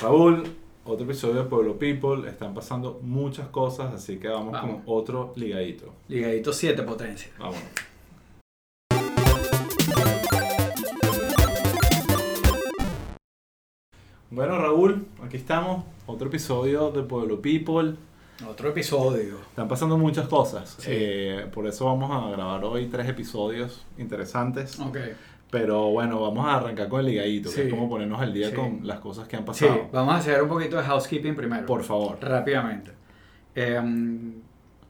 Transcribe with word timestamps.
Raúl, 0.00 0.44
otro 0.84 1.04
episodio 1.04 1.42
de 1.42 1.48
Pueblo 1.48 1.78
People. 1.78 2.28
Están 2.28 2.52
pasando 2.54 3.00
muchas 3.02 3.48
cosas, 3.48 3.94
así 3.94 4.18
que 4.18 4.28
vamos, 4.28 4.52
Vamos. 4.52 4.82
con 4.84 4.94
otro 4.94 5.32
ligadito. 5.36 5.92
Ligadito 6.08 6.52
7 6.52 6.82
potencia. 6.82 7.30
Vamos. 7.38 7.58
Bueno, 14.30 14.58
Raúl, 14.58 15.06
aquí 15.24 15.36
estamos. 15.36 15.84
Otro 16.06 16.28
episodio 16.28 16.90
de 16.90 17.02
Pueblo 17.02 17.40
People. 17.40 17.94
Otro 18.48 18.68
episodio. 18.68 19.38
Están 19.48 19.66
pasando 19.68 19.96
muchas 19.96 20.28
cosas. 20.28 20.76
Sí. 20.78 20.88
Eh, 20.90 21.46
por 21.52 21.66
eso 21.66 21.86
vamos 21.86 22.10
a 22.10 22.30
grabar 22.30 22.64
hoy 22.64 22.86
tres 22.86 23.08
episodios 23.08 23.84
interesantes. 23.98 24.78
Ok. 24.78 24.98
Pero 25.58 25.90
bueno, 25.90 26.20
vamos 26.20 26.46
a 26.46 26.56
arrancar 26.56 26.88
con 26.88 27.00
el 27.00 27.06
ligadito, 27.06 27.48
que 27.48 27.54
Sí. 27.54 27.60
es 27.62 27.70
como 27.70 27.88
ponernos 27.88 28.20
al 28.20 28.32
día 28.32 28.50
Sí. 28.50 28.54
con 28.56 28.80
las 28.86 29.00
cosas 29.00 29.26
que 29.26 29.36
han 29.36 29.42
Sí, 29.42 29.46
pasado. 29.64 29.88
vamos 29.92 30.14
a 30.14 30.18
hacer 30.18 30.42
un 30.42 30.48
poquito 30.50 30.76
de 30.76 30.82
housekeeping 30.82 31.34
primero. 31.34 31.64
Por 31.66 31.82
favor. 31.82 32.18
Rápidamente. 32.20 32.90
Em, 33.54 34.34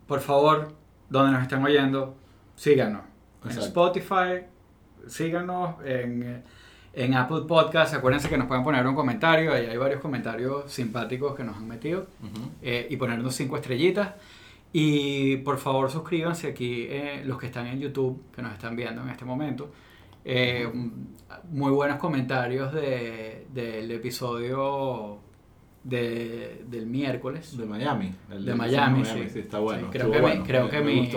por 0.07 0.21
favor, 0.21 0.73
donde 1.09 1.33
nos 1.33 1.43
estén 1.43 1.63
oyendo, 1.65 2.17
síganos. 2.57 3.03
En 3.45 3.51
Exacto. 3.51 3.67
Spotify, 3.69 4.47
síganos. 5.07 5.77
En, 5.85 6.43
en 6.93 7.15
Apple 7.15 7.43
Podcast, 7.47 7.95
acuérdense 7.95 8.29
que 8.29 8.37
nos 8.39 8.49
pueden 8.49 8.65
poner 8.65 8.85
un 8.87 8.95
comentario. 8.95 9.53
Ahí 9.53 9.67
hay 9.67 9.77
varios 9.77 10.01
comentarios 10.01 10.71
simpáticos 10.73 11.35
que 11.37 11.45
nos 11.45 11.57
han 11.57 11.69
metido. 11.69 12.07
Ujú. 12.23 12.51
eh, 12.63 12.87
y 12.91 12.97
ponernos 12.97 13.35
cinco 13.35 13.57
estrellitas. 13.57 14.15
Y 14.73 15.37
por 15.39 15.59
favor 15.59 15.91
suscríbanse 15.91 16.49
aquí, 16.49 16.87
eh, 16.89 17.23
los 17.25 17.39
que 17.39 17.47
están 17.47 17.67
en 17.69 17.79
YouTube, 17.81 18.21
que 18.35 18.43
nos 18.43 18.53
están 18.53 18.75
viendo 18.75 19.01
en 19.03 19.09
este 19.11 19.25
momento. 19.25 19.71
Eh, 20.29 20.69
muy 21.53 21.71
buenos 21.71 21.99
comentarios 21.99 22.73
de- 22.75 23.47
del 23.55 23.89
episodio 23.93 25.19
de- 25.85 26.65
del 26.69 26.87
miércoles. 26.87 27.57
De 27.57 27.65
Miami. 27.65 28.13
el 28.33 28.45
De 28.45 28.51
de 28.51 28.57
Miami, 28.57 29.05
sí. 29.05 29.39
está 29.39 29.61
bueno. 29.61 29.83
Sí, 29.93 29.99
creo 29.99 30.11
que, 30.11 30.21
mi- 30.21 30.43
creo 30.43 30.65
me- 30.65 30.71
que 30.71 30.81
me 30.81 30.85
mi, 30.95 31.13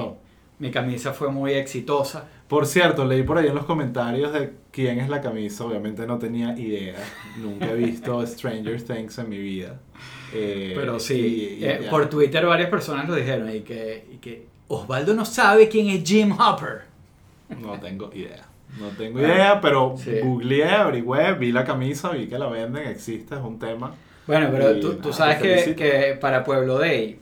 mi 0.60 0.70
camisa 0.72 1.12
fue 1.14 1.32
muy 1.32 1.54
exitosa. 1.54 2.28
Por 2.48 2.68
cierto, 2.68 3.04
leí 3.06 3.24
por 3.24 3.40
ahí 3.40 3.48
en 3.48 3.56
los 3.56 3.66
comentarios 3.66 4.32
de 4.32 4.54
quién 4.72 5.00
es 5.00 5.10
la 5.10 5.22
camisa. 5.22 5.66
Obviamente 5.66 6.06
no 6.06 6.20
tenía 6.20 6.58
idea. 6.58 6.96
Nunca 7.40 7.72
he 7.72 7.76
visto 7.76 8.24
Stranger 8.28 8.80
Things 8.84 9.18
en 9.18 9.30
mi 9.30 9.40
vida. 9.40 9.80
Eh, 10.34 10.74
Pero 10.76 11.00
sí, 11.00 11.58
y- 11.60 11.64
y 11.64 11.66
eh, 11.66 11.88
por 11.90 12.08
Twitter 12.10 12.46
varias 12.46 12.70
personas 12.70 13.10
lo 13.10 13.16
dijeron 13.16 13.50
y 13.56 13.62
que, 13.62 14.06
y 14.14 14.18
que 14.18 14.46
Osvaldo 14.68 15.16
no 15.16 15.26
sabe 15.26 15.68
quién 15.68 15.88
es 15.90 16.04
Jim 16.08 16.32
Hopper. 16.40 16.82
No 17.60 17.80
tengo 17.80 18.12
idea. 18.14 18.46
No 18.80 18.88
tengo 18.98 19.20
idea, 19.20 19.60
pero 19.62 19.96
Sí. 19.98 20.20
googleé, 20.22 20.70
averigüé, 20.70 21.34
vi 21.34 21.52
la 21.52 21.64
camisa, 21.64 22.10
vi 22.12 22.28
que 22.28 22.38
la 22.38 22.48
venden, 22.48 22.88
existe, 22.88 23.36
es 23.36 23.42
un 23.42 23.58
tema. 23.58 23.94
Bueno, 24.28 24.50
pero 24.52 24.76
Y 24.76 24.80
tú, 24.80 24.90
nada, 24.90 25.02
tú 25.02 25.14
sabes 25.14 25.42
te 25.42 25.64
que, 25.66 25.76
que 25.76 26.18
para 26.20 26.44
Pueblo 26.44 26.78
Day 26.78 27.20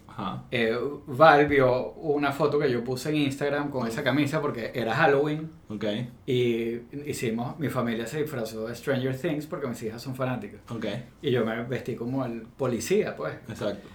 eh, 0.51 0.75
Val 1.05 1.45
vio 1.45 1.91
una 1.91 2.31
foto 2.31 2.57
que 2.57 2.69
yo 2.71 2.83
puse 2.83 3.09
en 3.09 3.17
Instagram 3.17 3.69
con 3.69 3.87
esa 3.87 4.03
camisa 4.03 4.41
porque 4.41 4.71
era 4.73 4.93
Halloween. 4.95 5.49
Ok, 5.69 5.85
y 6.25 6.79
hicimos, 7.05 7.57
mi 7.59 7.69
familia 7.69 8.07
se 8.07 8.21
disfrazó 8.23 8.67
de 8.67 8.75
Stranger 8.75 9.15
Things 9.15 9.45
porque 9.45 9.67
mis 9.67 9.81
hijas 9.83 10.01
son 10.01 10.15
fanáticas. 10.15 10.59
Ok, 10.69 10.85
y 11.21 11.31
yo 11.31 11.45
me 11.45 11.63
vestí 11.65 11.95
como 11.95 12.25
el 12.25 12.41
policía 12.41 13.15
pues. 13.15 13.35
Exacto. 13.47 13.87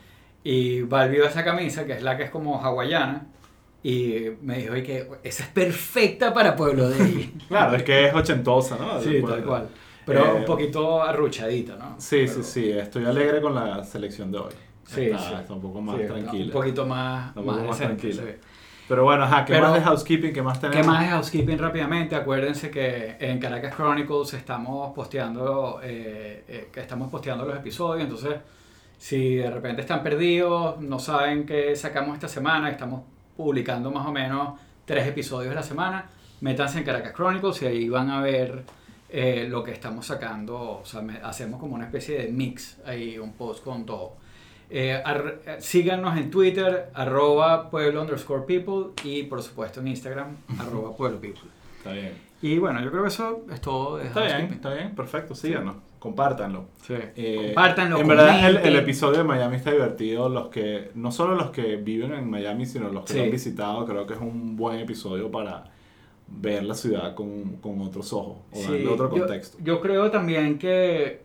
y 0.45 0.83
Val 0.83 1.11
vio 1.11 1.27
esa 1.27 1.45
camisa 1.45 1.85
que 1.87 1.93
es 1.95 2.03
la 2.03 2.17
que 2.17 2.23
es 2.25 2.31
como 2.31 2.65
hawaiana 2.65 3.27
y 3.83 4.27
me 4.43 4.59
dijo 4.59 4.73
"Oye, 4.75 4.83
que 4.83 5.09
esa 5.25 5.45
es 5.45 5.49
perfecta 5.51 6.33
para 6.33 6.55
Pueblo 6.57 6.89
Day 6.89 7.35
Claro, 7.49 7.77
es 7.77 7.83
que 7.83 8.07
es 8.09 8.15
ochentosa, 8.15 8.77
¿no? 8.77 9.01
sí 9.01 9.15
Después- 9.15 9.35
tal 9.35 9.45
cual 9.45 9.69
pero 10.05 10.25
Eh, 10.27 10.33
un 10.41 10.45
poquito 10.45 11.03
arruchadita 11.03 11.77
¿no? 11.77 11.95
Sí, 11.99 12.25
Pero- 12.27 12.33
sí, 12.33 12.43
sí, 12.43 12.71
estoy 12.73 13.05
alegre 13.05 13.41
con 13.41 13.55
la 13.55 13.85
selección 13.85 14.33
de 14.33 14.39
hoy. 14.39 14.53
Sí, 14.85 15.03
está, 15.05 15.19
sí. 15.19 15.35
está 15.41 15.55
un 15.55 15.61
poco 15.63 15.81
más 15.81 15.97
Sí, 15.97 16.07
tranquila. 16.09 16.45
un 16.47 16.51
poquito 16.51 16.87
más, 16.87 17.29
Un 17.37 17.45
poco 17.45 17.57
más 17.57 17.67
más 17.69 17.79
tranquila. 17.79 18.23
sí. 18.25 18.29
Pero 18.89 19.05
bueno, 19.05 19.23
ajá, 19.23 19.45
¿qué 19.45 19.53
Pero- 19.53 19.69
más 19.69 19.75
de 19.75 19.81
housekeeping? 19.83 20.33
¿Qué 20.33 20.43
más 20.43 20.61
tenemos? 20.61 20.81
¿Qué 20.85 20.87
más 20.93 21.01
de 21.03 21.07
housekeeping 21.09 21.57
rápidamente? 21.57 22.17
Acuérdense 22.17 22.69
que 22.71 23.17
en 23.21 23.39
Caracas 23.39 23.75
Chronicles 23.77 24.35
estamos 24.35 24.93
posteando, 24.93 25.81
eh, 25.85 26.45
eh, 26.49 26.69
estamos 26.75 27.09
posteando 27.09 27.45
los 27.45 27.57
episodios, 27.57 28.03
entonces 28.05 28.35
si 28.99 29.37
de 29.37 29.51
repente 29.51 29.83
están 29.83 30.03
perdidos, 30.03 30.81
no 30.81 30.99
saben 30.99 31.47
qué 31.47 31.75
sacamos 31.77 32.15
esta 32.15 32.29
semana, 32.29 32.69
estamos 32.71 33.03
publicando 33.37 33.91
más 33.91 34.07
o 34.07 34.13
menos 34.13 34.59
tres 34.85 35.07
episodios 35.07 35.53
a 35.53 35.57
la 35.57 35.63
semana, 35.63 36.07
métanse 36.41 36.79
en 36.79 36.85
Caracas 36.85 37.13
Chronicles 37.15 37.63
y 37.63 37.67
ahí 37.67 37.89
van 37.89 38.11
a 38.11 38.21
ver 38.21 38.65
eh, 39.09 39.47
lo 39.49 39.63
que 39.63 39.73
estamos 39.73 40.07
sacando, 40.07 40.81
o 40.81 40.85
sea, 40.85 41.03
me- 41.03 41.19
hacemos 41.23 41.61
como 41.61 41.75
una 41.75 41.85
especie 41.85 42.19
de 42.23 42.29
mix, 42.33 42.79
ahí 42.87 43.19
un 43.19 43.33
post 43.35 43.63
con 43.63 43.85
todo. 43.87 44.15
Eh, 44.71 45.01
ar- 45.05 45.41
eh, 45.47 45.57
síganos 45.61 46.17
en 46.17 46.31
Twitter, 46.31 46.89
arroba 46.95 47.69
pueblo 47.71 48.01
underscore 48.01 48.45
people 48.47 48.93
y 49.05 49.25
por 49.25 49.43
supuesto 49.43 49.81
en 49.81 49.89
Instagram, 49.89 50.37
arroba 50.59 50.97
pueblo 50.97 51.21
people. 51.21 51.43
Está 51.79 51.93
bien. 51.93 52.13
Y 52.41 52.59
bueno, 52.59 52.83
yo 52.83 52.91
creo 52.91 53.03
que 53.03 53.09
eso 53.09 53.45
es 53.53 53.61
todo 53.61 53.99
de 53.99 54.07
Está 54.07 54.25
bien, 54.25 54.53
está 54.55 54.73
bien, 54.75 54.95
perfecto, 54.95 55.35
síganos, 55.35 55.77
compártanlo. 56.03 56.65
Sí. 56.85 56.95
Eh, 57.15 57.53
Compártanlo, 57.55 58.01
En 58.01 58.09
verdad, 58.09 58.51
el, 58.67 58.75
episodio 58.75 59.19
de 59.19 59.25
Miami 59.25 59.55
está 59.55 59.71
divertido. 59.71 60.29
Los 60.29 60.49
que, 60.49 60.91
no 60.97 61.13
solo 61.13 61.37
los 61.37 61.51
que 61.51 61.77
viven 61.77 62.13
en 62.13 62.29
Miami, 62.29 62.67
sino 62.67 62.89
los 62.89 63.05
que 63.05 63.13
Sí. 63.13 63.19
lo 63.21 63.25
han 63.27 63.31
visitado, 63.31 63.87
creo 63.87 64.05
que 64.05 64.15
es 64.15 64.21
un 64.21 64.57
buen 64.57 64.81
episodio 64.81 65.31
para 65.31 65.63
ver 66.27 66.65
la 66.65 66.75
ciudad 66.75 67.15
con, 67.15 67.59
con 67.59 67.81
otros 67.83 68.13
ojos 68.13 68.39
o 68.51 68.57
Sí, 68.57 68.63
darle 68.65 68.89
otro 68.89 69.11
contexto. 69.11 69.59
Yo, 69.63 69.81
creo 69.81 70.11
también 70.11 70.59
que 70.59 71.23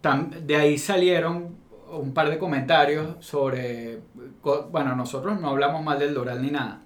tam- 0.00 0.28
de 0.30 0.54
ahí 0.54 0.78
salieron 0.78 1.56
un 1.90 2.14
par 2.14 2.30
de 2.30 2.38
comentarios 2.38 3.16
sobre, 3.18 3.98
bueno, 4.70 4.94
nosotros 4.94 5.40
no 5.40 5.48
hablamos 5.48 5.82
mal 5.82 5.98
del 5.98 6.14
Doral 6.14 6.40
ni 6.40 6.52
nada, 6.52 6.82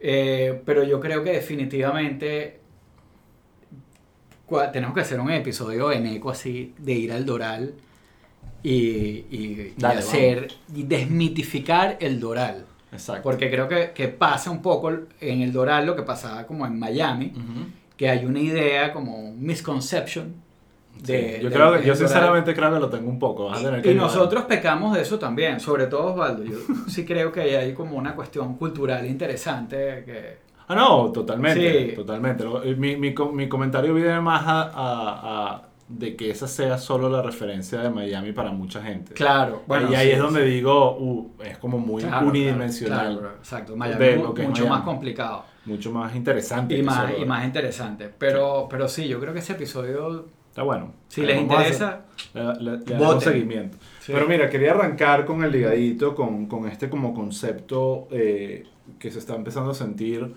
eh, 0.00 0.60
pero 0.64 0.82
yo 0.82 0.98
creo 0.98 1.22
que 1.22 1.30
definitivamente 1.30 2.57
tenemos 4.72 4.94
que 4.94 5.00
hacer 5.02 5.20
un 5.20 5.30
episodio 5.30 5.92
en 5.92 6.06
eco 6.06 6.30
así 6.30 6.74
de 6.78 6.92
ir 6.92 7.12
al 7.12 7.24
Doral 7.26 7.74
y, 8.62 8.70
y- 8.70 9.26
y 9.30 9.74
Dale, 9.76 10.00
hacer 10.00 10.48
y 10.74 10.82
desmitificar 10.84 11.96
el 12.00 12.18
Doral. 12.20 12.64
Exacto. 12.92 13.22
Porque 13.22 13.50
creo 13.50 13.68
que, 13.68 13.90
que 13.92 14.08
pasa 14.08 14.50
un 14.50 14.62
poco 14.62 14.90
en 15.20 15.42
el 15.42 15.52
Doral 15.52 15.86
lo 15.86 15.94
que 15.94 16.02
pasaba 16.02 16.46
como 16.46 16.66
en 16.66 16.78
Miami, 16.78 17.32
Ujú. 17.36 17.66
que 17.96 18.08
hay 18.08 18.24
una 18.24 18.40
idea 18.40 18.92
como 18.92 19.16
un 19.18 19.42
misconception 19.44 20.34
de... 21.02 21.36
Sí, 21.36 21.42
yo 21.42 21.50
de 21.50 21.54
creo 21.54 21.78
que, 21.78 21.86
yo 21.86 21.94
sinceramente 21.94 22.54
creo 22.54 22.72
que 22.72 22.80
lo 22.80 22.88
tengo 22.88 23.08
un 23.10 23.18
poco. 23.18 23.50
Vas 23.50 23.60
a 23.60 23.64
tener 23.64 23.82
que 23.82 23.92
Y 23.92 23.94
nosotros 23.94 24.44
pecamos 24.46 24.94
de 24.96 25.02
eso 25.02 25.18
también, 25.18 25.60
sobre 25.60 25.86
todo 25.86 26.12
Osvaldo. 26.14 26.42
Yo 26.44 26.56
sí 26.88 27.04
creo 27.04 27.30
que 27.30 27.56
hay 27.56 27.74
como 27.74 27.96
una 27.96 28.14
cuestión 28.14 28.56
cultural 28.56 29.06
interesante 29.06 30.02
que... 30.06 30.47
Ah, 30.68 30.74
no, 30.74 31.10
totalmente, 31.12 31.90
Sí. 31.90 31.94
totalmente. 31.96 32.44
Eh, 32.64 32.74
Mi, 32.76 32.96
mi, 32.96 33.14
mi 33.32 33.48
comentario 33.48 33.94
viene 33.94 34.20
más 34.20 34.42
a, 34.46 34.62
a- 34.62 35.52
a- 35.54 35.62
de 35.88 36.14
que 36.14 36.30
esa 36.30 36.46
sea 36.46 36.76
solo 36.76 37.08
la 37.08 37.22
referencia 37.22 37.80
de 37.80 37.88
Miami 37.88 38.32
para 38.32 38.50
mucha 38.52 38.82
gente. 38.82 39.14
Claro, 39.14 39.62
y 39.90 39.94
ahí 39.94 40.08
sí, 40.08 40.12
es 40.12 40.18
donde 40.18 40.42
sí. 40.44 40.50
digo, 40.50 40.98
uh, 40.98 41.30
es 41.42 41.56
como 41.56 41.78
muy 41.78 42.02
Claro, 42.02 42.26
unidimensional, 42.28 43.18
claro, 43.18 43.34
exacto, 43.38 43.74
Miami 43.74 44.04
de 44.04 44.16
mu- 44.18 44.24
mucho 44.26 44.42
Miami. 44.44 44.68
más 44.68 44.82
complicado 44.82 45.44
mucho 45.64 45.90
más 45.92 46.14
interesante. 46.14 46.76
y 46.76 46.82
más, 46.82 47.10
solo- 47.10 47.22
y 47.22 47.24
más 47.26 47.44
interesante. 47.44 48.10
Pero, 48.18 48.66
pero 48.70 48.86
sí, 48.88 49.06
yo 49.08 49.18
creo 49.20 49.32
que 49.32 49.38
ese 49.40 49.52
episodio, 49.54 50.26
Está 50.50 50.62
bueno. 50.62 50.92
si 51.08 51.22
les 51.22 51.40
interesa... 51.40 52.02
Le, 52.34 52.42
le- 52.56 52.78
le 52.78 52.94
damos 52.94 53.22
seguimiento. 53.24 53.76
Pero 54.06 54.26
mira, 54.26 54.48
quería 54.50 54.72
arrancar 54.72 55.24
con 55.24 55.42
el 55.44 55.52
ligadito, 55.52 56.14
con, 56.14 56.46
con 56.46 56.68
este 56.68 56.88
como 56.90 57.14
concepto 57.14 58.08
eh, 58.10 58.64
que 58.98 59.10
se 59.10 59.18
está 59.18 59.34
empezando 59.34 59.70
a 59.70 59.74
sentir 59.74 60.34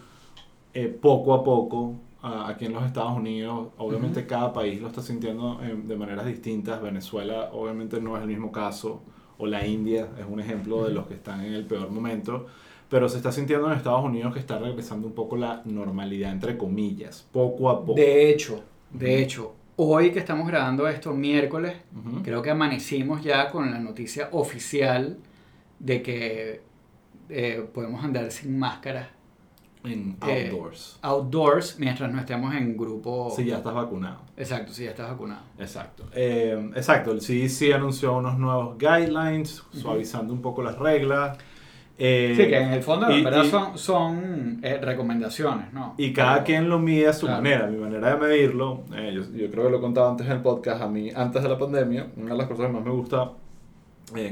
eh, 0.73 0.87
poco 0.87 1.33
a 1.33 1.43
poco 1.43 1.95
a- 2.21 2.49
aquí 2.49 2.65
en 2.65 2.73
los 2.73 2.85
Estados 2.85 3.17
Unidos. 3.17 3.69
Obviamente 3.77 4.25
cada 4.27 4.53
país 4.53 4.81
lo 4.81 4.87
está 4.87 5.01
sintiendo 5.01 5.59
eh, 5.63 5.75
de 5.83 5.95
maneras 5.95 6.25
distintas. 6.25 6.81
Venezuela 6.81 7.49
obviamente 7.53 7.99
no 8.01 8.15
es 8.17 8.21
el 8.23 8.29
mismo 8.29 8.51
caso, 8.51 9.01
o 9.37 9.45
la 9.47 9.65
India 9.65 10.09
es 10.19 10.25
un 10.29 10.39
ejemplo 10.39 10.83
de 10.83 10.91
los 10.93 11.07
que 11.07 11.15
están 11.15 11.43
en 11.45 11.53
el 11.53 11.65
peor 11.65 11.89
momento. 11.89 12.45
Pero 12.89 13.07
se 13.07 13.17
está 13.17 13.31
sintiendo 13.31 13.67
en 13.71 13.77
Estados 13.77 14.03
Unidos 14.03 14.33
que 14.33 14.39
está 14.39 14.59
regresando 14.59 15.07
un 15.07 15.13
poco 15.13 15.37
la 15.37 15.61
normalidad, 15.65 16.31
entre 16.31 16.57
comillas, 16.57 17.25
poco 17.31 17.69
a 17.69 17.79
poco. 17.79 17.93
De 17.95 18.29
hecho, 18.29 18.63
de 18.91 19.21
hecho, 19.21 19.53
hoy 19.77 20.11
que 20.11 20.19
estamos 20.19 20.45
grabando 20.47 20.87
esto, 20.89 21.13
miércoles, 21.13 21.77
creo 22.21 22.41
que 22.41 22.49
amanecimos 22.51 23.23
ya 23.23 23.49
con 23.49 23.71
la 23.71 23.79
noticia 23.79 24.27
oficial 24.33 25.17
de 25.79 26.01
que 26.01 26.61
eh, 27.29 27.65
podemos 27.73 28.03
andar 28.03 28.29
sin 28.31 28.59
máscara 28.59 29.09
En 29.83 30.15
eh, 30.27 30.49
outdoors. 30.51 30.99
outdoors 31.01 31.79
mientras 31.79 32.11
no 32.11 32.19
estemos 32.19 32.53
en 32.53 32.77
grupo. 32.77 33.33
Si 33.35 33.45
ya 33.45 33.57
estás 33.57 33.73
vacunado. 33.73 34.19
Exacto, 34.37 34.71
si 34.73 34.83
ya 34.83 34.91
estás 34.91 35.09
vacunado. 35.09 35.41
Exacto. 35.57 36.05
Eh, 36.13 36.71
exacto, 36.75 37.11
el 37.11 37.19
CDC 37.19 37.73
anunció 37.73 38.15
unos 38.17 38.37
nuevos 38.37 38.77
guidelines, 38.77 39.63
suavizando 39.73 40.33
un 40.33 40.41
poco 40.41 40.61
las 40.61 40.77
reglas. 40.77 41.37
Eh, 42.03 42.33
Sí, 42.35 42.47
que 42.47 42.57
en 42.57 42.69
el 42.73 42.81
fondo 42.81 43.09
en 43.09 43.23
verdad 43.23 43.43
y- 43.43 43.49
son, 43.49 43.77
son 43.77 44.59
eh, 44.63 44.79
recomendaciones, 44.81 45.71
¿no? 45.73 45.93
Y 45.97 46.13
cada 46.13 46.33
Pero- 46.35 46.45
quien 46.45 46.69
lo 46.69 46.79
mide 46.79 47.07
a 47.07 47.13
su 47.13 47.27
Claro. 47.27 47.41
manera. 47.43 47.67
Mi 47.67 47.77
manera 47.77 48.15
de 48.15 48.17
medirlo, 48.27 48.83
yo, 48.89 49.21
yo 49.35 49.51
creo 49.51 49.65
que 49.65 49.69
lo 49.69 49.77
he 49.77 49.81
contado 49.81 50.09
antes 50.09 50.25
en 50.25 50.33
el 50.33 50.41
podcast, 50.41 50.81
a 50.81 50.87
mí 50.87 51.09
antes 51.15 51.43
de 51.43 51.49
la 51.49 51.57
pandemia, 51.59 52.07
una 52.17 52.31
de 52.31 52.37
las 52.37 52.47
cosas 52.47 52.67
que 52.67 52.71
más 52.73 52.83
me 52.83 52.91
gusta 52.91 53.31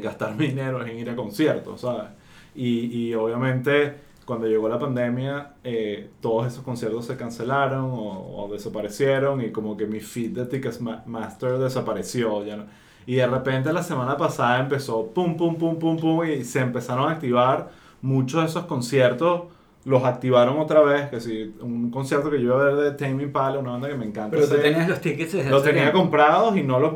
gastar 0.01 0.35
mi 0.37 0.47
dinero 0.47 0.83
es 0.83 0.91
en 0.91 0.99
ir 0.99 1.09
a 1.09 1.15
conciertos, 1.15 1.81
¿sabes? 1.81 2.09
Y, 2.55 2.85
y 3.09 3.13
obviamente 3.13 4.08
cuando 4.29 4.47
llegó 4.47 4.69
la 4.69 4.79
pandemia, 4.79 5.55
eh, 5.65 6.09
todos 6.21 6.47
esos 6.47 6.63
conciertos 6.63 7.05
se 7.05 7.17
cancelaron 7.17 7.83
o, 7.85 8.45
o 8.45 8.47
desaparecieron 8.49 9.41
y 9.41 9.51
como 9.51 9.75
que 9.75 9.85
mi 9.87 9.99
feed 9.99 10.31
de 10.37 10.45
Ticketmaster 10.45 11.57
desapareció. 11.57 12.45
Ya 12.45 12.55
no- 12.57 12.65
y 13.05 13.15
de 13.15 13.27
repente 13.27 13.73
la 13.73 13.83
semana 13.83 14.15
pasada 14.17 14.59
empezó 14.59 15.07
pum, 15.07 15.35
pum, 15.35 15.55
pum, 15.57 15.77
pum, 15.79 15.97
pum 15.97 16.23
y 16.25 16.43
se 16.43 16.59
empezaron 16.61 17.09
a 17.09 17.13
activar 17.13 17.69
muchos 18.01 18.41
de 18.41 18.47
esos 18.47 18.65
conciertos. 18.65 19.41
Los 19.85 20.03
activaron 20.03 20.59
otra 20.59 20.81
vez, 20.81 21.09
que 21.09 21.19
si 21.21 21.55
un 21.61 21.89
concierto 21.89 22.29
que 22.29 22.37
yo 22.41 22.47
iba 22.53 22.61
a 22.61 22.65
ver 22.65 22.75
de 22.75 22.91
Tame 22.91 23.23
Impala, 23.23 23.59
una 23.59 23.71
banda 23.71 23.87
que 23.89 23.95
me 23.95 24.05
encanta. 24.05 24.31
Pero 24.31 24.45
tú 24.47 24.53
hacer, 24.53 24.61
tenías 24.63 24.87
los 24.89 24.99
tickets 25.01 25.31
desde 25.33 25.49
los 25.49 25.63
tenía 25.63 25.83
tiempo. 25.83 25.99
comprados 26.01 26.55
y 26.57 26.63
no 26.63 26.79
los 26.79 26.93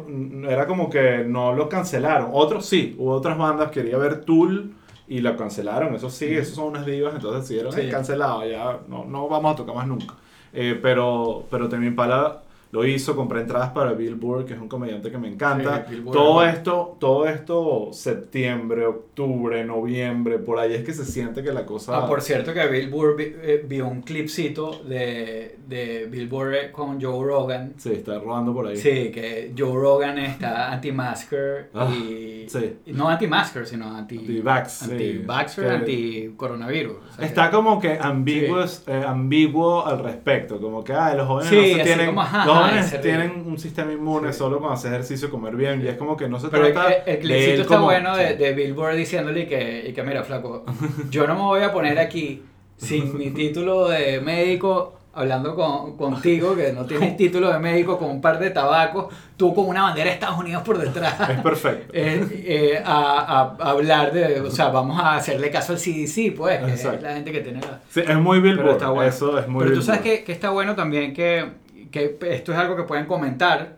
era 0.47 0.67
como 0.67 0.89
que 0.89 1.23
no 1.27 1.53
los 1.53 1.67
cancelaron. 1.67 2.29
Otros 2.33 2.65
sí, 2.65 2.95
hubo 2.99 3.11
otras 3.13 3.37
bandas 3.37 3.71
quería 3.71 3.97
ver 3.97 4.21
Tool 4.25 4.73
y 5.07 5.21
la 5.21 5.35
cancelaron. 5.35 5.93
Eso 5.95 6.09
sí, 6.09 6.25
esos 6.25 6.55
son 6.55 6.65
unas 6.69 6.85
divas, 6.85 7.13
entonces 7.15 7.41
decidieron 7.43 7.73
Sí. 7.73 7.81
"Eh, 7.81 7.89
cancelado, 7.89 8.45
ya 8.47 8.79
no, 8.87 9.05
no 9.05 9.27
vamos 9.27 9.53
a 9.53 9.55
tocar 9.55 9.75
más 9.75 9.87
nunca. 9.87 10.15
Eh, 10.53 10.77
pero 10.81 11.45
pero 11.51 11.67
Tame 11.69 11.87
Impala 11.87 12.41
lo 12.73 12.83
hizo, 12.87 13.15
compré 13.15 13.41
entradas 13.41 13.69
para 13.69 13.93
Billboard, 13.93 14.45
que 14.45 14.55
es 14.55 14.59
un 14.59 14.67
comediante 14.67 15.11
que 15.11 15.17
me 15.19 15.27
encanta. 15.27 15.85
Sí, 15.87 16.03
todo 16.11 16.43
esto, 16.43 16.97
todo 16.99 17.27
esto 17.27 17.89
septiembre, 17.93 18.87
octubre, 18.87 19.63
noviembre, 19.63 20.39
por 20.39 20.57
ahí 20.57 20.73
es 20.73 20.83
que 20.83 20.91
se 20.91 21.05
siente 21.05 21.43
que 21.43 21.53
la 21.53 21.65
cosa 21.67 21.95
Ah, 21.95 22.07
por 22.07 22.21
cierto 22.23 22.51
que 22.51 22.65
Billboard 22.67 23.15
vi, 23.15 23.23
eh, 23.25 23.63
vio 23.67 23.87
un 23.87 24.01
clipcito 24.01 24.81
de, 24.85 25.57
de 25.67 26.07
Billboard 26.09 26.71
con 26.71 26.99
Joe 26.99 27.23
Rogan. 27.23 27.73
se 27.77 27.93
está 27.93 28.17
rodando 28.17 28.53
por 28.55 28.65
ahí. 28.67 28.75
Sí, 28.75 29.11
que 29.11 29.53
Joe 29.55 29.73
Rogan 29.75 30.17
está 30.17 30.71
anti-masker 30.73 31.69
Ah, 31.75 31.87
y, 31.93 32.45
sí. 32.49 32.77
no 32.87 33.07
anti-masker, 33.07 33.67
sino 33.67 33.95
anti- 33.95 34.17
Anti-vax, 34.17 34.71
sí. 34.71 34.91
anti-vaxxer, 34.91 35.63
Que- 35.67 35.71
anti-coronavirus. 35.75 36.93
O 37.11 37.15
sea 37.17 37.25
Está 37.25 37.49
que- 37.49 37.55
como 37.55 37.79
que 37.79 37.99
ambiguo, 38.01 38.63
eh, 38.87 39.03
ambiguo 39.05 39.85
al 39.85 39.99
respecto, 39.99 40.59
como 40.59 40.83
que 40.83 40.93
ah, 40.93 41.13
los 41.13 41.27
jóvenes 41.27 41.49
Sí, 41.51 41.71
no 41.71 41.77
se 41.77 41.83
tienen, 41.83 42.05
como, 42.07 42.21
ajá, 42.21 42.45
los 42.45 42.62
ese 42.69 42.99
tienen 42.99 43.43
un 43.45 43.57
sistema 43.59 43.91
inmune 43.91 44.31
Sí. 44.33 44.39
solo 44.39 44.59
con 44.59 44.71
hacer 44.73 44.91
ejercicio, 44.93 45.29
comer 45.29 45.55
bien, 45.55 45.81
y 45.83 45.87
es 45.87 45.95
como 45.97 46.15
que 46.17 46.27
no 46.27 46.39
se 46.39 46.49
Pero 46.49 46.65
el, 46.67 46.73
trata 46.73 46.91
el, 46.91 47.01
el 47.05 47.05
de 47.15 47.19
clipcito 47.19 47.53
él 47.53 47.61
está 47.61 47.75
como- 47.75 47.85
bueno 47.85 48.15
de, 48.15 48.53
Billboard 48.53 48.95
diciéndole 48.95 49.47
que, 49.47 49.85
y 49.89 49.93
que 49.93 50.03
mira, 50.03 50.23
flaco, 50.23 50.65
yo 51.09 51.27
no 51.27 51.35
me 51.35 51.41
voy 51.41 51.61
a 51.63 51.71
poner 51.71 51.97
aquí 51.99 52.41
sin 52.77 53.17
mi 53.17 53.29
título 53.31 53.87
de 53.87 54.19
médico 54.21 54.95
hablando 55.15 55.53
con, 55.55 55.95
contigo, 55.95 56.55
que 56.55 56.73
no 56.73 56.85
tienes 56.85 57.15
título 57.17 57.51
de 57.53 57.59
médico 57.59 57.99
con 57.99 58.09
un 58.09 58.19
par 58.19 58.39
de 58.39 58.49
tabacos, 58.49 59.13
tú 59.37 59.53
con 59.53 59.67
una 59.67 59.83
bandera 59.83 60.07
de 60.09 60.13
Estados 60.15 60.39
Unidos 60.39 60.63
por 60.63 60.79
detrás. 60.79 61.29
Es 61.29 61.39
perfecto. 61.39 61.93
eh, 61.93 62.25
eh, 62.45 62.81
a, 62.83 63.55
a 63.59 63.69
hablar 63.69 64.11
de, 64.11 64.41
o 64.41 64.49
sea, 64.49 64.69
vamos 64.69 64.99
a 64.99 65.15
hacerle 65.17 65.51
caso 65.51 65.73
al 65.73 65.77
CDC, 65.77 66.35
pues, 66.35 66.59
que 66.63 66.73
es 66.73 67.01
la 67.01 67.13
gente 67.13 67.31
que 67.31 67.41
tiene 67.41 67.61
la... 67.61 67.79
Sí, 67.89 68.01
es 68.05 68.15
muy 68.17 68.39
Billboard, 68.39 68.79
bueno. 68.87 69.03
eso 69.03 69.37
es 69.37 69.47
muy 69.47 69.63
Pero 69.65 69.75
tú 69.75 69.81
sabes 69.83 70.01
que, 70.01 70.23
que 70.23 70.31
está 70.31 70.49
bueno 70.49 70.73
también 70.73 71.13
que, 71.13 71.45
que 71.93 72.17
esto 72.29 72.51
es 72.51 72.57
algo 72.57 72.75
que 72.75 72.83
pueden 72.83 73.05
comentar. 73.05 73.77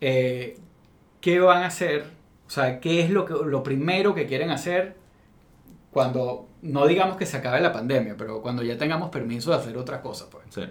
eh, 0.00 0.56
¿Qué 1.20 1.38
van 1.38 1.62
a 1.62 1.66
hacer? 1.66 2.04
O 2.46 2.50
sea, 2.50 2.80
¿qué 2.80 3.02
es 3.02 3.10
lo, 3.10 3.26
que, 3.26 3.34
lo 3.44 3.62
primero 3.62 4.14
que 4.14 4.26
quieren 4.26 4.50
hacer 4.50 4.96
cuando, 5.92 6.48
no 6.62 6.86
digamos 6.86 7.16
que 7.18 7.26
se 7.26 7.36
acabe 7.36 7.60
la 7.60 7.72
pandemia, 7.72 8.14
pero 8.16 8.40
cuando 8.40 8.62
ya 8.62 8.78
tengamos 8.78 9.10
permiso 9.10 9.50
de 9.50 9.56
hacer 9.58 9.76
otra 9.76 10.00
cosa? 10.00 10.28
Pues. 10.30 10.44
Sí. 10.50 10.62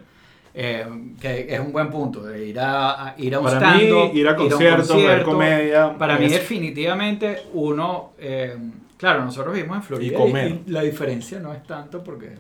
Eh, 0.56 0.86
que 1.22 1.54
es 1.54 1.60
un 1.60 1.72
buen 1.72 1.92
punto, 1.92 2.24
de 2.24 2.48
ir 2.48 2.60
a, 2.60 3.10
a- 3.10 3.16
ir 3.20 3.36
a 3.36 3.40
un 3.40 3.46
Para 3.46 3.60
mí, 3.76 3.84
stand 3.86 4.16
ir 4.16 4.28
a 4.28 4.36
conciertos, 4.36 4.98
ver 4.98 5.24
comedia, 5.24 5.96
Para 5.98 6.18
mí 6.18 6.28
definitivamente 6.28 7.44
uno, 7.54 8.14
eh, 8.18 8.58
claro, 8.98 9.24
nosotros 9.24 9.54
vivimos 9.54 9.78
en 9.78 9.84
Florida 9.84 10.14
Y 10.14 10.18
comer. 10.18 10.62
y 10.66 10.72
la 10.72 10.82
diferencia 10.82 11.40
no 11.40 11.54
es 11.54 11.62
tanto 11.64 12.04
porque, 12.04 12.32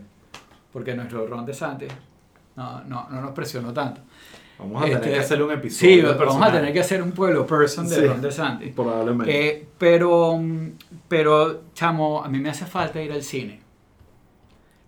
porque 0.73 0.95
nuestro 0.95 1.27
Ron 1.27 1.45
de 1.45 1.53
Santi 1.53 1.85
no, 2.55 2.83
no, 2.85 3.07
no 3.11 3.21
nos 3.21 3.31
presionó 3.31 3.71
tanto. 3.71 4.01
Vamos 4.59 4.81
a 4.81 4.85
tener 4.85 4.97
Este, 4.99 5.09
que 5.13 5.19
hacer 5.19 5.41
un 5.41 5.51
episodio. 5.51 6.11
Sí, 6.11 6.17
vamos 6.19 6.41
a 6.43 6.51
tener 6.51 6.73
que 6.73 6.79
hacer 6.81 7.01
un 7.01 7.11
pueblo 7.13 7.47
person 7.47 7.87
de 7.87 7.95
Sí. 7.95 8.05
Ron 8.05 8.21
de 8.21 8.31
Santi. 8.31 8.65
Probablemente. 8.71 9.47
Eh, 9.49 9.67
pero, 9.77 10.39
pero, 11.07 11.61
chamo, 11.73 12.23
a 12.23 12.27
mí 12.27 12.39
me 12.39 12.49
hace 12.49 12.65
falta 12.65 13.01
ir 13.01 13.11
al 13.11 13.23
cine. 13.23 13.61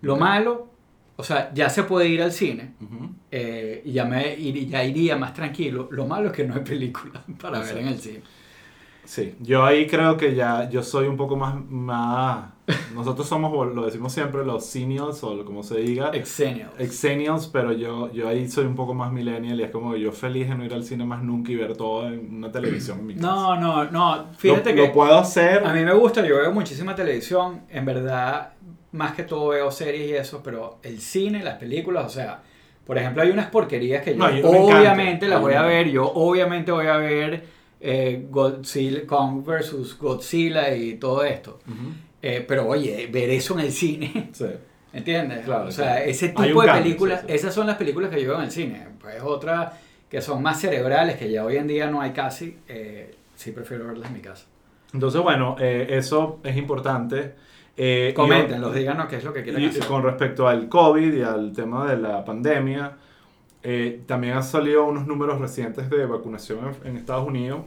Lo 0.02 0.16
malo, 0.16 0.68
o 1.16 1.22
sea, 1.24 1.50
ya 1.54 1.70
se 1.70 1.84
puede 1.84 2.08
ir 2.08 2.22
al 2.22 2.32
cine 2.32 2.74
eh, 3.30 3.82
y 3.84 3.92
ya, 3.92 4.04
me, 4.04 4.36
ir- 4.36 4.68
ya 4.68 4.84
iría 4.84 5.16
más 5.16 5.32
tranquilo. 5.32 5.88
Lo 5.90 6.06
malo 6.06 6.26
es 6.28 6.32
que 6.32 6.44
no 6.44 6.54
hay 6.54 6.60
película 6.62 7.22
para 7.40 7.60
ver 7.60 7.78
en 7.78 7.88
el 7.88 7.98
cine. 7.98 8.20
Sí, 9.04 9.34
yo 9.40 9.64
ahí 9.64 9.86
creo 9.86 10.16
que 10.16 10.34
ya 10.34 10.68
yo 10.70 10.82
soy 10.82 11.06
un 11.08 11.16
poco 11.16 11.36
más, 11.36 11.54
más 11.68 12.51
nosotros 12.94 13.26
somos, 13.28 13.74
lo 13.74 13.84
decimos 13.84 14.12
siempre, 14.12 14.44
los 14.44 14.66
seniors 14.66 15.22
o 15.24 15.44
como 15.44 15.62
se 15.62 15.78
diga, 15.78 16.10
Exennial. 16.10 16.70
Exennials, 16.78 17.46
pero 17.46 17.72
yo, 17.72 18.12
yo 18.12 18.28
ahí 18.28 18.48
soy 18.48 18.66
un 18.66 18.74
poco 18.74 18.94
más 18.94 19.10
millennial 19.12 19.58
y 19.60 19.62
es 19.64 19.70
como 19.70 19.96
yo 19.96 20.12
feliz 20.12 20.48
de 20.48 20.54
no 20.54 20.64
ir 20.64 20.74
al 20.74 20.84
cine 20.84 21.04
más 21.04 21.22
nunca 21.22 21.52
y 21.52 21.56
ver 21.56 21.76
todo 21.76 22.06
en 22.08 22.34
una 22.36 22.50
televisión 22.52 23.00
en 23.00 23.06
mi 23.06 23.14
casa. 23.14 23.26
No, 23.26 23.56
no, 23.60 23.84
no. 23.90 24.26
Fíjate 24.36 24.70
lo, 24.70 24.76
que 24.76 24.86
lo 24.88 24.92
puedo 24.92 25.18
hacer. 25.18 25.64
a 25.66 25.72
mí 25.72 25.84
me 25.84 25.94
gusta, 25.94 26.24
yo 26.26 26.36
veo 26.36 26.52
muchísima 26.52 26.94
televisión. 26.94 27.62
En 27.70 27.84
verdad, 27.84 28.52
más 28.92 29.12
que 29.14 29.22
todo 29.22 29.48
veo 29.48 29.70
series 29.70 30.10
y 30.10 30.14
eso, 30.14 30.40
pero 30.44 30.78
el 30.82 31.00
cine, 31.00 31.42
las 31.42 31.56
películas, 31.58 32.06
o 32.06 32.10
sea, 32.10 32.42
por 32.86 32.98
ejemplo, 32.98 33.22
hay 33.22 33.30
unas 33.30 33.46
porquerías 33.48 34.02
que 34.02 34.12
yo 34.12 34.18
No, 34.18 34.30
yo- 34.30 34.48
obviamente 34.48 35.28
las 35.28 35.40
voy 35.40 35.54
a 35.54 35.62
ver. 35.62 35.88
Yo 35.90 36.04
obviamente 36.12 36.72
voy 36.72 36.86
a 36.88 36.96
ver 36.96 37.44
eh, 37.84 38.26
Godzilla, 38.30 39.06
Kong 39.06 39.44
versus 39.44 39.96
Godzilla 39.98 40.74
y 40.74 40.94
todo 40.94 41.24
esto. 41.24 41.58
Ujú. 41.66 41.92
Eh, 42.22 42.44
pero 42.46 42.66
oye, 42.68 43.08
ver 43.12 43.30
eso 43.30 43.54
en 43.58 43.66
el 43.66 43.72
cine, 43.72 44.30
Sí. 44.32 44.46
¿entiendes? 44.92 45.44
Claro, 45.44 45.68
o 45.68 45.72
sea, 45.72 45.94
claro. 45.96 46.04
ese 46.10 46.28
tipo 46.28 46.42
de 46.42 46.48
cambio, 46.66 46.82
películas, 46.84 47.20
sí, 47.22 47.26
sí. 47.28 47.32
esas 47.34 47.52
son 47.54 47.66
las 47.66 47.76
películas 47.76 48.10
que 48.10 48.22
yo 48.22 48.28
veo 48.30 48.38
en 48.38 48.44
el 48.44 48.50
cine. 48.52 48.86
Pues 49.00 49.16
otras 49.22 49.72
que 50.08 50.20
son 50.20 50.42
más 50.42 50.60
cerebrales, 50.60 51.16
que 51.16 51.30
ya 51.30 51.44
hoy 51.44 51.56
en 51.56 51.66
día 51.66 51.90
no 51.90 52.00
hay 52.00 52.12
casi, 52.12 52.58
eh, 52.68 53.14
sí 53.34 53.50
prefiero 53.52 53.86
verlas 53.86 54.08
en 54.08 54.14
mi 54.14 54.20
casa. 54.20 54.46
Entonces, 54.94 55.20
bueno, 55.22 55.56
eh, 55.58 55.86
eso 55.90 56.38
es 56.44 56.56
importante. 56.56 57.34
Eh, 57.76 58.12
Coméntenos, 58.14 58.76
y- 58.76 58.80
díganos 58.80 59.06
qué 59.08 59.16
es 59.16 59.24
lo 59.24 59.32
que 59.32 59.42
quieren 59.42 59.62
Y 59.62 59.66
hacer. 59.66 59.86
con 59.86 60.02
respecto 60.02 60.46
al 60.46 60.68
COVID 60.68 61.14
y 61.14 61.22
al 61.22 61.52
tema 61.54 61.90
de 61.90 61.96
la 61.96 62.22
pandemia, 62.24 62.98
eh, 63.62 64.02
también 64.06 64.34
han 64.34 64.44
salido 64.44 64.84
unos 64.84 65.06
números 65.06 65.40
recientes 65.40 65.88
de 65.88 66.04
vacunación 66.04 66.58
en, 66.84 66.90
en 66.90 66.96
Estados 66.98 67.26
Unidos. 67.26 67.60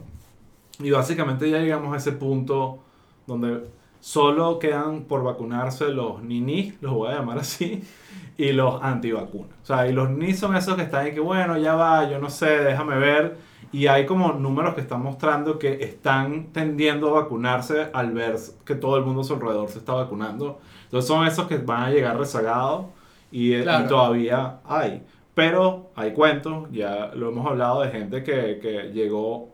Y 0.78 0.90
básicamente 0.92 1.50
ya 1.50 1.58
llegamos 1.58 1.92
a 1.92 1.96
ese 1.96 2.12
punto 2.12 2.78
donde 3.26 3.64
solo 4.06 4.58
quedan 4.60 5.02
por 5.04 5.22
vacunarse 5.24 5.88
los 5.88 6.22
ninis, 6.22 6.74
los 6.80 6.92
voy 6.94 7.10
a 7.10 7.16
llamar 7.16 7.38
así, 7.38 7.82
y 8.38 8.52
los 8.52 8.82
antivacunas. 8.82 9.50
O 9.62 9.66
sea, 9.66 9.88
y 9.88 9.92
los 9.92 10.10
ninis 10.10 10.38
son 10.38 10.54
esos 10.56 10.76
que 10.76 10.82
están 10.82 11.06
ahí 11.06 11.14
que, 11.14 11.20
bueno, 11.20 11.58
ya 11.58 11.74
va, 11.74 12.08
yo 12.08 12.18
no 12.18 12.30
sé, 12.30 12.46
déjame 12.64 12.96
ver. 12.98 13.36
Y 13.72 13.88
hay 13.88 14.06
como 14.06 14.32
números 14.32 14.74
que 14.74 14.80
están 14.80 15.02
mostrando 15.02 15.58
que 15.58 15.82
están 15.82 16.52
tendiendo 16.52 17.08
a 17.08 17.22
vacunarse 17.22 17.88
al 17.92 18.12
ver 18.12 18.36
que 18.64 18.74
todo 18.76 18.96
el 18.96 19.04
mundo 19.04 19.22
a 19.22 19.24
su 19.24 19.34
alrededor 19.34 19.68
se 19.68 19.78
está 19.78 19.92
vacunando. 19.94 20.60
Entonces 20.84 21.08
son 21.08 21.26
esos 21.26 21.46
que 21.48 21.58
van 21.58 21.82
a 21.82 21.90
llegar 21.90 22.16
rezagados 22.16 22.86
y, 23.30 23.52
eh, 23.54 23.60
y 23.60 23.62
Claro. 23.64 23.88
todavía 23.88 24.60
hay. 24.64 25.02
Pero 25.34 25.90
hay 25.96 26.12
cuentos, 26.12 26.68
ya 26.72 27.10
lo 27.14 27.28
hemos 27.30 27.46
hablado 27.46 27.82
de 27.82 27.90
gente 27.90 28.22
que, 28.22 28.58
que 28.62 28.92
llegó 28.94 29.48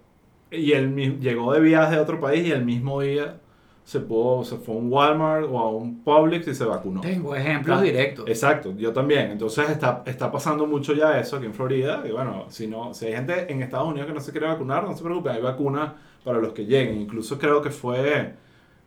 y 0.51 0.75
mi- 0.77 1.19
llegó 1.19 1.53
de 1.55 1.61
viaje 1.61 1.97
a 1.97 2.03
otro 2.03 2.21
país 2.21 2.47
y 2.47 2.53
el 2.53 2.65
mismo 2.65 3.01
día 3.01 3.41
se 3.85 3.99
pudo, 4.01 4.45
se 4.45 4.57
fue 4.57 4.75
a 4.75 4.79
un 4.79 4.93
Walmart 4.93 5.47
o 5.51 5.59
a 5.59 5.71
un 5.71 6.03
Publix 6.05 6.47
y 6.49 6.55
se 6.55 6.65
vacunó. 6.65 7.01
Tengo 7.01 7.35
ejemplos 7.35 7.79
Ah, 7.79 7.83
directos. 7.83 8.25
Exacto, 8.29 8.73
yo 8.77 8.93
también. 8.93 9.33
Entonces 9.33 9.69
está, 9.71 10.03
está 10.07 10.31
pasando 10.31 10.67
mucho 10.67 10.93
ya 10.95 11.19
eso 11.19 11.37
aquí 11.37 11.47
en 11.47 11.55
Florida. 11.55 12.03
Y 12.09 12.13
bueno, 12.13 12.47
si, 12.49 12.67
no, 12.69 12.95
si 12.95 13.07
hay 13.07 13.15
gente 13.15 13.53
en 13.53 13.61
Estados 13.63 13.89
Unidos 13.89 14.07
que 14.07 14.15
no 14.15 14.21
se 14.21 14.31
quiere 14.31 14.47
vacunar, 14.47 14.85
no 14.85 14.97
se 14.97 15.03
preocupen, 15.03 15.33
hay 15.33 15.43
vacunas 15.43 15.93
para 16.25 16.39
los 16.39 16.53
que 16.53 16.65
lleguen. 16.65 17.01
Incluso 17.01 17.39
creo 17.39 17.61
que 17.61 17.71
fue, 17.71 18.35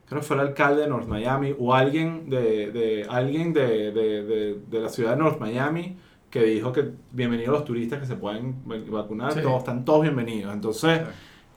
creo 0.07 0.21
que 0.21 0.25
fue 0.25 0.37
el 0.37 0.41
alcalde 0.43 0.83
de 0.83 0.87
North 0.87 1.07
Miami 1.07 1.53
o 1.59 1.73
alguien 1.73 2.29
de, 2.29 2.71
de, 2.71 3.05
alguien 3.09 3.51
de, 3.53 3.91
de, 3.91 4.55
de, 4.65 4.79
la 4.79 4.87
ciudad 4.89 5.11
de 5.11 5.17
North 5.17 5.39
Miami 5.41 5.97
que 6.29 6.41
dijo 6.43 6.71
que 6.71 6.91
bienvenidos 7.11 7.53
los 7.53 7.65
turistas 7.65 7.99
que 7.99 8.05
se 8.05 8.15
pueden 8.15 8.55
vacunar, 8.89 9.33
Sí. 9.33 9.41
todos, 9.41 9.59
están 9.59 9.83
todos 9.83 10.03
bienvenidos. 10.03 10.53
Entonces, 10.53 11.01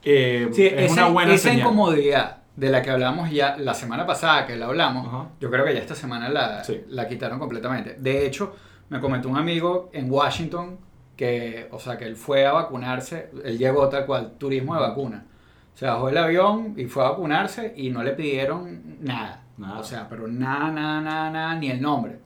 eh, 0.03 0.49
Sí, 0.51 0.65
es 0.67 0.91
esa, 0.91 1.05
una 1.05 1.13
buena 1.13 1.33
esa 1.33 1.49
señal. 1.49 1.59
incomodidad 1.67 2.37
de 2.59 2.69
la 2.69 2.81
que 2.81 2.89
hablamos 2.89 3.31
ya 3.31 3.57
la 3.57 3.73
semana 3.73 4.05
pasada, 4.05 4.45
que 4.45 4.55
la 4.57 4.65
hablamos, 4.65 5.27
yo 5.39 5.49
creo 5.49 5.63
que 5.63 5.73
ya 5.73 5.79
esta 5.79 5.95
semana 5.95 6.27
la, 6.29 6.63
Sí. 6.63 6.81
la 6.89 7.07
quitaron 7.07 7.39
completamente. 7.39 7.95
De 7.97 8.25
hecho, 8.25 8.53
me 8.89 8.99
comentó 8.99 9.29
un 9.29 9.37
amigo 9.37 9.89
en 9.93 10.11
Washington 10.11 10.77
que, 11.15 11.69
o 11.71 11.79
sea, 11.79 11.97
que 11.97 12.05
él 12.05 12.15
fue 12.17 12.45
a 12.45 12.51
vacunarse, 12.51 13.29
él 13.45 13.57
llegó 13.57 13.87
tal 13.87 14.05
cual, 14.05 14.33
turismo 14.37 14.75
de 14.75 14.81
vacuna. 14.81 15.25
Se 15.73 15.85
bajó 15.85 16.07
del 16.07 16.17
avión 16.17 16.73
y 16.75 16.85
fue 16.85 17.05
a 17.05 17.11
vacunarse 17.11 17.73
y 17.77 17.89
no 17.89 18.03
le 18.03 18.11
pidieron 18.11 18.97
nada. 18.99 19.43
O 19.77 19.83
sea, 19.83 20.07
pero 20.09 20.27
nada, 20.27 20.71
nada, 20.71 21.01
nada, 21.01 21.29
nada, 21.29 21.55
ni 21.55 21.69
el 21.71 21.81
nombre. 21.81 22.19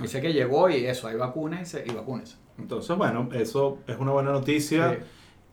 Dice 0.00 0.20
que 0.20 0.32
llegó 0.32 0.68
y 0.68 0.84
eso, 0.84 1.08
hay 1.08 1.16
vacunas 1.16 1.74
y, 1.84 1.92
vacunas. 1.92 2.38
Entonces, 2.58 2.96
bueno, 2.96 3.28
eso 3.32 3.78
es 3.86 3.96
una 3.98 4.12
buena 4.12 4.32
noticia. 4.32 4.98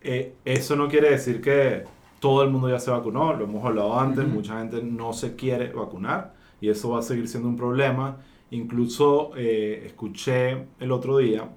Eh, 0.01 0.35
eso 0.43 0.75
no 0.75 0.87
quiere 0.87 1.11
decir 1.11 1.41
que 1.41 1.83
todo 2.25 2.41
el 2.41 2.49
mundo 2.49 2.67
ya 2.67 2.79
se 2.79 2.89
vacunó, 2.89 3.35
lo 3.35 3.43
hemos 3.43 3.63
hablado 3.63 3.99
antes, 3.99 4.27
mucha 4.27 4.57
gente 4.57 4.81
no 4.81 5.13
se 5.13 5.35
quiere 5.35 5.71
vacunar 5.71 6.33
y 6.59 6.69
eso 6.69 6.89
va 6.89 6.97
a 6.97 7.01
seguir 7.03 7.27
siendo 7.27 7.47
un 7.47 7.55
problema. 7.55 8.17
Incluso 8.49 9.29
eh, 9.37 9.83
escuché 9.85 10.65
el 10.79 10.91
otro 10.91 11.19
día 11.19 11.47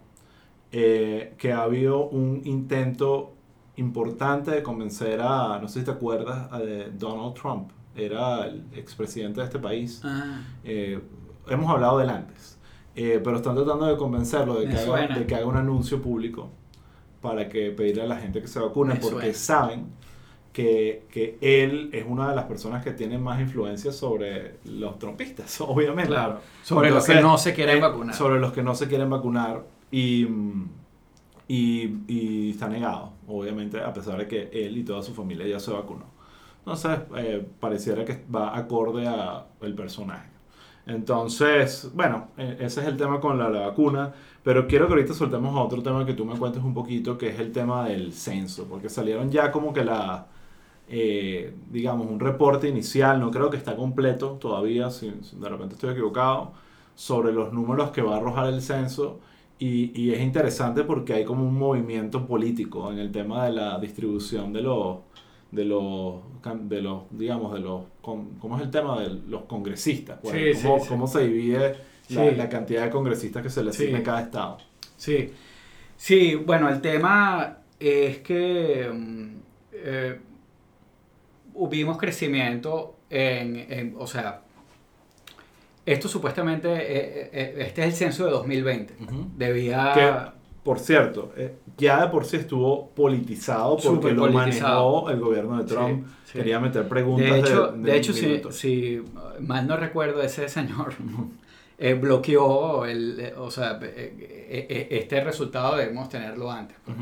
eh, 0.71 1.35
que 1.39 1.55
ha 1.55 1.63
habido 1.63 2.11
un 2.11 2.43
intento 2.45 3.33
importante 3.77 4.51
de 4.51 4.63
convencer 4.63 5.23
a, 5.23 5.59
no 5.59 5.69
sé 5.69 5.79
si 5.79 5.85
te 5.87 5.91
acuerdas, 5.91 6.53
a 6.53 6.61
Donald 6.99 7.33
Trump, 7.33 7.71
era 7.97 8.45
el 8.45 8.67
expresidente 8.75 9.41
de 9.41 9.47
este 9.47 9.59
país. 9.59 10.03
Ah. 10.05 10.43
Eh, 10.65 11.01
hemos 11.49 11.71
hablado 11.71 11.97
de 11.97 12.05
él 12.05 12.11
antes, 12.11 12.59
pero 12.95 13.37
están 13.37 13.55
tratando 13.55 13.87
de 13.87 13.97
convencerlo 13.97 14.61
de 14.61 14.69
que, 14.69 14.77
haga, 14.77 15.15
de 15.15 15.27
que, 15.27 15.35
haga, 15.35 15.47
un 15.47 15.57
anuncio 15.57 16.03
público 16.03 16.51
para 17.23 17.49
que 17.49 17.71
pedirle 17.71 18.03
a 18.03 18.07
la 18.07 18.17
gente 18.17 18.43
que 18.43 18.49
se 18.49 18.61
vacune 18.61 18.97
porque 18.97 19.33
saben 19.33 19.97
que, 20.53 21.07
que, 21.11 21.39
él 21.41 21.91
es 21.93 22.05
una 22.07 22.31
de 22.31 22.37
las 22.37 22.45
personas 22.45 22.83
que 22.83 22.93
tiene 22.93 23.19
más 23.19 23.41
influencia 23.41 23.93
sobre 23.93 24.57
los 24.65 24.99
trompistas, 24.99 25.61
obviamente. 25.61 26.11
Claro, 26.11 26.41
sobre 26.63 26.91
los 26.91 27.07
que 27.07 27.21
no 27.21 27.39
se 27.39 27.55
quieren 27.55 27.79
eh, 27.79 27.81
vacunar. 27.81 28.15
Sobre 28.15 28.41
los 28.41 28.53
que 28.53 28.63
no 28.63 28.75
se 28.75 28.89
quieren 28.89 29.11
vacunar 29.11 29.65
y, 29.91 30.27
y, 31.47 31.97
y, 32.07 32.51
está 32.51 32.69
negado, 32.69 33.13
obviamente, 33.27 33.81
a 33.81 33.93
pesar 33.93 34.19
de 34.19 34.27
que 34.27 34.51
él 34.53 34.77
y 34.79 34.85
toda 34.85 35.03
su 35.03 35.15
familia 35.15 35.47
ya 35.47 35.61
se 35.61 35.71
vacunó. 35.71 36.07
Entonces, 36.59 36.99
eh, 37.17 37.47
pareciera 37.61 38.05
que 38.05 38.25
va 38.35 38.57
acorde 38.57 39.07
al 39.07 39.75
personaje. 39.75 40.29
Entonces, 40.87 41.91
bueno, 41.95 42.29
e, 42.37 42.57
ese 42.61 42.81
es 42.81 42.87
el 42.89 42.97
tema 42.97 43.21
con 43.21 43.39
la, 43.39 43.49
la, 43.51 43.61
vacuna, 43.69 44.13
pero 44.43 44.67
quiero 44.67 44.87
que 44.87 44.95
ahorita 44.95 45.15
soltemos 45.15 45.55
otro 45.57 45.83
tema 45.83 46.05
que 46.05 46.15
tú 46.15 46.25
me 46.25 46.37
cuentes 46.39 46.63
un 46.63 46.75
poquito, 46.75 47.17
que 47.19 47.29
es 47.29 47.39
el 47.39 47.53
tema 47.53 47.87
del 47.89 48.13
censo, 48.13 48.67
porque 48.69 48.89
salieron 48.89 49.31
ya 49.31 49.53
como 49.53 49.73
que 49.73 49.85
la, 49.85 50.27
eh, 50.91 51.55
digamos, 51.71 52.11
un 52.11 52.19
reporte 52.19 52.69
inicial, 52.69 53.21
no 53.21 53.31
creo 53.31 53.51
que 53.51 53.59
está 53.59 53.77
completo 53.77 54.39
todavía, 54.41 54.91
si, 54.91 55.11
de 55.11 55.49
repente 55.49 55.75
estoy 55.75 55.91
equivocado, 55.91 56.53
sobre 56.95 57.33
los 57.33 57.53
números 57.53 57.91
que 57.91 58.01
va 58.01 58.15
a 58.15 58.17
arrojar 58.19 58.53
el 58.53 58.63
censo. 58.63 59.21
Y, 59.59 59.93
y, 60.01 60.13
es 60.13 60.21
interesante 60.21 60.85
porque 60.85 61.15
hay 61.15 61.25
como 61.25 61.45
un 61.45 61.59
movimiento 61.59 62.25
político 62.27 62.93
en 62.93 62.99
el 62.99 63.11
tema 63.11 63.47
de 63.47 63.53
la 63.53 63.79
distribución 63.81 64.53
de 64.53 64.63
los, 64.63 64.99
de 65.51 65.65
los, 65.65 66.23
de 66.63 66.81
los 66.81 67.03
digamos, 67.11 67.53
de 67.53 67.61
los, 67.61 67.83
¿cómo 68.01 68.57
es 68.57 68.63
el 68.63 68.71
tema 68.71 69.01
de 69.01 69.09
los 69.29 69.43
congresistas? 69.43 70.21
Pues, 70.23 70.63
¿Cómo, 70.63 70.87
¿Cómo, 70.87 71.07
se 71.09 71.27
divide 71.27 71.77
la, 72.11 72.31
la, 72.31 72.49
cantidad 72.49 72.85
de 72.85 72.91
congresistas 72.91 73.43
que 73.43 73.51
se 73.51 73.65
le 73.65 73.71
asigna 73.71 73.99
a 73.99 74.03
cada 74.05 74.21
estado? 74.21 74.59
Sí, 74.97 75.31
sí, 75.97 76.37
bueno, 76.37 76.69
el 76.69 76.81
tema 76.81 77.59
es 77.81 78.19
que... 78.19 78.89
Mm, 78.93 79.39
eh, 79.73 80.21
vimos 81.69 81.99
crecimiento 81.99 82.97
en, 83.11 83.95
o 83.99 84.07
sea, 84.07 84.43
esto 85.87 86.07
supuestamente, 86.07 86.69
eh, 86.69 86.79
eh, 86.79 87.31
eh, 87.33 87.55
este 87.67 87.81
es 87.83 87.87
el 87.89 87.93
censo 87.95 88.27
de 88.27 88.33
2020. 88.33 88.95
Debía... 89.37 89.93
Que, 89.95 90.39
por 90.63 90.79
cierto, 90.81 91.33
ya 91.79 92.03
de 92.03 92.09
por 92.09 92.27
sí 92.27 92.37
estuvo 92.37 92.91
politizado 92.91 93.79
porque 93.79 94.13
lo 94.13 94.31
manejó 94.31 95.09
el 95.09 95.19
gobierno 95.19 95.57
de 95.57 95.65
Trump. 95.65 96.07
Quería 96.31 96.61
meter 96.61 96.87
preguntas. 96.87 97.31
De 97.31 97.39
hecho, 97.39 97.73
de, 97.73 97.97
hecho 97.97 98.53
si, 98.53 99.03
mal 99.41 99.67
no 99.67 99.79
recuerdo, 99.79 100.21
ese 100.21 100.47
señor 100.51 100.93
bloqueó 102.01 102.85
el, 102.85 103.33
o 103.39 103.51
sea, 103.51 103.81
este 103.81 105.25
resultado 105.25 105.77
debemos 105.77 106.11
tenerlo 106.11 106.51
antes. 106.51 106.77
Pues. 106.85 106.99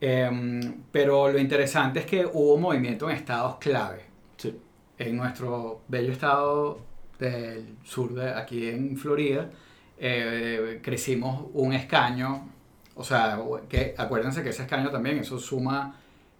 Em, 0.00 0.82
pero 0.92 1.30
lo 1.30 1.38
interesante 1.38 2.00
es 2.00 2.06
que 2.06 2.26
hubo 2.26 2.58
movimiento 2.58 3.08
en 3.08 3.16
estados 3.16 3.56
clave. 3.56 4.02
Sí. 4.36 4.54
En 4.98 5.16
nuestro 5.16 5.82
bello 5.88 6.12
estado 6.12 6.80
del 7.18 7.76
sur 7.84 8.14
de 8.14 8.30
aquí 8.30 8.68
en 8.68 8.96
Florida, 8.96 9.50
eh, 9.98 10.80
crecimos 10.82 11.46
un 11.54 11.72
escaño. 11.72 12.48
O 12.94 13.04
sea, 13.04 13.38
que 13.68 13.94
acuérdense 13.96 14.42
que 14.42 14.50
ese 14.50 14.62
escaño 14.62 14.90
también, 14.90 15.18
eso 15.18 15.38
suma 15.38 15.98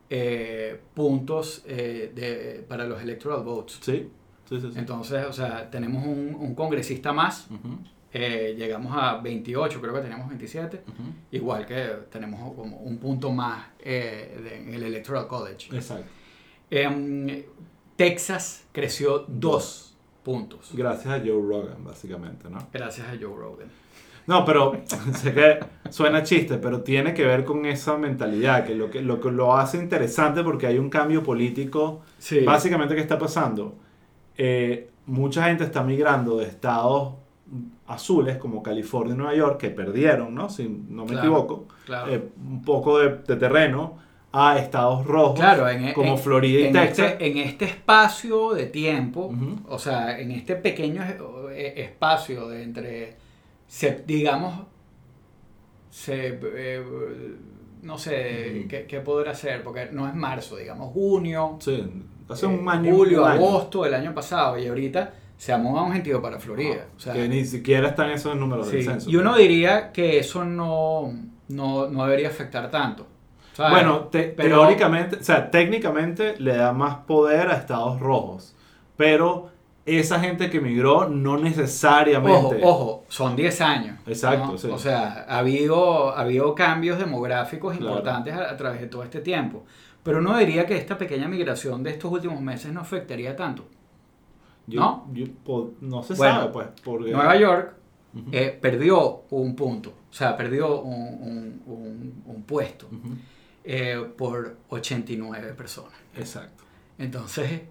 eh, 0.08 0.80
puntos 0.94 1.62
eh, 1.66 2.12
de, 2.14 2.64
para 2.66 2.86
los 2.86 3.00
electoral 3.02 3.42
votes. 3.42 3.78
Sí. 3.80 4.10
Sí, 4.48 4.60
sí, 4.60 4.70
Entonces, 4.76 5.26
o 5.26 5.32
sea, 5.32 5.68
tenemos 5.68 6.06
un, 6.06 6.36
un 6.38 6.54
congresista 6.54 7.12
más. 7.12 7.48
Eh, 8.12 8.54
llegamos 8.56 8.96
a 8.96 9.18
28, 9.18 9.80
creo 9.80 9.94
que 9.94 10.00
teníamos 10.00 10.28
27, 10.28 10.82
igual 11.32 11.66
que 11.66 11.86
tenemos 12.10 12.54
como 12.54 12.78
un 12.78 12.98
punto 12.98 13.30
más 13.30 13.66
eh, 13.78 14.62
en 14.66 14.72
el 14.72 14.82
Electoral 14.84 15.26
College. 15.26 15.74
Exacto. 15.76 16.06
Em, 16.70 17.42
Texas 17.96 18.66
creció 18.72 19.24
dos 19.28 19.96
puntos. 20.22 20.70
Gracias 20.72 21.06
a 21.06 21.18
Joe 21.18 21.42
Rogan, 21.42 21.84
básicamente, 21.84 22.48
¿no? 22.48 22.58
Gracias 22.72 23.06
a 23.06 23.10
Joe 23.10 23.36
Rogan. 23.36 23.68
No, 24.26 24.44
pero 24.44 24.82
sé 25.14 25.32
que 25.32 25.60
suena 25.90 26.22
chiste, 26.22 26.58
pero 26.58 26.82
tiene 26.82 27.14
que 27.14 27.24
ver 27.24 27.44
con 27.44 27.64
esa 27.64 27.96
mentalidad, 27.96 28.64
que 28.64 28.74
lo 28.74 28.90
que 28.90 29.02
lo, 29.02 29.20
que 29.20 29.30
lo 29.30 29.56
hace 29.56 29.78
interesante 29.78 30.42
porque 30.42 30.66
hay 30.66 30.78
un 30.78 30.90
cambio 30.90 31.22
político. 31.22 32.02
Básicamente, 32.44 32.94
¿qué 32.94 33.00
está 33.00 33.18
pasando? 33.18 33.76
Eh, 34.36 34.90
mucha 35.06 35.44
gente 35.44 35.64
está 35.64 35.82
migrando 35.82 36.38
de 36.38 36.46
estados 36.46 37.14
azules 37.86 38.36
como 38.38 38.62
California 38.62 39.14
y 39.14 39.16
Nueva 39.16 39.34
York, 39.34 39.60
que 39.60 39.70
perdieron, 39.70 40.34
¿no? 40.34 40.48
si 40.48 40.68
no 40.68 41.04
me 41.04 41.16
equivoco, 41.16 41.66
eh, 42.08 42.28
un 42.44 42.62
poco 42.62 42.98
de, 42.98 43.10
terreno 43.36 43.98
a 44.32 44.58
estados 44.58 45.06
rojos 45.06 45.40
e- 45.40 45.92
como 45.94 46.16
Florida 46.16 46.60
y 46.60 46.64
en 46.64 46.72
Texas. 46.72 47.12
Este, 47.12 47.26
en 47.26 47.38
este 47.38 47.64
espacio 47.66 48.52
de 48.52 48.66
tiempo, 48.66 49.32
o 49.68 49.78
sea, 49.78 50.18
en 50.18 50.32
este 50.32 50.56
pequeño 50.56 51.02
eh, 51.52 51.74
espacio 51.76 52.48
de 52.48 52.62
entre, 52.64 53.16
digamos, 54.04 54.66
se, 55.88 56.38
eh, 56.42 56.84
no 57.82 57.96
sé 57.96 58.66
¿qué, 58.68 58.84
¿qué, 58.86 59.00
podrá 59.00 59.34
ser, 59.34 59.62
porque 59.62 59.88
no 59.92 60.06
es 60.08 60.14
marzo, 60.14 60.56
digamos, 60.56 60.92
junio. 60.92 61.56
Sí, 61.60 61.82
hace 62.28 62.46
un 62.46 62.68
año. 62.68 62.94
Julio, 62.94 63.24
agosto 63.24 63.84
del 63.84 63.94
año 63.94 64.12
pasado, 64.12 64.58
y 64.58 64.66
ahorita 64.66 65.14
se 65.36 65.52
ha 65.52 65.58
mudado 65.58 65.86
un 65.86 65.92
gentío 65.92 66.22
para 66.22 66.38
Florida. 66.38 66.86
o 66.96 67.00
sea, 67.00 67.12
que 67.12 67.28
ni 67.28 67.44
siquiera 67.44 67.88
están 67.88 68.10
esos 68.10 68.36
números 68.36 68.70
del 68.70 68.84
censo. 68.84 69.10
Y 69.10 69.16
uno 69.16 69.36
diría 69.36 69.92
que 69.92 70.18
eso 70.18 70.44
no, 70.44 71.12
no, 71.48 71.88
no 71.88 72.04
debería 72.04 72.28
afectar 72.28 72.70
tanto. 72.70 73.06
Bueno, 73.58 74.08
teóricamente, 74.10 75.16
o 75.16 75.22
sea, 75.22 75.50
técnicamente 75.50 76.34
le 76.38 76.56
da 76.56 76.72
más 76.72 76.96
poder 77.06 77.48
a 77.48 77.54
estados 77.54 77.98
rojos, 78.00 78.54
pero 78.96 79.50
esa 79.86 80.20
gente 80.20 80.50
que 80.50 80.60
migró 80.60 81.08
no 81.08 81.38
necesariamente... 81.38 82.56
Ojo, 82.62 82.68
ojo 82.68 83.04
son 83.08 83.36
10 83.36 83.60
años. 83.60 83.98
Exacto, 84.06 84.58
sí. 84.58 84.68
O 84.68 84.78
sea, 84.78 85.24
ha 85.28 85.38
habido, 85.38 86.10
ha 86.10 86.20
habido 86.20 86.54
cambios 86.54 86.98
demográficos 86.98 87.76
importantes 87.76 88.34
a, 88.34 88.50
a, 88.50 88.56
través 88.56 88.80
de 88.80 88.88
todo 88.88 89.04
este 89.04 89.20
tiempo. 89.20 89.64
Pero 90.02 90.18
uno 90.18 90.36
diría 90.36 90.66
que 90.66 90.76
esta 90.76 90.98
pequeña 90.98 91.28
migración 91.28 91.82
de 91.82 91.90
estos 91.90 92.12
últimos 92.12 92.40
meses 92.40 92.72
no 92.72 92.80
afectaría 92.80 93.36
tanto. 93.36 93.64
¿No? 94.66 95.08
no 95.80 96.02
se 96.02 96.16
sabe, 96.16 96.50
pues. 96.52 96.68
Nueva 96.84 97.36
York 97.36 97.74
eh, 98.32 98.58
perdió 98.60 99.24
un 99.30 99.54
punto, 99.54 99.90
o 100.10 100.12
sea, 100.12 100.36
perdió 100.36 100.80
un, 100.80 101.62
un, 102.26 102.42
puesto 102.42 102.88
eh, 103.64 104.04
por 104.16 104.56
89 104.68 105.52
personas. 105.54 105.92
Exacto. 106.16 106.64
Entonces, 106.98 107.62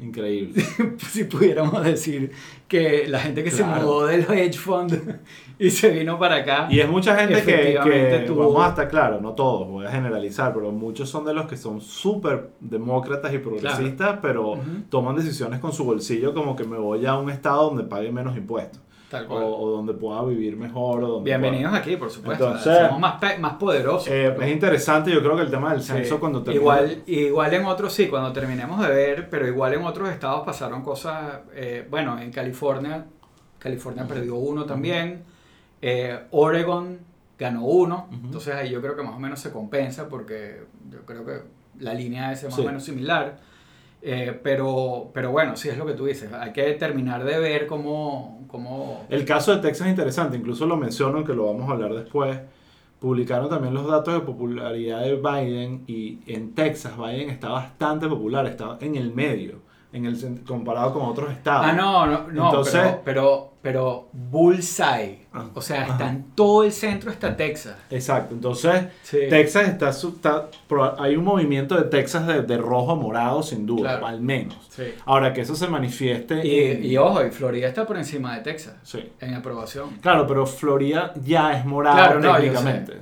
Increíble. 0.00 0.62
si 1.10 1.24
pudiéramos 1.24 1.84
decir 1.84 2.32
que 2.66 3.06
la 3.06 3.20
gente 3.20 3.44
que 3.44 3.50
se 3.50 3.62
mudó 3.62 4.06
del 4.06 4.22
hedge 4.22 4.56
fund 4.56 5.20
y 5.58 5.70
se 5.70 5.90
vino 5.90 6.18
para 6.18 6.36
acá. 6.36 6.68
Y 6.70 6.80
es 6.80 6.88
mucha 6.88 7.16
gente 7.16 7.42
que, 7.42 7.78
que 7.84 8.24
tuvo... 8.26 8.48
vamos 8.48 8.64
a 8.64 8.68
estar 8.70 8.88
claro, 8.88 9.20
no 9.20 9.34
todos, 9.34 9.68
voy 9.68 9.84
a 9.84 9.90
generalizar, 9.90 10.54
pero 10.54 10.72
muchos 10.72 11.10
son 11.10 11.26
de 11.26 11.34
los 11.34 11.46
que 11.46 11.56
son 11.56 11.82
súper 11.82 12.50
demócratas 12.60 13.34
y 13.34 13.38
progresistas, 13.38 14.18
pero 14.22 14.58
toman 14.88 15.16
decisiones 15.16 15.60
con 15.60 15.72
su 15.72 15.84
bolsillo 15.84 16.32
como 16.32 16.56
que 16.56 16.64
me 16.64 16.78
voy 16.78 17.04
a 17.04 17.16
un 17.16 17.28
estado 17.30 17.66
donde 17.66 17.84
pague 17.84 18.10
menos 18.10 18.36
impuestos. 18.36 18.80
O, 19.28 19.70
donde 19.70 19.94
pueda 19.94 20.22
vivir 20.24 20.56
mejor. 20.56 21.02
O 21.02 21.08
donde 21.08 21.30
Bienvenidos 21.30 21.74
aquí, 21.74 21.96
por 21.96 22.10
supuesto. 22.10 22.56
Somos 22.58 23.00
más, 23.00 23.20
más 23.40 23.54
poderosos. 23.54 24.08
Eh, 24.08 24.36
es 24.40 24.48
interesante, 24.50 25.10
yo 25.10 25.20
creo 25.20 25.36
que 25.36 25.42
el 25.42 25.50
tema 25.50 25.72
del 25.72 25.82
censo 25.82 26.20
cuando 26.20 26.42
termine... 26.42 26.62
Igual, 26.62 27.02
igual 27.06 27.54
en 27.54 27.64
otros, 27.64 27.92
sí, 27.92 28.08
cuando 28.08 28.32
terminemos 28.32 28.80
de 28.80 28.88
ver, 28.88 29.28
pero 29.28 29.46
igual 29.46 29.74
en 29.74 29.84
otros 29.84 30.08
estados 30.10 30.44
pasaron 30.44 30.82
cosas, 30.82 31.40
eh, 31.54 31.86
bueno, 31.90 32.18
en 32.20 32.30
California, 32.30 33.06
California 33.58 34.06
perdió 34.06 34.36
uno 34.36 34.64
también, 34.64 35.24
eh, 35.82 36.18
Oregon 36.30 36.98
ganó 37.38 37.64
uno, 37.64 38.08
entonces 38.12 38.54
ahí 38.54 38.70
yo 38.70 38.80
creo 38.80 38.94
que 38.94 39.02
más 39.02 39.14
o 39.14 39.18
menos 39.18 39.40
se 39.40 39.50
compensa 39.50 40.08
porque 40.08 40.64
yo 40.90 41.00
creo 41.06 41.24
que 41.24 41.40
la 41.80 41.94
línea 41.94 42.32
es 42.32 42.44
más 42.44 42.58
o 42.58 42.64
menos 42.64 42.84
similar. 42.84 43.38
Eh, 44.02 44.38
pero, 44.42 45.10
pero 45.12 45.30
bueno, 45.30 45.56
sí 45.56 45.68
es 45.68 45.76
lo 45.76 45.86
que 45.86 45.92
tú 45.92 46.06
dices. 46.06 46.32
Hay 46.32 46.52
que 46.52 46.72
terminar 46.74 47.24
de 47.24 47.38
ver 47.38 47.66
cómo, 47.66 48.44
cómo... 48.46 49.06
El 49.08 49.24
caso 49.24 49.54
de 49.54 49.60
Texas 49.60 49.86
es 49.86 49.90
interesante, 49.90 50.36
incluso 50.36 50.66
lo 50.66 50.76
menciono, 50.76 51.24
que 51.24 51.34
lo 51.34 51.46
vamos 51.46 51.68
a 51.68 51.72
hablar 51.72 51.94
después. 51.94 52.38
Publicaron 52.98 53.48
también 53.48 53.74
los 53.74 53.86
datos 53.86 54.14
de 54.14 54.20
popularidad 54.20 55.00
de 55.00 55.16
Biden 55.16 55.84
y 55.86 56.20
en 56.26 56.54
Texas 56.54 56.96
Biden 56.98 57.30
está 57.30 57.48
bastante 57.48 58.06
popular, 58.06 58.46
está 58.46 58.76
en 58.80 58.96
el 58.96 59.12
medio 59.12 59.69
en 59.92 60.06
el 60.06 60.44
comparado 60.44 60.92
con 60.92 61.02
otros 61.02 61.32
estados. 61.32 61.66
Ah, 61.68 61.72
no, 61.72 62.06
no, 62.06 62.28
no 62.30 62.46
Entonces, 62.46 62.80
pero, 63.04 63.04
pero, 63.04 63.50
pero 63.62 64.08
Bullseye. 64.12 65.26
Ah, 65.32 65.46
o 65.52 65.60
sea, 65.60 65.86
está 65.86 66.08
en 66.08 66.32
todo 66.34 66.64
el 66.64 66.72
centro, 66.72 67.10
está 67.10 67.36
Texas. 67.36 67.76
Exacto. 67.90 68.34
Entonces, 68.34 68.84
Texas 69.10 69.68
está, 69.68 69.90
está, 69.90 70.48
Hay 70.98 71.16
un 71.16 71.24
movimiento 71.24 71.76
de 71.76 71.84
Texas 71.84 72.26
de, 72.26 72.56
rojo 72.56 72.92
a 72.92 72.94
morado, 72.94 73.42
sin 73.42 73.66
duda, 73.66 74.00
al 74.04 74.20
menos. 74.20 74.56
Ahora, 75.04 75.32
que 75.32 75.40
eso 75.40 75.54
se 75.54 75.66
manifieste. 75.66 76.46
Y, 76.46 76.86
y, 76.86 76.96
ojo, 76.96 77.24
y 77.24 77.30
Florida 77.30 77.68
está 77.68 77.86
por 77.86 77.96
encima 77.96 78.36
de 78.36 78.42
Texas. 78.42 78.74
En 79.20 79.34
aprobación. 79.34 79.98
Claro, 80.00 80.26
pero 80.26 80.46
Florida 80.46 81.12
ya 81.24 81.58
es 81.58 81.64
morado 81.64 82.20
técnicamente. 82.20 83.00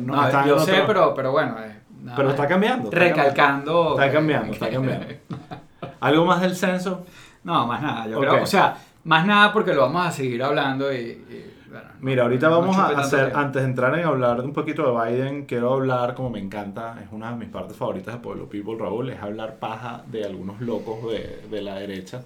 No, 0.00 0.46
yo 0.46 0.58
sé, 0.58 0.82
pero, 0.86 1.14
pero 1.14 1.32
bueno. 1.32 1.56
pero 2.14 2.30
está 2.30 2.46
cambiando. 2.46 2.90
recalcando. 2.90 3.90
Está 3.98 4.12
cambiando, 4.12 4.52
está 4.52 4.70
cambiando. 4.70 5.06
¿Algo 6.00 6.24
más 6.24 6.40
del 6.40 6.56
censo? 6.56 7.04
No, 7.44 7.66
más 7.66 7.82
nada. 7.82 8.06
Yo 8.06 8.20
creo, 8.20 8.42
o 8.42 8.46
sea, 8.46 8.76
más 9.04 9.26
nada 9.26 9.52
porque 9.52 9.72
lo 9.72 9.82
vamos 9.82 10.06
a 10.06 10.10
seguir 10.10 10.42
hablando 10.42 10.92
y... 10.92 11.24
Mira, 12.00 12.22
ahorita 12.22 12.48
vamos 12.48 12.76
a 12.78 12.88
hacer, 12.98 13.32
antes 13.34 13.60
de 13.60 13.68
entrar 13.68 13.98
en 13.98 14.06
hablar 14.06 14.40
de 14.40 14.44
un 14.44 14.54
poquito 14.54 14.90
de 14.90 15.12
Biden, 15.12 15.44
quiero 15.44 15.74
hablar, 15.74 16.14
como 16.14 16.30
me 16.30 16.38
encanta, 16.38 16.98
es 17.04 17.12
una 17.12 17.30
de 17.30 17.36
mis 17.36 17.48
partes 17.50 17.76
favoritas 17.76 18.14
de 18.14 18.20
Pueblo 18.20 18.48
People, 18.48 18.76
Raúl, 18.78 19.10
es 19.10 19.20
hablar 19.20 19.56
paja 19.56 20.02
de 20.06 20.24
algunos 20.24 20.60
locos 20.60 21.12
de, 21.12 21.42
de 21.50 21.62
la 21.62 21.74
derecha. 21.74 22.22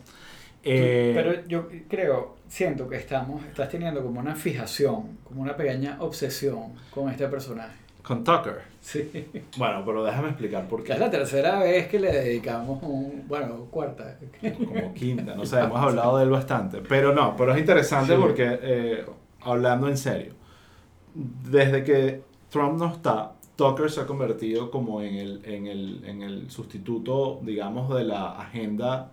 Eh, 0.62 1.12
pero 1.14 1.44
yo 1.48 1.68
creo, 1.88 2.36
siento 2.46 2.88
que 2.88 2.96
estamos, 2.96 3.44
estás 3.44 3.68
teniendo 3.68 4.00
como 4.02 4.20
una 4.20 4.36
fijación, 4.36 5.18
como 5.24 5.42
una 5.42 5.56
pequeña 5.56 5.96
obsesión 5.98 6.74
con 6.90 7.08
este 7.10 7.26
personaje. 7.26 7.81
Con 8.02 8.24
Tucker. 8.24 8.62
Sí. 8.80 9.28
Bueno, 9.56 9.82
pero 9.84 10.02
déjame 10.02 10.28
explicar 10.28 10.66
por 10.66 10.82
qué. 10.82 10.92
Es 10.92 10.98
la 10.98 11.10
tercera 11.10 11.60
vez 11.60 11.88
que 11.88 12.00
le 12.00 12.10
dedicamos 12.10 12.82
un. 12.82 13.24
Bueno, 13.28 13.66
cuarta. 13.70 14.18
Como 14.40 14.94
quinta, 14.94 15.34
no 15.34 15.44
sé, 15.46 15.60
hemos 15.60 15.78
hablado 15.80 16.18
de 16.18 16.24
él 16.24 16.30
bastante. 16.30 16.78
Pero 16.88 17.14
no, 17.14 17.36
pero 17.36 17.52
es 17.52 17.60
interesante 17.60 18.16
porque, 18.16 18.58
eh, 18.60 19.04
hablando 19.42 19.88
en 19.88 19.96
serio, 19.96 20.32
desde 21.14 21.84
que 21.84 22.22
Trump 22.50 22.78
no 22.78 22.92
está, 22.92 23.32
Tucker 23.56 23.90
se 23.90 24.00
ha 24.00 24.06
convertido 24.06 24.70
como 24.70 25.02
en 25.02 25.14
el, 25.14 25.44
en 25.44 25.66
el, 25.66 26.04
en 26.04 26.22
el 26.22 26.50
sustituto, 26.50 27.40
digamos, 27.42 27.94
de 27.94 28.04
la 28.04 28.32
agenda 28.32 29.10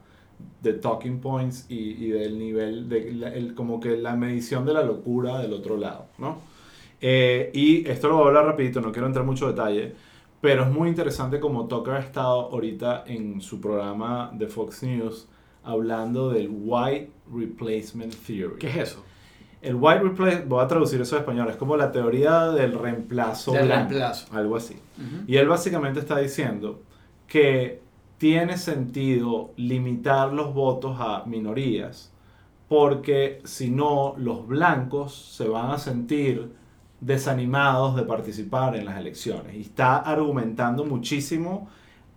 de 0.61 0.73
talking 0.73 1.19
points 1.19 1.65
y, 1.69 2.05
y 2.05 2.09
del 2.09 2.39
nivel, 2.39 2.89
de 2.89 3.09
el, 3.09 3.53
como 3.53 3.79
que 3.79 3.97
la 3.97 4.15
medición 4.15 4.65
de 4.65 4.73
la 4.73 4.83
locura 4.83 5.39
del 5.39 5.53
otro 5.53 5.77
lado, 5.77 6.05
¿no? 6.17 6.37
Eh, 7.01 7.51
y 7.53 7.87
esto 7.87 8.09
lo 8.09 8.15
voy 8.15 8.25
a 8.25 8.27
hablar 8.27 8.45
rapidito, 8.45 8.81
no 8.81 8.91
quiero 8.91 9.07
entrar 9.07 9.25
mucho 9.25 9.47
detalle, 9.47 9.95
pero 10.41 10.63
es 10.63 10.71
muy 10.71 10.89
interesante 10.89 11.39
como 11.39 11.67
Tucker 11.67 11.93
ha 11.95 11.99
estado 11.99 12.49
ahorita 12.51 13.03
en 13.07 13.41
su 13.41 13.59
programa 13.59 14.31
de 14.33 14.47
Fox 14.47 14.83
News 14.83 15.27
hablando 15.63 16.29
del 16.29 16.49
White 16.51 17.11
Replacement 17.33 18.15
Theory. 18.15 18.57
¿Qué 18.59 18.69
es 18.69 18.77
eso? 18.77 19.03
El 19.61 19.75
White 19.75 19.99
Replacement, 20.01 20.47
voy 20.47 20.63
a 20.63 20.67
traducir 20.67 21.01
eso 21.01 21.17
a 21.17 21.19
español, 21.19 21.49
es 21.49 21.57
como 21.57 21.75
la 21.75 21.91
teoría 21.91 22.51
del 22.51 22.73
reemplazo. 22.73 23.51
Del 23.51 23.67
reemplazo. 23.67 24.33
Algo 24.33 24.55
así. 24.55 24.77
Y 25.27 25.35
él 25.35 25.47
básicamente 25.47 25.99
está 25.99 26.17
diciendo 26.17 26.81
que 27.27 27.81
tiene 28.17 28.57
sentido 28.57 29.51
limitar 29.57 30.31
los 30.33 30.53
votos 30.53 30.97
a 30.99 31.23
minorías, 31.25 32.11
porque 32.67 33.41
si 33.43 33.69
no, 33.69 34.13
los 34.17 34.47
blancos 34.47 35.13
se 35.13 35.47
van 35.47 35.71
a 35.71 35.77
sentir 35.77 36.51
desanimados 37.01 37.95
de 37.95 38.03
participar 38.03 38.75
en 38.75 38.85
las 38.85 38.97
elecciones 38.97 39.55
y 39.55 39.61
está 39.61 39.97
argumentando 39.97 40.85
muchísimo 40.85 41.69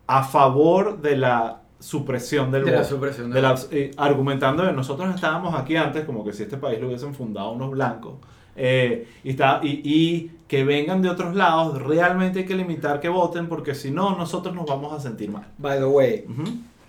a 0.06 0.24
favor 0.24 1.00
de 1.00 1.16
la 1.16 1.60
supresión 1.78 2.50
del 2.50 2.64
voto. 2.64 2.76
La 2.76 2.84
supresión 2.84 3.30
de 3.30 3.42
la, 3.42 3.54
eh, 3.70 3.90
argumentando 3.96 4.64
que 4.64 4.72
nosotros 4.72 5.14
estábamos 5.14 5.54
aquí 5.54 5.76
antes 5.76 6.04
como 6.04 6.24
que 6.24 6.32
si 6.32 6.44
este 6.44 6.56
país 6.56 6.80
lo 6.80 6.88
hubiesen 6.88 7.14
fundado 7.14 7.52
unos 7.52 7.70
blancos 7.70 8.14
eh, 8.54 9.08
y, 9.24 9.30
está, 9.30 9.60
y, 9.62 10.30
que 10.46 10.64
vengan 10.64 11.00
de 11.00 11.08
otros 11.08 11.34
lados, 11.34 11.80
realmente 11.82 12.40
hay 12.40 12.44
que 12.44 12.54
limitar 12.54 13.00
que 13.00 13.08
voten 13.08 13.48
porque 13.48 13.74
si 13.74 13.90
no 13.90 14.16
nosotros 14.16 14.54
nos 14.54 14.66
vamos 14.66 14.92
a 14.92 15.00
sentir 15.00 15.30
mal. 15.30 15.46
By 15.56 15.78
the 15.78 15.86
way, 15.86 16.26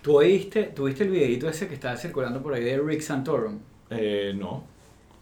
¿tú 0.02 0.18
oíste, 0.18 0.64
¿tuviste 0.64 1.04
el 1.04 1.10
videito 1.10 1.48
ese 1.48 1.66
que 1.66 1.74
estaba 1.74 1.96
circulando 1.96 2.42
por 2.42 2.52
ahí 2.52 2.62
de 2.62 2.78
Rick 2.78 3.00
Santorum? 3.00 3.58
Eh, 3.88 4.34
no 4.36 4.73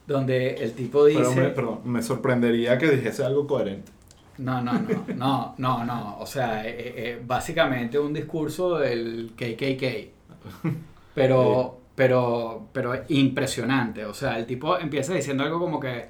donde 0.06 0.54
el 0.54 0.72
tipo 0.72 1.04
dice... 1.04 1.20
Pero 1.20 1.34
me, 1.34 1.48
perdón, 1.50 1.80
me 1.84 2.02
sorprendería 2.02 2.78
que 2.78 2.90
dijese 2.90 3.24
algo 3.24 3.46
coherente. 3.46 3.92
No, 4.38 4.60
no, 4.60 4.72
no, 4.72 5.04
no, 5.16 5.54
no, 5.58 5.84
no. 5.84 6.18
O 6.18 6.26
sea, 6.26 6.66
eh, 6.66 6.70
eh, 6.70 6.94
eh, 6.96 7.22
básicamente 7.24 7.98
un 7.98 8.12
discurso 8.12 8.78
del 8.78 9.32
KKK. 9.36 10.72
Pero, 11.14 11.80
pero, 11.94 12.68
pero 12.72 12.94
impresionante. 13.08 14.04
O 14.06 14.14
sea, 14.14 14.38
el 14.38 14.46
tipo 14.46 14.78
empieza 14.78 15.12
diciendo 15.12 15.44
algo 15.44 15.60
como 15.60 15.78
que... 15.78 16.08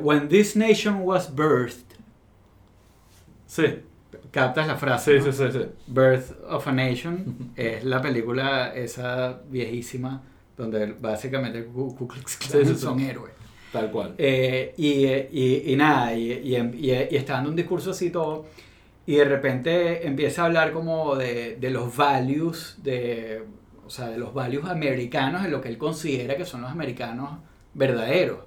When 0.00 0.28
this 0.28 0.56
nation 0.56 1.00
was 1.02 1.34
birthed... 1.34 1.84
Sí. 3.46 3.82
Captas 4.30 4.66
la 4.66 4.76
frase. 4.76 5.20
Sí, 5.20 5.30
sí, 5.30 5.32
sí, 5.32 5.52
sí. 5.52 5.66
Birth 5.86 6.32
of 6.48 6.66
a 6.66 6.72
Nation. 6.72 7.52
es 7.56 7.84
la 7.84 8.00
película 8.00 8.74
esa 8.74 9.40
viejísima 9.48 10.22
donde 10.58 10.86
básicamente 11.00 11.64
Ku 11.64 12.06
Klux 12.06 12.36
Klan 12.36 12.76
son 12.76 13.00
héroes. 13.00 13.32
Tal 13.72 13.90
cual. 13.90 14.14
Eh, 14.18 14.74
y, 14.76 15.06
y, 15.06 15.72
y, 15.72 15.76
nada, 15.76 16.14
y, 16.14 16.32
y, 16.32 16.90
está 16.90 17.34
dando 17.34 17.50
un 17.50 17.56
discurso 17.56 17.92
así 17.92 18.10
todo, 18.10 18.46
y 19.06 19.16
de 19.16 19.24
repente 19.24 20.06
empieza 20.06 20.42
a 20.42 20.46
hablar 20.46 20.72
como 20.72 21.16
de, 21.16 21.56
de 21.56 21.70
los 21.70 21.94
values, 21.96 22.76
de, 22.82 23.44
o 23.86 23.90
sea, 23.90 24.08
de 24.08 24.18
los 24.18 24.34
values 24.34 24.64
americanos, 24.64 25.44
de 25.44 25.50
lo 25.50 25.60
que 25.60 25.68
él 25.68 25.78
considera 25.78 26.36
que 26.36 26.44
son 26.44 26.62
los 26.62 26.70
americanos 26.70 27.38
verdaderos. 27.74 28.40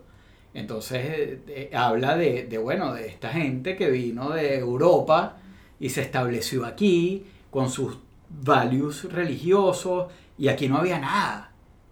Entonces 0.53 1.39
eh, 1.47 1.71
habla 1.73 2.17
de, 2.17 2.43
de, 2.43 2.57
bueno, 2.57 2.93
de 2.93 3.07
esta 3.07 3.29
gente 3.29 3.77
que 3.77 3.89
vino 3.89 4.31
de 4.31 4.57
Europa 4.57 5.37
y 5.79 5.89
se 5.89 6.01
estableció 6.01 6.65
aquí 6.65 7.25
con 7.49 7.69
sus 7.69 7.97
values 8.29 9.05
religiosos 9.05 10.11
y 10.37 10.49
aquí 10.49 10.67
no 10.67 10.77
había 10.77 10.99
nada 10.99 11.50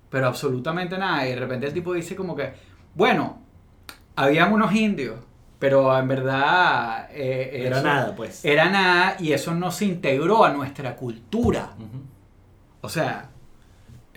pero 0.09 0.27
absolutamente 0.27 0.97
nada. 0.97 1.27
Y 1.27 1.31
de 1.31 1.35
repente 1.35 1.67
el 1.67 1.73
tipo 1.73 1.93
dice 1.93 2.15
como 2.15 2.35
que, 2.35 2.53
bueno, 2.95 3.39
habían 4.15 4.51
unos 4.51 4.73
indios, 4.73 5.19
pero 5.59 5.97
en 5.97 6.07
verdad... 6.07 7.09
Eh, 7.11 7.65
era 7.65 7.81
nada, 7.81 8.15
pues. 8.15 8.43
Era 8.43 8.69
nada 8.69 9.15
y 9.19 9.33
eso 9.33 9.53
no 9.53 9.71
se 9.71 9.85
integró 9.85 10.43
a 10.43 10.51
nuestra 10.51 10.95
cultura. 10.95 11.71
O 12.81 12.89
sea, 12.89 13.28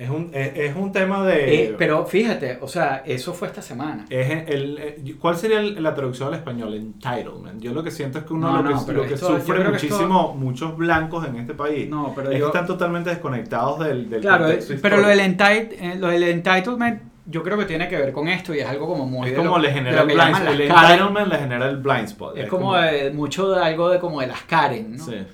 es 0.03 0.11
un, 0.11 0.31
es, 0.35 0.75
un 0.75 0.91
tema 0.91 1.25
de... 1.25 1.65
Eh, 1.65 1.75
pero 1.79 2.05
fíjate, 2.05 2.59
o 2.61 2.67
sea, 2.67 3.05
eso 3.07 3.33
fue 3.33 3.47
esta 3.47 3.63
semana. 3.63 4.05
Es 4.11 4.49
el, 4.49 4.79
eh, 4.79 5.15
¿Cuál 5.21 5.37
sería 5.37 5.63
la 5.63 5.95
traducción 5.95 6.29
al 6.29 6.35
español? 6.35 6.75
Entitlement. 6.75 7.61
Yo 7.61 7.73
lo 7.73 7.85
que 7.85 7.93
siento 7.93 8.19
es 8.19 8.25
que 8.25 8.33
uno 8.33 8.63
lo, 8.63 8.85
que, 8.85 8.93
lo 8.93 9.07
que 9.07 9.17
sufre 9.17 9.63
muchísimo 9.63 10.35
muchos 10.35 10.77
blancos 10.77 11.27
en 11.29 11.37
este 11.37 11.55
país 11.55 11.89
no, 11.89 12.13
pero 12.17 12.31
es 12.33 12.41
que 12.41 12.47
están 12.47 12.67
totalmente 12.67 13.11
desconectados 13.11 13.79
del, 13.79 14.11
del 14.11 14.21
claro, 14.21 14.47
contexto 14.47 14.75
Pero 14.83 14.97
lo 14.97 15.07
del, 15.07 15.21
eh, 15.21 15.95
lo 15.99 16.09
del 16.09 16.23
entitlement 16.25 17.03
yo 17.27 17.45
creo 17.45 17.57
que 17.57 17.67
tiene 17.67 17.89
que 17.89 17.97
ver 17.97 18.13
con 18.13 18.27
esto 18.27 18.53
y 18.53 18.59
es 18.59 18.67
algo 18.67 18.89
como 18.89 19.07
muy... 19.07 19.29
Es 19.29 19.37
como 19.37 19.57
le 19.57 19.73
genera 19.73 20.01
el 20.01 20.07
blind 20.07 20.35
spot. 20.35 20.49
El 20.49 20.61
entitlement 20.63 21.29
le 21.29 21.39
genera 21.39 21.67
el 21.69 21.77
blind 21.77 22.05
spot. 22.07 22.37
Es, 22.37 22.49
como, 22.49 22.75
mucho 23.13 23.51
de 23.51 23.63
algo 23.63 23.89
de 23.89 24.01
como 24.01 24.21
de 24.21 24.27
las 24.27 24.43
Karen, 24.43 24.97
¿no? 24.97 25.05
Sí. 25.05 25.25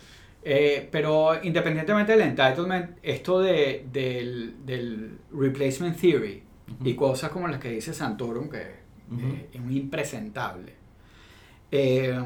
Eh, 0.42 0.88
pero 0.90 1.42
independientemente 1.42 2.12
del 2.12 2.22
entitlement, 2.22 2.96
esto 3.02 3.40
de, 3.40 3.86
del, 3.92 4.64
del 4.64 5.18
replacement 5.32 5.96
theory 5.98 6.42
y 6.84 6.94
cosas 6.94 7.30
como 7.30 7.48
las 7.48 7.60
que 7.60 7.70
dice 7.70 7.92
Santorum, 7.92 8.48
que 8.48 8.78
es 9.52 9.60
muy 9.60 9.76
impresentable, 9.78 10.74
eh, 11.70 12.18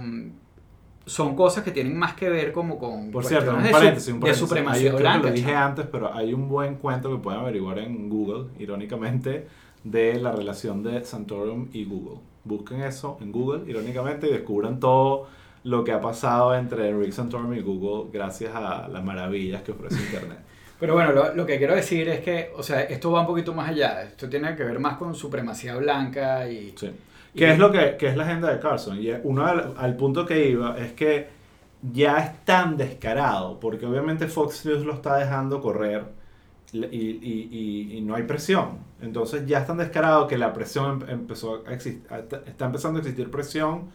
son 1.05 1.35
cosas 1.35 1.65
que 1.65 1.73
tienen 1.73 1.97
más 1.97 2.15
que 2.15 2.29
ver 2.29 2.53
como 2.53 2.79
con 2.79 3.11
Por 3.11 3.25
cierto, 3.25 3.57
un 3.57 3.71
paréntesis, 3.71 4.13
un 4.13 4.21
de 4.21 4.35
supremacía 4.35 4.93
blanca. 4.95 5.29
Lo 5.29 5.35
dije 5.35 5.55
antes, 5.55 5.87
pero 5.91 6.15
hay 6.15 6.33
un 6.33 6.49
buen 6.49 6.77
cuento 6.77 7.11
que 7.11 7.21
pueden 7.21 7.41
averiguar 7.41 7.79
en 7.81 8.09
Google, 8.09 8.51
irónicamente, 8.59 9.49
de 9.83 10.21
la 10.21 10.33
relación 10.33 10.83
de 10.83 11.05
Santorum 11.05 11.69
y 11.73 11.85
Google. 11.85 12.21
Busquen 12.45 12.83
eso 12.83 13.19
en 13.21 13.33
Google, 13.33 13.69
irónicamente, 13.69 14.29
y 14.29 14.33
descubran 14.33 14.79
todo 14.79 15.27
lo 15.65 15.85
que 15.85 15.93
ha 15.93 16.01
pasado 16.01 16.55
entre 16.55 16.93
Rick 16.93 17.13
Santorum 17.13 17.53
y 17.55 17.61
Google 17.61 18.11
gracias 18.13 18.53
a 18.55 18.89
las 18.89 19.05
maravillas 19.05 19.63
que 19.63 19.73
ofrece 19.73 19.97
Internet. 20.01 20.39
Pero 20.81 20.95
bueno, 20.95 21.13
lo, 21.13 21.33
lo, 21.35 21.47
que 21.47 21.59
quiero 21.59 21.77
decir 21.77 22.09
es 22.09 22.21
que, 22.21 22.51
o 22.57 22.63
sea, 22.63 22.81
esto 22.83 23.13
va 23.13 23.21
un 23.21 23.27
poquito 23.29 23.55
más 23.55 23.69
allá. 23.69 24.03
Esto 24.03 24.29
tiene 24.29 24.57
que 24.57 24.65
ver 24.65 24.81
más 24.81 24.97
con 24.97 25.15
supremacía 25.15 25.77
blanca 25.77 26.49
y... 26.49 26.75
Sí. 26.77 26.91
¿Qué 27.37 27.53
es 27.53 27.59
lo 27.59 27.71
que, 27.71 27.97
que, 27.97 28.09
es 28.09 28.17
la 28.17 28.25
agenda 28.25 28.53
de 28.53 28.59
Carson? 28.59 29.01
Y 29.01 29.11
uno 29.23 29.47
al, 29.47 29.75
al, 29.79 29.97
punto 29.97 30.27
que 30.27 30.49
iba 30.51 30.77
es 30.77 30.93
que 30.93 31.29
ya 31.93 32.19
es 32.19 32.45
tan 32.45 32.77
descarado, 32.77 33.59
porque 33.61 33.87
obviamente 33.87 34.27
Fox 34.27 34.67
News 34.67 34.85
lo 34.85 34.93
está 34.95 35.17
dejando 35.17 35.61
correr 35.63 36.05
y, 36.73 36.85
y- 36.85 37.49
y- 37.51 37.97
y 37.97 38.01
no 38.03 38.17
hay 38.17 38.25
presión. 38.25 38.81
Entonces 39.01 39.47
ya 39.47 39.61
es 39.61 39.67
tan 39.67 39.79
descarado 39.79 40.27
que 40.27 40.37
la 40.37 40.53
presión 40.53 41.03
em- 41.03 41.21
empezó 41.21 41.63
a 41.67 41.73
existir, 41.73 42.03
está 42.47 42.67
empezando 42.67 42.99
a 42.99 43.03
existir 43.03 43.31
presión 43.31 43.91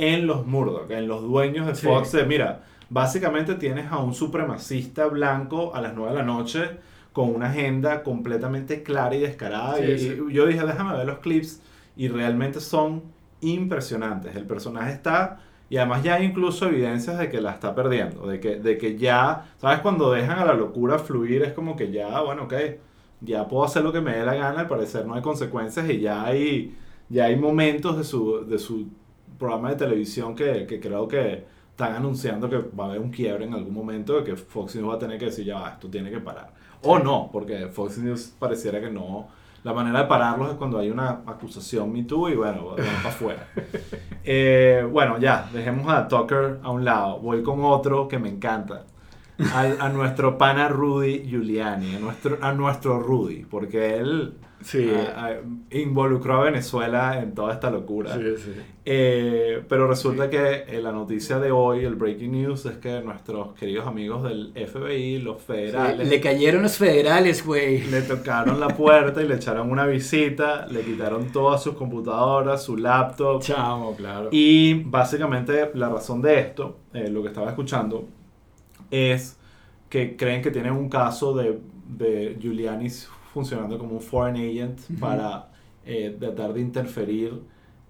en 0.00 0.26
los 0.26 0.46
Murdoch, 0.46 0.90
en 0.90 1.06
los 1.08 1.22
dueños 1.22 1.66
de 1.66 1.74
Sí. 1.74 1.86
Fox. 1.86 2.12
de, 2.12 2.24
mira, 2.24 2.62
básicamente 2.88 3.54
tienes 3.54 3.90
a 3.92 3.98
un 3.98 4.14
supremacista 4.14 5.06
blanco 5.06 5.74
a 5.74 5.80
las 5.80 5.94
9 5.94 6.12
de 6.12 6.18
la 6.18 6.24
noche 6.24 6.62
con 7.12 7.34
una 7.34 7.50
agenda 7.50 8.02
completamente 8.02 8.82
clara 8.82 9.14
y 9.16 9.20
descarada. 9.20 9.76
Sí, 9.76 9.82
y, 9.84 9.98
sí. 9.98 10.18
y 10.28 10.32
yo 10.32 10.46
dije, 10.46 10.64
déjame 10.64 10.96
ver 10.96 11.06
los 11.06 11.18
clips 11.18 11.60
y 11.96 12.08
realmente 12.08 12.60
son 12.60 13.02
impresionantes. 13.40 14.36
El 14.36 14.46
personaje 14.46 14.92
está... 14.92 15.40
Y 15.68 15.76
además 15.76 16.02
ya 16.02 16.14
hay 16.16 16.24
incluso 16.24 16.66
evidencias 16.66 17.16
de 17.16 17.28
que 17.28 17.40
la 17.40 17.52
está 17.52 17.76
perdiendo, 17.76 18.26
de 18.26 18.40
que, 18.40 18.56
de 18.56 18.76
que 18.76 18.96
ya, 18.98 19.52
¿sabes? 19.58 19.78
Cuando 19.80 20.10
dejan 20.10 20.40
a 20.40 20.44
la 20.44 20.54
locura 20.54 20.98
fluir 20.98 21.42
es 21.42 21.52
como 21.52 21.76
que 21.76 21.92
ya, 21.92 22.20
bueno, 22.22 22.44
ok, 22.44 22.54
ya 23.20 23.46
puedo 23.46 23.62
hacer 23.64 23.84
lo 23.84 23.92
que 23.92 24.00
me 24.00 24.16
dé 24.16 24.24
la 24.24 24.34
gana, 24.34 24.60
al 24.60 24.66
parecer 24.66 25.06
no 25.06 25.14
hay 25.14 25.22
consecuencias 25.22 25.88
y 25.88 26.00
ya 26.00 26.24
hay, 26.24 26.74
ya 27.08 27.26
hay 27.26 27.36
momentos 27.36 27.96
de 27.98 28.02
su, 28.02 28.44
de 28.46 28.58
su 28.58 28.88
programa 29.40 29.70
de 29.70 29.76
televisión 29.76 30.36
que, 30.36 30.66
que 30.66 30.78
creo 30.78 31.08
que 31.08 31.44
están 31.70 31.94
anunciando 31.96 32.48
que 32.48 32.58
va 32.58 32.84
a 32.84 32.88
haber 32.90 33.00
un 33.00 33.10
quiebre 33.10 33.46
en 33.46 33.54
algún 33.54 33.74
momento 33.74 34.14
de 34.18 34.22
que 34.24 34.36
Fox 34.36 34.76
News 34.76 34.88
va 34.90 34.94
a 34.94 34.98
tener 34.98 35.18
que 35.18 35.24
decir, 35.26 35.44
ya 35.46 35.58
va, 35.58 35.70
esto 35.70 35.88
tiene 35.88 36.10
que 36.10 36.20
parar. 36.20 36.52
O 36.82 36.98
no, 36.98 37.28
porque 37.32 37.66
Fox 37.68 37.98
News 37.98 38.34
pareciera 38.38 38.80
que 38.80 38.90
no. 38.90 39.28
La 39.64 39.72
manera 39.74 40.00
de 40.02 40.08
pararlos 40.08 40.50
es 40.50 40.54
cuando 40.56 40.78
hay 40.78 40.90
una 40.90 41.22
acusación 41.26 41.92
Me 41.92 42.04
Too 42.04 42.30
y 42.30 42.34
bueno, 42.36 42.66
van 42.68 42.76
para 42.76 43.08
afuera. 43.08 43.48
Eh, 44.22 44.86
bueno, 44.92 45.18
ya, 45.18 45.48
dejemos 45.52 45.88
a 45.90 46.06
Tucker 46.06 46.58
a 46.62 46.70
un 46.70 46.84
lado. 46.84 47.18
Voy 47.20 47.42
con 47.42 47.64
otro 47.64 48.06
que 48.06 48.18
me 48.18 48.28
encanta. 48.28 48.84
Al- 49.54 49.80
a 49.80 49.88
nuestro 49.88 50.36
pana 50.36 50.68
Rudy 50.68 51.22
Giuliani, 51.26 51.96
a 51.96 51.98
nuestro, 51.98 52.36
a 52.42 52.52
nuestro 52.52 53.00
Rudy, 53.00 53.46
porque 53.46 53.96
él 53.96 54.34
Sí. 54.62 54.90
ah, 54.94 55.14
ah, 55.16 55.30
involucró 55.70 56.40
a 56.40 56.44
Venezuela 56.44 57.20
en 57.22 57.34
toda 57.34 57.54
esta 57.54 57.70
locura. 57.70 58.14
Sí, 58.14 58.36
sí. 58.36 58.52
Eh, 58.84 59.62
pero 59.68 59.86
resulta 59.86 60.28
que 60.30 60.64
eh, 60.66 60.80
la 60.82 60.92
noticia 60.92 61.38
de 61.38 61.50
hoy, 61.50 61.84
el 61.84 61.94
breaking 61.94 62.32
news, 62.32 62.66
es 62.66 62.78
que 62.78 63.00
nuestros 63.02 63.54
queridos 63.54 63.86
amigos 63.86 64.22
del 64.22 64.52
FBI, 64.54 65.18
los 65.20 65.42
federales, 65.42 66.08
Le 66.08 66.20
cayeron 66.20 66.62
los 66.62 66.76
federales, 66.76 67.44
güey. 67.44 67.82
le 67.84 68.02
tocaron 68.02 68.58
la 68.58 68.68
puerta 68.68 69.22
y 69.22 69.28
le 69.28 69.36
echaron 69.36 69.70
una 69.70 69.86
visita, 69.86 70.66
le 70.66 70.80
quitaron 70.82 71.30
todas 71.30 71.62
sus 71.62 71.74
computadoras, 71.74 72.62
su 72.62 72.76
laptop. 72.76 73.42
Chamo, 73.42 73.94
claro. 73.96 74.28
Y 74.32 74.74
básicamente 74.82 75.70
la 75.74 75.88
razón 75.88 76.20
de 76.22 76.40
esto, 76.40 76.78
eh, 76.92 77.08
lo 77.08 77.22
que 77.22 77.28
estaba 77.28 77.48
escuchando, 77.48 78.06
es 78.90 79.38
que 79.88 80.16
creen 80.16 80.42
que 80.42 80.50
tienen 80.50 80.72
un 80.72 80.88
caso 80.88 81.34
de, 81.34 81.58
de 81.86 82.36
Giuliani 82.40 82.88
funcionando 83.32 83.78
como 83.78 83.94
un 83.94 84.00
foreign 84.00 84.36
agent 84.36 84.80
para 84.98 85.50
eh, 85.84 86.16
tratar 86.18 86.52
de 86.52 86.60
interferir 86.60 87.40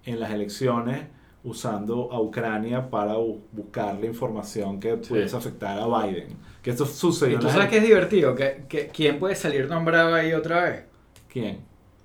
en 0.05 0.19
las 0.19 0.31
elecciones 0.31 1.05
usando 1.43 2.11
a 2.11 2.21
Ucrania 2.21 2.89
para 2.89 3.15
bu- 3.15 3.39
buscar 3.51 3.99
la 3.99 4.05
información 4.05 4.79
que 4.79 4.97
Sí. 5.01 5.09
pudiese 5.09 5.35
afectar 5.35 5.79
a 5.79 5.85
Biden. 5.87 6.37
Que 6.61 6.69
esto 6.69 6.85
sucedió 6.85 7.37
¿Y 7.37 7.39
tú 7.39 7.49
sabes 7.49 7.67
que 7.69 7.77
es 7.77 7.83
divertido? 7.83 8.35
¿Que, 8.35 8.65
que, 8.69 8.87
quién 8.87 9.17
puede 9.19 9.35
salir 9.35 9.67
nombrado 9.67 10.13
ahí 10.13 10.33
otra 10.33 10.61
vez? 10.63 10.83
¿Quién? 11.27 11.59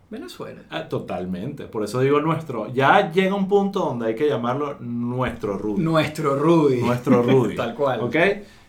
Venezuela. 0.09 0.63
Ah, 0.71 0.89
totalmente. 0.89 1.65
Por 1.67 1.83
eso 1.85 2.01
digo 2.01 2.21
nuestro. 2.21 2.73
Ya 2.73 3.11
llega 3.13 3.35
un 3.35 3.49
punto 3.49 3.81
donde 3.81 4.07
hay 4.07 4.15
que 4.15 4.29
llamarlo 4.29 4.77
nuestro 4.81 5.59
Rudy. 5.59 5.83
Nuestro 5.83 6.37
Rudy. 6.37 6.81
Nuestro 6.81 7.23
Rudy. 7.23 7.57
Tal 7.57 7.75
cual. 7.75 8.01
¿Ok? 8.03 8.17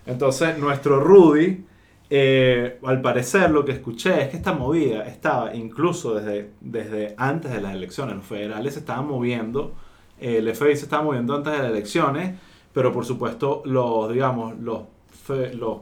Entonces, 0.07 0.57
nuestro 0.57 0.99
Rudy, 0.99 1.63
eh, 2.09 2.79
al 2.83 3.01
parecer 3.01 3.51
lo 3.51 3.65
que 3.65 3.73
escuché 3.73 4.21
es 4.23 4.29
que 4.29 4.37
esta 4.37 4.53
movida 4.53 5.05
estaba 5.07 5.53
incluso 5.55 6.15
desde, 6.15 6.51
desde 6.61 7.15
antes 7.17 7.51
de 7.51 7.61
las 7.61 7.73
elecciones. 7.73 8.15
Los 8.15 8.25
federales 8.25 8.73
se 8.75 8.79
estaban 8.79 9.07
moviendo, 9.07 9.73
eh, 10.19 10.37
el 10.37 10.53
FBI 10.55 10.75
se 10.77 10.83
estaba 10.85 11.03
moviendo 11.03 11.35
antes 11.35 11.53
de 11.53 11.59
las 11.59 11.67
elecciones, 11.69 12.39
pero 12.73 12.91
por 12.93 13.05
supuesto 13.05 13.61
los, 13.65 14.11
digamos, 14.11 14.57
los, 14.59 14.83
fe- 15.09 15.53
los, 15.53 15.79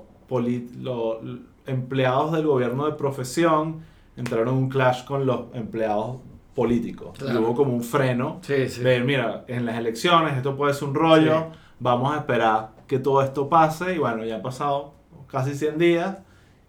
empleados 1.67 2.31
del 2.31 2.45
gobierno 2.47 2.85
de 2.85 2.93
profesión 2.93 3.81
entraron 4.17 4.49
en 4.49 4.53
un 4.55 4.69
clash 4.69 5.03
con 5.05 5.25
los 5.25 5.41
empleados 5.53 6.17
políticos. 6.55 7.17
Y 7.21 7.35
hubo 7.37 7.53
como 7.53 7.73
un 7.73 7.83
freno 7.83 8.39
Sí, 8.41 8.69
sí. 8.69 8.81
mira, 9.03 9.43
en 9.47 9.65
las 9.65 9.77
elecciones 9.77 10.37
esto 10.37 10.55
puede 10.55 10.73
ser 10.73 10.87
un 10.87 10.95
rollo, 10.95 11.47
vamos 11.79 12.13
a 12.13 12.17
esperar 12.19 12.69
que 12.87 12.99
todo 12.99 13.21
esto 13.21 13.49
pase 13.49 13.95
y 13.95 13.97
bueno, 13.97 14.23
ya 14.23 14.35
han 14.35 14.41
pasado 14.41 14.93
casi 15.29 15.53
100 15.55 15.77
días 15.77 16.17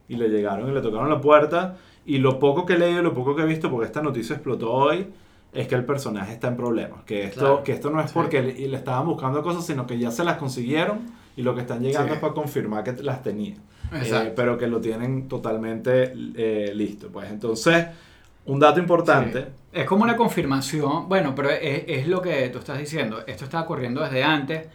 y 0.09 0.17
le 0.17 0.29
llegaron 0.29 0.71
y 0.71 0.73
le 0.75 0.81
tocaron 0.81 1.09
la 1.11 1.21
puerta 1.21 1.77
y 2.05 2.19
lo 2.19 2.39
poco 2.39 2.65
que 2.67 2.75
he 2.75 2.79
leído 2.79 3.03
lo 3.03 3.15
poco 3.15 3.35
que 3.35 3.43
he 3.43 3.47
visto, 3.47 3.71
porque 3.71 3.87
esta 3.87 4.03
noticia 4.03 4.35
explotó 4.37 4.73
hoy, 4.73 5.09
es 5.53 5.67
que 5.69 5.75
el 5.75 5.85
personaje 5.85 6.33
está 6.35 6.49
en 6.49 6.57
problemas, 6.57 7.03
que 7.05 7.25
esto, 7.25 7.41
Claro. 7.41 7.65
que 7.65 7.73
esto 7.73 7.91
no 7.91 8.01
es 8.01 8.07
Sí. 8.11 8.15
porque 8.15 8.43
le, 8.43 8.69
le 8.69 8.77
estaban 8.77 9.07
buscando 9.07 9.43
cosas, 9.43 9.65
sino 9.67 9.87
que 9.87 9.99
ya 9.99 10.11
se 10.11 10.23
las 10.23 10.37
consiguieron 10.37 11.01
y 11.37 11.43
lo 11.43 11.55
que 11.55 11.63
están 11.63 11.81
llegando 11.81 12.09
Sí. 12.09 12.15
es 12.15 12.21
para 12.21 12.35
confirmar 12.35 12.85
que 12.85 12.93
las. 13.03 13.21
Exacto. 13.27 14.29
Eh, 14.29 14.33
pero 14.37 14.59
que 14.59 14.67
lo 14.67 14.81
tienen 14.81 15.29
totalmente 15.29 16.13
eh, 16.37 16.73
listo. 16.75 17.09
Pues 17.09 17.31
entonces, 17.31 17.87
un 18.45 18.59
dato 18.61 18.81
importante. 18.81 19.41
Sí. 19.43 19.47
Es 19.73 19.85
como 19.87 20.05
una 20.05 20.17
confirmación, 20.17 21.09
bueno, 21.09 21.35
pero 21.35 21.51
es, 21.51 21.85
es 21.87 22.07
lo 22.09 22.21
que 22.23 22.49
tú 22.51 22.59
estás 22.59 22.79
diciendo. 22.79 23.21
Esto 23.27 23.45
estaba 23.45 23.65
ocurriendo 23.65 24.01
desde 24.03 24.23
antes. 24.25 24.69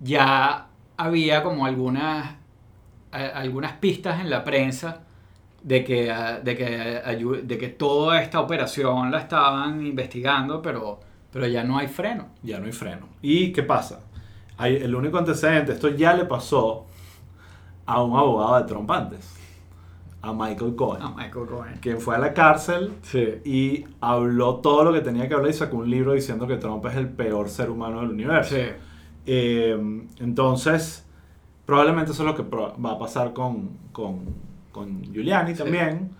Ya 0.00 0.68
había 0.96 1.42
como 1.42 1.66
algunas, 1.66 2.34
algunas 3.16 3.72
pistas 3.72 4.20
en 4.20 4.30
la 4.30 4.44
prensa 4.44 5.02
de 5.62 5.82
que, 5.84 6.14
de, 6.44 6.56
que, 6.56 6.66
de 7.42 7.58
que 7.58 7.68
toda 7.68 8.22
esta 8.22 8.40
operación 8.40 9.10
la 9.10 9.18
estaban 9.18 9.84
investigando, 9.84 10.62
pero, 10.62 11.00
pero 11.32 11.46
ya 11.48 11.64
no 11.64 11.78
hay 11.78 11.88
freno. 11.88 12.28
ya 12.42 12.58
no 12.58 12.66
hay 12.66 12.72
freno. 12.72 13.08
¿Y 13.22 13.52
qué 13.52 13.62
pasa? 13.62 14.00
Hay, 14.58 14.76
el 14.76 14.94
único 14.94 15.18
antecedente, 15.18 15.72
esto 15.72 15.88
ya 15.88 16.14
le 16.14 16.24
pasó 16.24 16.86
a 17.84 18.02
un 18.02 18.16
abogado 18.16 18.58
de 18.60 18.64
Trump 18.68 18.90
antes, 18.90 19.34
a 20.22 20.32
Michael 20.32 20.74
Cohen, 20.74 21.02
A 21.02 21.10
Michael 21.10 21.46
Cohen. 21.46 21.74
quien 21.80 22.00
fue 22.00 22.14
a 22.16 22.18
la 22.18 22.32
cárcel 22.32 22.92
Sí. 23.02 23.26
y 23.44 23.84
habló 24.00 24.56
todo 24.56 24.82
lo 24.84 24.92
que 24.92 25.00
tenía 25.00 25.28
que 25.28 25.34
hablar 25.34 25.50
y 25.50 25.54
sacó 25.54 25.76
un 25.78 25.90
libro 25.90 26.12
diciendo 26.14 26.46
que 26.46 26.56
Trump 26.56 26.84
es 26.86 26.96
el 26.96 27.08
peor 27.08 27.48
ser 27.48 27.70
humano 27.70 28.00
del 28.00 28.10
universo. 28.10 28.54
Sí. 28.56 28.62
Eh, 29.26 30.04
entonces, 30.20 31.05
probablemente 31.66 32.12
eso 32.12 32.22
es 32.22 32.26
lo 32.26 32.34
que 32.34 32.42
va 32.56 32.92
a 32.92 32.98
pasar 32.98 33.32
con, 33.34 33.70
con, 33.92 34.20
con 34.72 35.02
Giuliani 35.12 35.52
Sí. 35.52 35.58
también. 35.62 36.10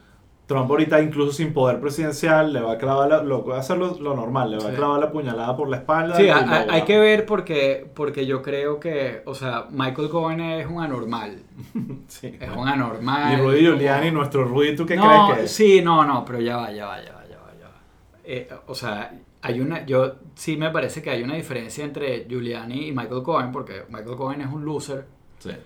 Trump 0.47 0.71
ahorita 0.71 1.03
incluso 1.03 1.33
sin 1.33 1.53
poder 1.53 1.81
presidencial 1.81 2.53
le 2.53 2.61
va 2.61 2.75
a 2.75 2.79
clavar 2.79 3.09
la- 3.09 3.23
lo, 3.25 3.45
va 3.45 3.57
a 3.57 3.59
hacer 3.59 3.79
lo, 3.79 3.99
lo 3.99 4.15
normal, 4.15 4.53
le 4.53 4.59
va 4.59 4.71
a 4.71 4.75
clavar 4.75 5.01
la 5.01 5.11
puñalada 5.11 5.57
por 5.57 5.69
la 5.69 5.79
espalda. 5.79 6.15
Sí, 6.15 6.29
hay 6.29 6.83
que 6.83 6.99
ver 7.01 7.27
porque, 7.27 7.91
porque 7.97 8.27
yo 8.27 8.43
creo 8.43 8.79
que, 8.79 9.23
o 9.27 9.35
sea, 9.35 9.67
Michael 9.73 10.09
Cohen 10.09 10.39
es 10.41 10.67
un 10.69 10.81
anormal. 10.81 11.43
Sí. 12.07 12.37
Es 12.39 12.49
un 12.57 12.69
anormal. 12.69 13.33
Y 13.33 13.37
Rudy 13.43 13.57
como- 13.65 13.73
Giuliani, 13.77 14.11
nuestro 14.13 14.45
Rudy, 14.45 14.77
¿tú 14.77 14.87
qué 14.87 14.95
no, 14.95 15.03
crees 15.03 15.39
que 15.41 15.45
es? 15.47 15.53
Sí, 15.53 15.81
no, 15.83 16.05
no, 16.05 16.25
pero 16.25 16.41
ya 16.41 16.57
va, 16.59 16.71
ya 16.71 16.87
va, 16.87 17.03
ya 17.05 17.13
va, 17.13 17.27
ya 17.29 17.39
va, 17.41 17.53
ya 17.59 17.67
va. 17.67 17.75
Eh, 18.23 18.49
o 18.69 18.75
sea, 18.77 19.13
hay 19.43 19.61
una, 19.61 19.85
yo 19.85 20.15
sí 20.37 20.57
me 20.57 20.71
parece 20.71 21.03
que 21.03 21.11
hay 21.11 21.25
una 21.25 21.35
diferencia 21.35 21.85
entre 21.85 22.25
Giuliani 22.29 22.87
y 22.87 22.93
Michael 22.93 23.25
Cohen, 23.25 23.51
porque 23.51 23.83
Michael 23.89 24.17
Cohen 24.17 24.41
es 24.43 24.53
un 24.53 24.65
loser, 24.65 25.07
Sí. 25.51 25.57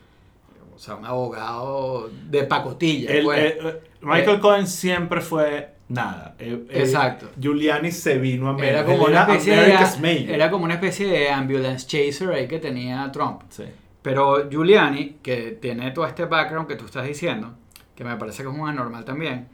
o 0.75 0.79
sea, 0.79 0.95
un 0.97 1.05
abogado 1.05 2.11
de 2.29 2.45
pacotilla. 2.45 3.11
El- 3.13 3.25
pues. 3.25 3.39
eh, 3.39 3.59
eh, 3.63 3.81
Michael 4.03 4.41
Cohen 4.41 4.67
siempre 4.67 5.21
fue 5.21 5.75
nada. 5.89 6.35
Eh, 6.39 6.65
eh, 6.71 6.81
Exacto. 6.81 7.29
Giuliani 7.39 7.91
se 7.91 8.19
vino 8.19 8.49
a 8.49 8.53
menos. 8.55 8.69
era, 8.69 8.85
como 8.85 9.05
una 9.05 9.21
especie 9.23 9.57
de, 9.57 10.35
era 10.35 10.51
como 10.51 10.65
una 10.65 10.75
especie 10.75 11.07
de 11.07 11.31
ambulance 11.31 11.87
chaser 11.87 12.31
ahí 12.31 12.49
que 12.49 12.59
tenía 12.59 13.11
Trump. 13.13 13.43
Sí. 13.51 13.65
Pero 14.03 14.49
Giuliani, 14.49 15.19
que 15.23 15.59
tiene 15.61 15.91
todo 15.91 16.07
este 16.07 16.25
background 16.25 16.67
que 16.67 16.77
tú 16.77 16.87
estás 16.87 17.07
diciendo, 17.07 17.55
que 17.95 18.03
me 18.05 18.17
parece 18.17 18.43
que 18.43 18.49
es 18.49 18.55
un 18.55 18.67
anormal 18.67 19.05
también, 19.05 19.49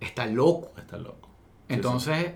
está 0.00 0.26
loco. 0.26 0.72
Está 0.76 0.98
loco. 0.98 1.28
Sí, 1.68 1.74
Entonces, 1.74 2.32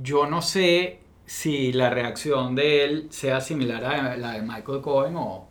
yo 0.00 0.26
no 0.26 0.40
sé 0.40 1.00
si 1.26 1.72
la 1.74 1.90
reacción 1.90 2.54
de 2.54 2.84
él 2.84 3.06
sea 3.10 3.40
similar 3.42 3.84
a 3.84 4.16
la 4.16 4.32
de 4.32 4.42
Michael 4.42 4.80
Cohen 4.80 5.16
o, 5.16 5.49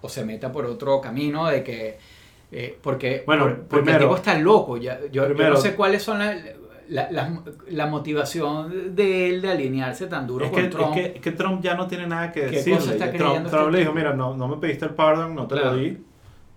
o 0.00 0.08
se 0.08 0.24
meta 0.24 0.50
por 0.52 0.64
otro 0.66 1.00
camino 1.00 1.46
de 1.48 1.62
que... 1.64 1.98
eh, 2.52 2.78
porque 2.82 3.22
Bueno, 3.26 3.44
por- 3.44 3.56
porque 3.64 3.76
primero- 3.84 3.98
el 3.98 4.04
tipo 4.04 4.16
está 4.16 4.38
loco. 4.38 4.76
Ya, 4.76 5.00
yo, 5.00 5.08
yo 5.10 5.24
primero- 5.26 5.54
no 5.54 5.56
sé 5.60 5.74
cuáles 5.74 6.02
son 6.02 6.18
la, 6.18 6.34
la, 6.88 7.10
la- 7.10 7.42
la 7.70 7.86
motivación 7.86 8.94
de 8.96 9.28
él 9.28 9.42
de 9.42 9.50
alinearse 9.50 10.06
tan 10.06 10.26
duro 10.26 10.46
Es 10.46 10.50
con 10.50 10.60
que, 10.60 10.66
es, 10.66 10.70
Trump. 10.72 10.94
que, 10.94 11.04
es 11.16 11.20
que 11.20 11.32
Trump 11.32 11.62
ya 11.62 11.74
no 11.74 11.86
tiene 11.86 12.06
nada 12.06 12.32
que 12.32 12.42
¿Qué 12.42 12.50
decir. 12.62 12.78
Trump, 13.16 13.46
Trump 13.48 13.70
le 13.72 13.80
dijo, 13.80 13.92
mira, 13.92 14.14
no, 14.14 14.34
no 14.36 14.48
me 14.48 14.56
pediste 14.56 14.84
el 14.86 14.92
pardon, 14.94 15.34
no 15.34 15.46
te 15.46 15.54
Claro. 15.56 15.72
lo 15.72 15.76
di. 15.78 15.98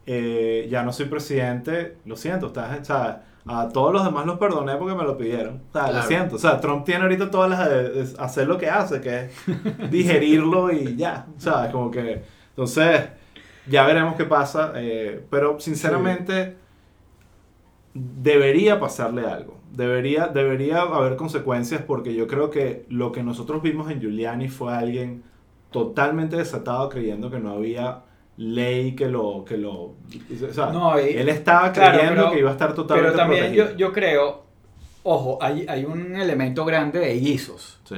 eh, 0.07 0.67
ya 0.69 0.83
no 0.83 0.91
soy 0.93 1.05
presidente, 1.05 1.97
lo 2.05 2.15
siento. 2.15 2.47
Estás, 2.47 2.85
sea, 2.87 3.23
a 3.45 3.69
todos 3.69 3.91
los 3.93 4.03
demás 4.03 4.25
los 4.25 4.37
perdoné 4.39 4.75
porque 4.75 4.95
me 4.95 5.03
lo 5.03 5.15
pidieron. 5.17 5.61
O 5.69 5.73
sea, 5.73 5.83
lo 5.87 5.91
Claro. 5.93 6.07
siento. 6.07 6.35
O 6.35 6.39
sea, 6.39 6.59
Trump 6.59 6.85
tiene 6.85 7.03
ahorita 7.03 7.29
todas 7.29 7.49
las 7.49 7.69
de, 7.69 7.89
de 7.89 8.07
hacer 8.19 8.47
lo 8.47 8.57
que 8.57 8.69
hace, 8.69 8.99
que 9.01 9.25
es 9.25 9.31
digerirlo 9.91 10.71
y 10.71 10.95
ya. 10.95 11.25
O 11.37 11.39
sea, 11.39 11.71
como 11.71 11.91
que... 11.91 12.21
Entonces, 12.49 13.01
ya 13.67 13.85
veremos 13.85 14.15
qué 14.15 14.25
pasa, 14.25 14.73
eh, 14.75 15.23
pero 15.29 15.59
sinceramente 15.59 16.55
debería 17.93 18.79
pasarle 18.79 19.25
algo. 19.27 19.59
Debería, 19.71 20.27
debería 20.27 20.81
haber 20.81 21.15
consecuencias 21.15 21.81
porque 21.81 22.13
yo 22.13 22.27
creo 22.27 22.49
que 22.49 22.85
lo 22.89 23.11
que 23.11 23.23
nosotros 23.23 23.61
vimos 23.61 23.89
en 23.89 23.99
Giuliani 24.01 24.49
fue 24.49 24.73
alguien 24.73 25.23
totalmente 25.71 26.35
desatado 26.35 26.89
creyendo 26.89 27.29
que 27.31 27.39
no 27.39 27.51
había 27.51 28.03
ley 28.37 28.95
que 28.95 29.07
lo 29.07 29.45
que 29.45 29.57
lo 29.57 29.73
o 29.73 29.95
sea, 30.53 30.67
No, 30.67 30.99
y- 30.99 31.09
él 31.13 31.29
estaba 31.29 31.71
claro, 31.71 31.97
creyendo 31.99 32.21
pero- 32.23 32.33
que 32.33 32.39
iba 32.39 32.49
a 32.49 32.53
estar 32.53 32.73
totalmente 32.73 33.11
Pero 33.11 33.17
también 33.23 33.43
protegido. 33.45 33.69
yo, 33.71 33.77
yo 33.77 33.93
creo, 33.93 34.43
ojo, 35.03 35.37
hay, 35.41 35.65
hay 35.69 35.85
un 35.85 36.15
elemento 36.15 36.65
grande 36.65 36.99
de 36.99 37.13
guisos. 37.19 37.79
Sí. 37.85 37.97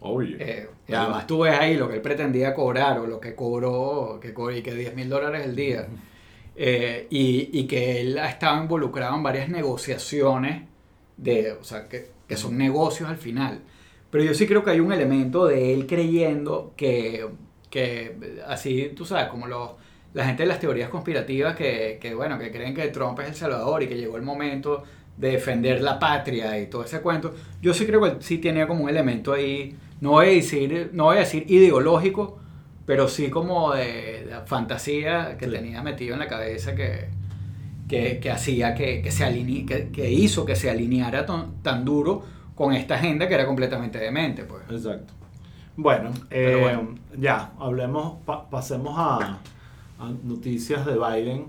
Obvio. 0.00 0.36
Eh, 0.38 0.68
y 0.86 0.94
además 0.94 1.26
tú 1.26 1.40
ves 1.40 1.58
ahí 1.58 1.76
lo 1.76 1.88
que 1.88 1.96
él 1.96 2.00
pretendía 2.02 2.54
cobrar 2.54 2.98
o 2.98 3.06
lo 3.06 3.20
que 3.20 3.34
cobró, 3.34 4.18
que 4.20 4.32
cobró 4.32 4.56
y 4.56 4.62
que 4.62 4.74
10 4.74 4.94
mil 4.94 5.08
dólares 5.08 5.44
el 5.44 5.56
día. 5.56 5.86
Eh, 6.56 7.06
y, 7.10 7.50
y 7.52 7.66
que 7.66 8.00
él 8.00 8.18
ha 8.18 8.28
estado 8.28 8.62
involucrado 8.62 9.16
en 9.16 9.22
varias 9.22 9.48
negociaciones, 9.48 10.62
de, 11.16 11.52
o 11.52 11.64
sea, 11.64 11.88
que, 11.88 12.10
que 12.26 12.36
son 12.36 12.56
negocios 12.56 13.08
al 13.08 13.16
final. 13.16 13.60
Pero 14.10 14.24
yo 14.24 14.34
sí 14.34 14.46
creo 14.46 14.64
que 14.64 14.70
hay 14.70 14.80
un 14.80 14.92
elemento 14.92 15.46
de 15.46 15.74
él 15.74 15.86
creyendo 15.86 16.72
que, 16.76 17.26
que 17.70 18.16
así, 18.46 18.92
tú 18.96 19.04
sabes, 19.04 19.26
como 19.26 19.46
los, 19.46 19.72
la 20.14 20.24
gente 20.24 20.44
de 20.44 20.48
las 20.48 20.60
teorías 20.60 20.88
conspirativas 20.88 21.54
que, 21.54 21.98
que, 22.00 22.14
bueno, 22.14 22.38
que 22.38 22.50
creen 22.50 22.74
que 22.74 22.88
Trump 22.88 23.18
es 23.20 23.28
el 23.28 23.34
salvador 23.34 23.82
y 23.82 23.88
que 23.88 23.96
llegó 23.96 24.16
el 24.16 24.22
momento 24.22 24.84
de 25.16 25.32
defender 25.32 25.82
la 25.82 25.98
patria 25.98 26.58
y 26.58 26.66
todo 26.68 26.84
ese 26.84 27.00
cuento. 27.00 27.34
Yo 27.60 27.74
sí 27.74 27.86
creo 27.86 28.00
que 28.00 28.08
él 28.08 28.16
sí 28.20 28.38
tenía 28.38 28.66
como 28.66 28.84
un 28.84 28.90
elemento 28.90 29.32
ahí, 29.32 29.76
no 30.00 30.10
voy 30.12 30.26
a 30.26 30.30
decir, 30.30 30.90
no 30.92 31.04
voy 31.04 31.16
a 31.16 31.20
decir 31.20 31.44
ideológico, 31.48 32.38
pero 32.86 33.08
sí 33.08 33.28
como 33.30 33.72
de, 33.74 34.24
de 34.26 34.34
fantasía 34.46 35.36
que 35.38 35.46
Sí. 35.46 35.52
tenía 35.52 35.82
metido 35.82 36.14
en 36.14 36.20
la 36.20 36.28
cabeza 36.28 36.74
que, 36.74 37.08
que, 37.88 38.18
que 38.20 38.30
hacía 38.30 38.74
que, 38.74 39.02
que 39.02 39.10
se 39.10 39.24
aline- 39.24 39.66
que, 39.66 39.90
que 39.90 40.10
hizo 40.10 40.44
que 40.44 40.56
se 40.56 40.70
alineara 40.70 41.26
tan, 41.26 41.62
tan 41.62 41.84
duro 41.84 42.22
con 42.54 42.72
esta 42.74 42.94
agenda 42.96 43.28
que 43.28 43.34
era 43.34 43.46
completamente 43.46 43.98
demente. 43.98 44.44
Pues. 44.44 44.62
Exacto. 44.70 45.12
Bueno, 45.76 46.10
eh, 46.30 46.58
bueno. 46.60 46.94
ya, 47.16 47.52
hablemos, 47.58 48.14
pa- 48.24 48.48
pasemos 48.50 48.94
a, 48.96 49.38
a 50.00 50.10
noticias 50.24 50.84
de 50.86 50.94
Biden 50.98 51.46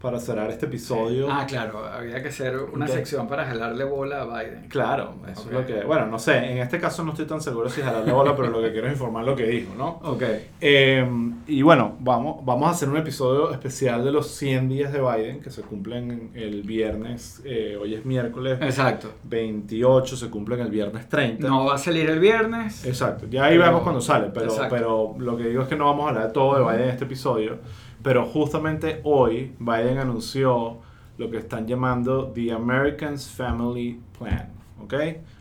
para 0.00 0.20
cerrar 0.20 0.50
este 0.50 0.66
episodio. 0.66 1.26
Ah, 1.30 1.46
claro, 1.48 1.84
había 1.86 2.22
que 2.22 2.28
hacer 2.28 2.56
una 2.72 2.86
sección 2.86 3.26
para 3.26 3.44
jalarle 3.46 3.82
bola 3.84 4.22
a 4.22 4.24
Biden. 4.26 4.68
Claro, 4.68 5.14
eso 5.30 5.44
es 5.46 5.52
lo 5.52 5.66
que... 5.66 5.84
Bueno, 5.84 6.06
no 6.06 6.18
sé, 6.18 6.36
en 6.52 6.58
este 6.58 6.78
caso 6.78 7.02
no 7.02 7.12
estoy 7.12 7.24
tan 7.24 7.40
seguro 7.40 7.68
si 7.70 7.80
jalarle 7.80 8.12
bola, 8.12 8.36
pero 8.36 8.50
lo 8.50 8.60
que 8.60 8.72
quiero 8.72 8.86
es 8.88 8.92
informar 8.92 9.24
lo 9.24 9.34
que 9.34 9.46
dijo, 9.46 9.74
¿no? 9.76 9.98
Ok. 10.04 10.22
Eh, 10.60 11.08
y 11.46 11.62
bueno, 11.62 11.96
vamos, 12.00 12.44
vamos 12.44 12.68
a 12.68 12.70
hacer 12.72 12.88
un 12.90 12.98
episodio 12.98 13.50
especial 13.50 14.04
de 14.04 14.12
los 14.12 14.28
100 14.32 14.68
días 14.68 14.92
de 14.92 15.00
Biden, 15.00 15.40
que 15.40 15.50
se 15.50 15.62
cumplen 15.62 16.30
el 16.34 16.62
viernes, 16.62 17.40
eh, 17.44 17.76
hoy 17.80 17.94
es 17.94 18.04
miércoles 18.04 18.58
Exacto. 18.60 19.12
28, 19.24 20.16
se 20.16 20.28
cumplen 20.28 20.60
el 20.60 20.70
viernes 20.70 21.08
30. 21.08 21.48
No 21.48 21.64
va 21.64 21.74
a 21.74 21.78
salir 21.78 22.08
el 22.10 22.20
viernes. 22.20 22.84
Exacto, 22.84 23.26
ya 23.30 23.44
ahí 23.46 23.54
Pero- 23.56 23.64
vemos 23.68 23.82
cuando 23.82 24.00
sale, 24.02 24.28
pero, 24.32 24.46
Exacto. 24.46 24.74
pero 24.74 25.14
lo 25.18 25.36
que 25.38 25.44
digo 25.44 25.62
es 25.62 25.68
que 25.68 25.76
no 25.76 25.86
vamos 25.86 26.04
a 26.06 26.08
hablar 26.10 26.26
de 26.28 26.32
todo 26.32 26.54
de 26.58 26.62
Biden 26.62 26.84
en 26.84 26.90
este 26.90 27.04
episodio, 27.06 27.58
pero 28.06 28.24
justamente 28.24 29.00
hoy 29.02 29.50
Biden 29.58 29.98
anunció 29.98 30.76
lo 31.18 31.28
que 31.28 31.38
están 31.38 31.66
llamando 31.66 32.30
The 32.32 32.52
Americans 32.52 33.28
Family 33.28 34.00
Plan, 34.16 34.48
¿ok? 34.80 34.94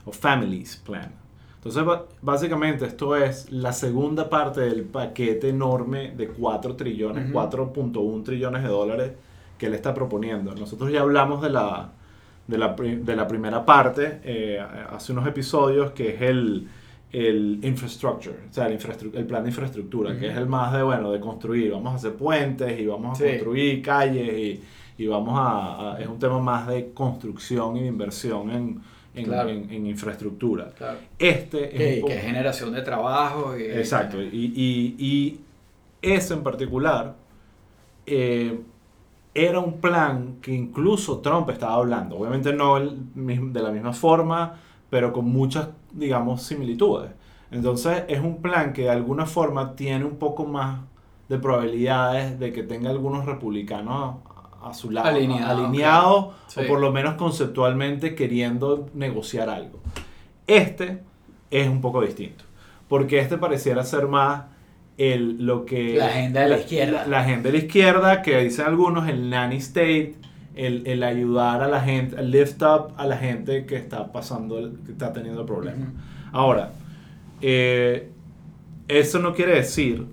O 0.05 0.11
Families 0.11 0.75
Plan. 0.77 1.11
Entonces, 1.57 1.83
básicamente 2.23 2.85
esto 2.85 3.15
es 3.15 3.51
la 3.51 3.71
segunda 3.71 4.31
parte 4.31 4.61
del 4.61 4.81
paquete 4.81 5.49
enorme 5.49 6.13
de 6.17 6.29
4 6.29 6.75
trillones, 6.75 7.29
Ujú. 7.29 7.37
4.1 7.37 8.23
trillones 8.23 8.63
de 8.63 8.69
dólares 8.69 9.11
que 9.59 9.67
él 9.67 9.75
está 9.75 9.93
proponiendo. 9.93 10.55
Nosotros 10.55 10.91
ya 10.91 11.01
hablamos 11.01 11.43
de 11.43 11.51
la, 11.51 11.91
de 12.47 12.57
la, 12.57 12.69
de 12.69 13.15
la 13.15 13.27
primera 13.27 13.63
parte 13.63 14.21
eh, 14.23 14.59
hace 14.89 15.11
unos 15.11 15.27
episodios, 15.27 15.91
que 15.91 16.15
es 16.15 16.21
el, 16.23 16.67
el 17.17 17.59
infrastructure, 17.63 18.35
o 18.49 18.53
sea, 18.53 18.67
el, 18.67 18.73
el 19.13 19.25
plan 19.25 19.43
de 19.43 19.49
infraestructura, 19.49 20.17
que 20.19 20.27
es 20.29 20.35
el 20.37 20.47
más 20.47 20.73
de, 20.73 20.83
bueno, 20.83 21.11
de 21.11 21.19
construir. 21.19 21.71
Vamos 21.71 21.93
a 21.93 21.95
hacer 21.95 22.13
puentes 22.15 22.79
y 22.79 22.85
vamos 22.85 23.19
a 23.19 23.23
Sí. 23.23 23.29
construir 23.31 23.81
calles 23.81 24.61
y, 24.97 25.03
y 25.03 25.07
vamos 25.07 25.33
a, 25.37 25.93
a- 25.95 25.99
Es 26.01 26.07
un 26.07 26.19
tema 26.19 26.39
más 26.39 26.67
de 26.67 26.91
construcción 26.93 27.77
y 27.77 27.81
de 27.81 27.87
inversión 27.87 28.49
en, 28.51 28.81
en, 29.13 29.25
Claro. 29.25 29.49
en- 29.49 29.69
en 29.71 29.87
infraestructura. 29.87 30.71
Claro. 30.77 30.97
Este 31.19 31.65
es 31.65 31.95
Que, 31.97 32.03
un 32.03 32.09
que 32.09 32.17
generación 32.17 32.73
de 32.73 32.81
trabajo. 32.81 33.57
Y, 33.57 33.63
Exacto, 33.63 34.21
y, 34.21 34.27
y, 34.55 34.95
y 34.99 35.39
eso 36.01 36.33
en 36.33 36.43
particular 36.43 37.15
eh, 38.05 38.59
era 39.33 39.59
un 39.59 39.79
plan 39.81 40.35
que 40.41 40.53
incluso 40.53 41.19
Trump 41.19 41.49
estaba 41.49 41.75
hablando. 41.75 42.17
Obviamente 42.17 42.53
no 42.53 42.77
el 42.77 42.97
de 43.15 43.61
la 43.61 43.71
misma 43.71 43.93
forma, 43.93 44.59
pero 44.95 45.11
con 45.11 45.25
muchas, 45.25 45.67
digamos, 45.91 46.43
similitudes. 46.43 47.11
Entonces 47.51 48.03
es 48.07 48.21
un 48.21 48.41
plan 48.41 48.71
que 48.71 48.83
de 48.83 48.91
alguna 48.91 49.25
forma 49.25 49.75
tiene 49.75 50.05
un 50.05 50.15
poco 50.15 50.45
más 50.45 50.79
de 51.27 51.37
probabilidades 51.37 52.39
de 52.39 52.53
que 52.53 52.63
tenga 52.63 52.91
algunos 52.91 53.25
republicanos 53.25 54.19
a, 54.63 54.73
su 54.73 54.91
lado, 54.91 55.09
Alineados, 55.09 56.27
Sí. 56.47 56.61
o 56.61 56.67
por 56.67 56.79
lo 56.79 56.93
menos 56.93 57.15
conceptualmente 57.15 58.15
queriendo 58.15 58.87
negociar 58.93 59.49
algo. 59.49 59.81
Este 60.47 61.03
es 61.51 61.67
un 61.67 61.81
poco 61.81 61.99
distinto, 61.99 62.45
porque 62.87 63.19
este 63.19 63.37
pareciera 63.37 63.83
ser 63.83 64.07
más 64.07 64.43
el, 64.97 65.45
lo 65.45 65.65
que... 65.65 65.95
La 65.97 66.05
agenda 66.05 66.39
de 66.39 66.47
la 66.47 66.57
izquierda. 66.59 67.01
La, 67.01 67.07
la 67.07 67.19
agenda 67.19 67.51
de 67.51 67.51
la 67.51 67.65
izquierda, 67.65 68.21
que 68.21 68.39
dicen 68.39 68.65
algunos, 68.65 69.09
el 69.09 69.29
nanny 69.29 69.57
state, 69.57 70.15
el, 70.55 70.85
el 70.87 71.03
ayudar 71.03 71.61
a 71.61 71.67
la 71.67 71.81
gente, 71.81 72.19
el 72.19 72.31
lift 72.31 72.61
up 72.61 72.93
a 72.97 73.05
la 73.05 73.17
gente 73.17 73.65
que 73.65 73.75
está 73.75 74.11
pasando, 74.11 74.71
que 74.85 74.91
está 74.91 75.11
teniendo 75.13 75.45
problemas. 75.45 75.89
Ahora, 76.31 76.71
eh, 77.41 78.09
eso 78.87 79.19
no 79.19 79.33
quiere 79.33 79.55
decir 79.55 80.05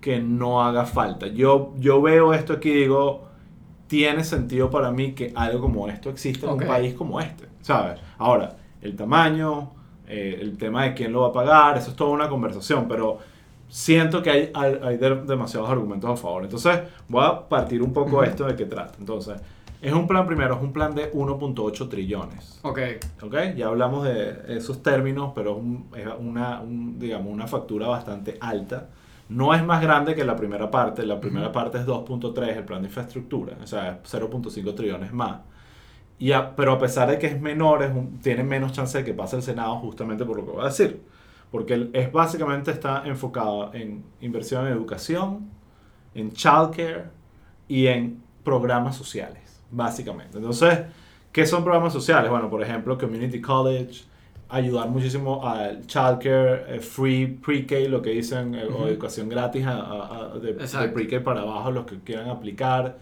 que 0.00 0.20
no 0.20 0.62
haga 0.62 0.84
falta. 0.84 1.26
Yo, 1.26 1.74
yo 1.78 2.00
veo 2.00 2.32
esto 2.34 2.54
aquí 2.54 2.70
y 2.70 2.74
digo, 2.82 3.24
tiene 3.88 4.24
sentido 4.24 4.70
para 4.70 4.90
mí 4.90 5.12
que 5.12 5.32
algo 5.34 5.60
como 5.60 5.88
esto 5.88 6.10
exista 6.10 6.46
en 6.46 6.52
Ok. 6.52 6.62
un 6.62 6.68
país 6.68 6.94
como 6.94 7.20
este, 7.20 7.46
¿sabes? 7.62 8.00
Ahora, 8.18 8.56
el 8.82 8.94
tamaño, 8.96 9.70
eh, 10.06 10.38
el 10.40 10.56
tema 10.58 10.84
de 10.84 10.94
quién 10.94 11.12
lo 11.12 11.22
va 11.22 11.28
a 11.28 11.32
pagar, 11.32 11.76
eso 11.78 11.90
es 11.90 11.96
toda 11.96 12.10
una 12.10 12.28
conversación, 12.28 12.86
pero 12.88 13.18
siento 13.68 14.22
que 14.22 14.30
hay, 14.30 14.50
hay, 14.54 14.78
hay 14.82 14.96
de- 14.96 15.22
demasiados 15.24 15.68
argumentos 15.68 16.08
a 16.10 16.16
favor. 16.16 16.44
Entonces, 16.44 16.80
voy 17.08 17.24
a 17.24 17.48
partir 17.48 17.82
un 17.82 17.92
poco 17.92 18.16
Ujú. 18.16 18.22
esto 18.24 18.44
de 18.46 18.54
qué 18.54 18.66
trata. 18.66 18.94
Entonces, 19.00 19.40
es 19.82 19.92
un 19.92 20.06
plan, 20.06 20.26
primero, 20.26 20.54
es 20.56 20.62
un 20.62 20.72
plan 20.72 20.94
de 20.94 21.12
1.8 21.12 21.88
trillones. 21.88 22.58
Ok. 22.62 22.78
¿ok? 23.22 23.34
Ya 23.56 23.66
hablamos 23.66 24.04
de 24.04 24.56
esos 24.56 24.82
términos, 24.82 25.32
pero 25.34 25.52
es, 25.52 25.56
un- 25.58 25.86
es 25.96 26.06
una, 26.18 26.60
un, 26.60 26.98
digamos, 26.98 27.32
una 27.32 27.46
factura 27.46 27.86
bastante 27.88 28.36
alta. 28.40 28.88
No 29.28 29.52
es 29.54 29.64
más 29.64 29.82
grande 29.82 30.14
que 30.14 30.24
la 30.24 30.36
primera 30.36 30.70
parte. 30.70 31.04
La 31.04 31.20
primera 31.20 31.46
Ujú. 31.46 31.54
parte 31.54 31.78
es 31.78 31.86
2.3, 31.86 32.56
el 32.56 32.64
plan 32.64 32.80
de 32.82 32.88
infraestructura, 32.88 33.56
o 33.62 33.66
sea, 33.66 33.90
es 34.02 34.08
0.5 34.10 34.74
trillones 34.74 35.12
más. 35.12 35.40
Y 36.18 36.32
a- 36.32 36.56
pero 36.56 36.72
a 36.72 36.78
pesar 36.78 37.10
de 37.10 37.18
que 37.18 37.26
es 37.26 37.40
menor, 37.40 37.82
es 37.82 37.90
un- 37.90 38.18
tiene 38.20 38.42
menos 38.44 38.72
chance 38.72 38.96
de 38.98 39.04
que 39.04 39.12
pase 39.14 39.36
el 39.36 39.42
Senado 39.42 39.76
justamente 39.76 40.24
por 40.24 40.36
lo 40.38 40.44
que 40.46 40.52
voy 40.52 40.62
a 40.62 40.66
decir. 40.66 41.02
Porque 41.50 41.90
es 41.92 42.10
básicamente 42.10 42.70
está 42.70 43.02
enfocado 43.06 43.72
en 43.74 44.04
inversión 44.20 44.66
en 44.66 44.72
educación, 44.72 45.50
en 46.14 46.32
childcare 46.32 47.04
y 47.68 47.86
en 47.88 48.22
programas 48.44 48.96
sociales, 48.96 49.45
básicamente. 49.70 50.38
Entonces, 50.38 50.80
¿qué 51.32 51.46
son 51.46 51.62
programas 51.64 51.92
sociales? 51.92 52.30
Bueno, 52.30 52.48
por 52.50 52.62
ejemplo, 52.62 52.96
Community 52.98 53.40
College, 53.40 54.04
ayudar 54.48 54.88
muchísimo 54.88 55.46
al 55.46 55.86
childcare, 55.86 56.76
eh, 56.76 56.80
free 56.80 57.26
pre-K, 57.26 57.88
lo 57.88 58.00
que 58.00 58.10
dicen, 58.10 58.54
eh, 58.54 58.64
o 58.64 58.86
educación 58.86 59.28
gratis 59.28 59.66
a- 59.66 59.72
a- 59.80 60.30
a- 60.34 60.38
de, 60.38 60.54
pre-K 60.92 61.22
para 61.24 61.40
abajo, 61.42 61.70
los 61.72 61.84
que 61.86 61.98
quieran 62.00 62.28
aplicar. 62.30 62.98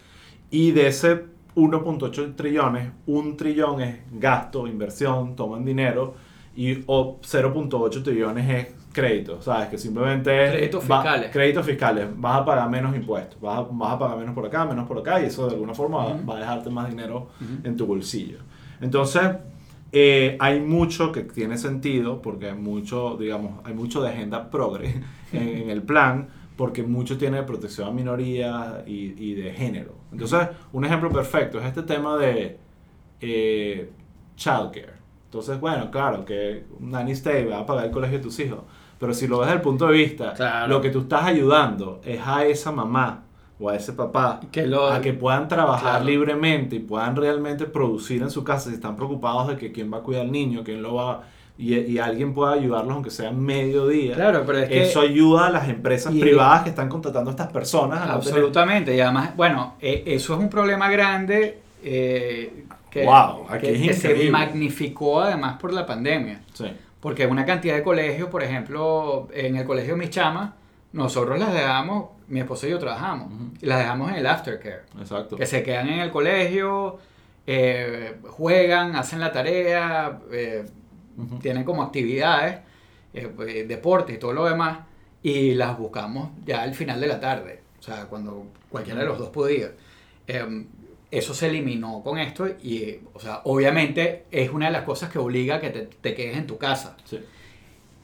Y 0.51 0.71
de 0.73 0.87
ese 0.89 1.25
1.8 1.55 2.35
trillones, 2.35 2.91
un 3.07 3.37
trillón 3.37 3.81
es 3.83 3.97
gasto, 4.13 4.67
inversión, 4.67 5.37
toman 5.37 5.65
dinero, 5.65 6.15
y 6.57 6.83
o 6.87 7.19
0.8 7.21 8.03
trillones 8.03 8.49
es 8.49 8.75
crédito, 8.93 9.43
¿sabes? 9.43 9.69
Que 9.69 9.79
simplemente 9.79 10.45
es... 10.45 10.51
Créditos 10.53 10.91
va- 10.91 11.03
fiscales. 11.03 11.31
créditos 11.33 11.67
fiscales, 11.67 12.09
vas 12.17 12.41
a 12.41 12.45
pagar 12.45 12.71
menos 12.71 12.95
impuestos, 12.95 13.41
vas 13.41 13.59
a, 13.59 13.63
vas 13.71 13.93
a 13.93 13.99
pagar 13.99 14.19
menos 14.19 14.35
por 14.35 14.47
acá, 14.47 14.65
menos 14.65 14.87
por 14.87 14.99
acá, 14.99 15.21
y 15.21 15.27
eso 15.27 15.47
de 15.49 15.55
alguna 15.55 15.75
forma 15.75 16.17
va- 16.29 16.37
a 16.37 16.41
dejarte 16.41 16.71
más 16.71 16.89
dinero 16.89 17.29
en 17.65 17.77
tu 17.77 17.87
bolsillo. 17.87 18.39
Entonces, 18.81 19.23
eh, 19.91 20.37
hay 20.41 20.61
mucho 20.61 21.11
que 21.13 21.23
tiene 21.23 21.57
sentido, 21.59 22.21
porque 22.23 22.51
hay 22.51 22.57
mucho, 22.57 23.17
digamos, 23.19 23.61
hay 23.65 23.75
mucho 23.75 24.01
de 24.03 24.11
agenda 24.11 24.49
progre 24.51 25.03
en, 25.33 25.49
en 25.49 25.71
el 25.71 25.83
plan, 25.83 26.29
porque 26.57 26.85
mucho 26.85 27.19
tiene 27.19 27.39
de 27.39 27.43
protección 27.43 27.89
a 27.89 27.91
minorías 27.91 28.75
y, 28.87 29.15
y 29.19 29.35
de 29.35 29.53
género. 29.53 29.95
Entonces, 30.13 30.49
un 30.73 30.85
ejemplo 30.85 31.11
perfecto 31.11 31.59
es 31.59 31.67
este 31.67 31.83
tema 31.83 32.17
de 32.17 32.59
eh, 33.21 33.91
childcare. 34.37 34.95
Entonces, 35.35 35.59
bueno, 35.59 35.91
claro, 35.91 36.25
que 36.25 36.63
nanny 36.79 37.11
stay 37.11 37.45
va 37.45 37.59
a 37.59 37.67
pagar 37.67 37.87
el 37.87 37.91
colegio 37.91 38.19
de 38.19 38.23
tus 38.23 38.39
hijos. 38.39 38.61
Pero 39.01 39.13
si 39.13 39.27
lo 39.27 39.39
ves 39.39 39.47
desde 39.49 39.57
el 39.57 39.63
punto 39.63 39.89
de 39.89 39.93
vista, 39.93 40.33
Claro. 40.33 40.69
lo 40.69 40.81
que 40.81 40.91
tú 40.91 41.01
estás 41.01 41.25
ayudando 41.25 42.01
es 42.05 42.21
a 42.25 42.45
esa 42.47 42.71
mamá 42.71 43.25
o 43.59 43.69
a 43.69 43.75
ese 43.75 43.95
papá 43.95 44.39
Que 44.53 44.65
lo- 44.65 44.87
a 44.89 45.01
que 45.01 45.13
puedan 45.13 45.49
trabajar 45.49 45.91
Claro. 45.97 46.05
libremente 46.05 46.77
y 46.77 46.79
puedan 46.79 47.17
realmente 47.17 47.65
producir 47.67 48.23
en 48.23 48.31
su 48.31 48.45
casa 48.45 48.69
si 48.69 48.77
están 48.77 48.95
preocupados 48.95 49.49
de 49.49 49.57
que 49.57 49.73
quién 49.73 49.93
va 49.93 49.97
a 49.99 50.01
cuidar 50.03 50.23
al 50.23 50.31
niño, 50.31 50.63
quién 50.65 50.81
lo 50.83 50.95
va 50.95 51.23
y, 51.59 51.75
y 51.77 51.99
alguien 51.99 52.33
pueda 52.33 52.53
ayudarlos 52.53 52.95
aunque 52.95 53.11
sea 53.11 53.33
mediodía. 53.33 54.15
Claro, 54.15 54.45
pero 54.47 54.59
es 54.59 54.69
que... 54.69 54.83
Eso 54.85 55.01
ayuda 55.01 55.49
a 55.49 55.51
las 55.51 55.69
empresas 55.69 56.15
Y- 56.15 56.21
privadas 56.21 56.63
que 56.63 56.69
están 56.71 56.89
contratando 56.89 57.31
a 57.31 57.33
estas 57.33 57.51
personas 57.53 57.99
a 58.03 58.07
no 58.07 58.21
tener- 58.21 58.35
Absolutamente, 58.35 58.95
y 58.97 59.01
además, 59.01 59.35
bueno, 59.37 59.75
eh, 59.81 60.05
eso 60.07 60.35
es 60.35 60.39
un 60.39 60.49
problema 60.49 60.89
grande 60.89 61.59
eh, 61.87 62.65
que, 62.95 63.05
Wow, 63.05 63.47
aquí 63.51 63.67
que- 63.67 63.91
es 63.91 64.03
que 64.03 64.17
se 64.17 64.31
magnificó 64.31 65.21
además 65.21 65.57
por 65.61 65.73
la 65.73 65.85
pandemia. 65.85 66.41
Sí. 66.55 66.73
Porque 67.01 67.27
una 67.27 67.45
cantidad 67.45 67.75
de 67.75 67.83
colegios, 67.83 68.29
por 68.31 68.43
ejemplo, 68.43 69.29
en 69.35 69.57
el 69.57 69.67
colegio 69.67 69.97
Mis 69.97 70.11
Chamas, 70.11 70.53
nosotros 70.93 71.39
las 71.39 71.53
dejamos, 71.53 72.11
mi 72.29 72.41
esposo 72.41 72.67
y 72.67 72.71
yo 72.71 72.79
trabajamos, 72.79 73.31
y 73.61 73.67
las 73.67 73.81
dejamos 73.81 74.11
en 74.11 74.17
el 74.17 74.27
aftercare. 74.27 74.83
Exacto. 74.99 75.37
Que 75.37 75.45
se 75.45 75.63
quedan 75.63 75.89
en 75.89 75.99
el 76.01 76.11
colegio, 76.11 76.99
eh, 77.47 78.15
juegan, 78.29 78.95
hacen 78.97 79.21
la 79.21 79.33
tarea, 79.33 80.21
eh, 80.33 80.65
tienen 81.43 81.65
como 81.65 81.83
actividades, 81.83 82.61
eh, 83.13 83.29
pues, 83.35 83.69
deporte 83.69 84.15
y 84.15 84.19
todo 84.19 84.33
lo 84.33 84.45
demás, 84.47 84.79
y 85.23 85.55
las 85.55 85.77
buscamos 85.77 86.31
ya 86.47 86.63
al 86.63 86.75
final 86.75 87.01
de 87.01 87.07
la 87.09 87.19
tarde, 87.21 87.61
o 87.79 87.83
sea, 87.83 88.05
cuando 88.07 88.47
cualquiera 88.71 89.01
de 89.01 89.07
los 89.07 89.19
dos 89.19 89.29
podía. 89.31 89.73
Eso 91.15 91.33
se 91.33 91.47
eliminó 91.47 92.03
con 92.03 92.19
esto 92.19 92.49
y, 92.49 92.99
o 93.13 93.21
sea, 93.21 93.43
obviamente 93.45 94.25
es 94.33 94.51
una 94.51 94.67
de 94.67 94.73
las 94.73 94.83
cosas 94.83 95.11
que 95.11 95.19
obliga 95.21 95.57
a 95.57 95.61
que 95.61 95.71
te, 95.71 95.83
te 95.83 96.13
quedes 96.13 96.37
en 96.37 96.47
tu 96.47 96.59
casa. 96.59 96.97
Sí. 97.05 97.21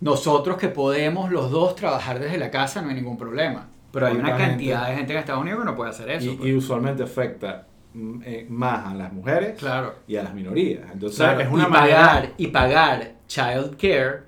Nosotros 0.01 0.57
que 0.57 0.69
podemos 0.69 1.31
los 1.33 1.51
dos 1.51 1.75
trabajar 1.75 2.21
desde 2.21 2.39
la 2.39 2.53
casa 2.53 2.81
no 2.81 2.89
hay 2.89 2.95
ningún 2.95 3.19
problema, 3.19 3.69
pero 3.93 4.07
hay 4.07 4.15
una 4.15 4.29
¿Cuánta 4.29 4.47
cantidad 4.47 4.89
de 4.89 4.95
gente 4.95 5.13
en 5.13 5.19
Estados 5.19 5.43
Unidos 5.43 5.61
que 5.61 5.67
no 5.67 5.75
puede 5.77 5.91
hacer 5.91 6.11
eso. 6.11 6.31
Y, 6.31 6.37
pues. 6.37 6.49
y 6.51 6.55
usualmente 6.55 7.03
afecta 7.03 7.67
mm, 7.95 8.23
eh, 8.25 8.47
más 8.49 8.87
a 8.87 8.95
las 8.95 9.13
mujeres 9.13 9.59
claro. 9.59 9.97
y 10.07 10.15
a 10.15 10.23
las 10.23 10.33
minorías. 10.33 10.85
Entonces 10.93 11.19
Claro, 11.19 11.41
es 11.41 11.49
una 11.49 11.67
y 11.67 11.71
manera... 11.71 11.97
pagar 11.97 12.33
y 12.37 12.47
pagar 12.47 13.13
child 13.27 13.77
care 13.77 14.23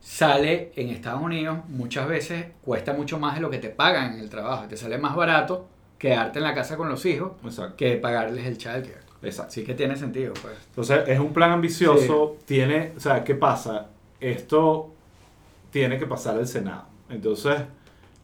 sale 0.00 0.72
en 0.74 0.88
Estados 0.88 1.22
Unidos 1.22 1.58
muchas 1.68 2.08
veces 2.08 2.46
cuesta 2.62 2.92
mucho 2.92 3.18
más 3.18 3.36
de 3.36 3.40
lo 3.40 3.50
que 3.50 3.58
te 3.58 3.70
pagan 3.70 4.14
en 4.14 4.20
el 4.20 4.30
trabajo 4.30 4.66
te 4.68 4.76
sale 4.76 4.98
más 4.98 5.16
barato 5.16 5.68
quedarte 5.98 6.38
en 6.38 6.44
la 6.44 6.54
casa 6.54 6.76
con 6.76 6.88
los 6.88 7.04
hijos 7.06 7.32
Exacto. 7.44 7.76
que 7.76 7.96
pagarles 7.96 8.46
el 8.46 8.58
child 8.58 8.82
care 8.86 9.06
Exacto. 9.22 9.48
así 9.50 9.64
que 9.64 9.74
tiene 9.74 9.96
sentido 9.96 10.34
pues 10.40 10.54
Entonces 10.68 11.00
es 11.08 11.18
un 11.18 11.32
plan 11.32 11.52
ambicioso, 11.52 12.36
tiene, 12.44 12.92
o 12.96 13.00
sea, 13.00 13.24
¿qué 13.24 13.34
pasa? 13.34 13.86
Esto 14.20 14.90
tiene 15.70 15.98
que 15.98 16.06
pasar 16.06 16.38
el 16.38 16.46
Senado. 16.46 16.84
Entonces, 17.08 17.56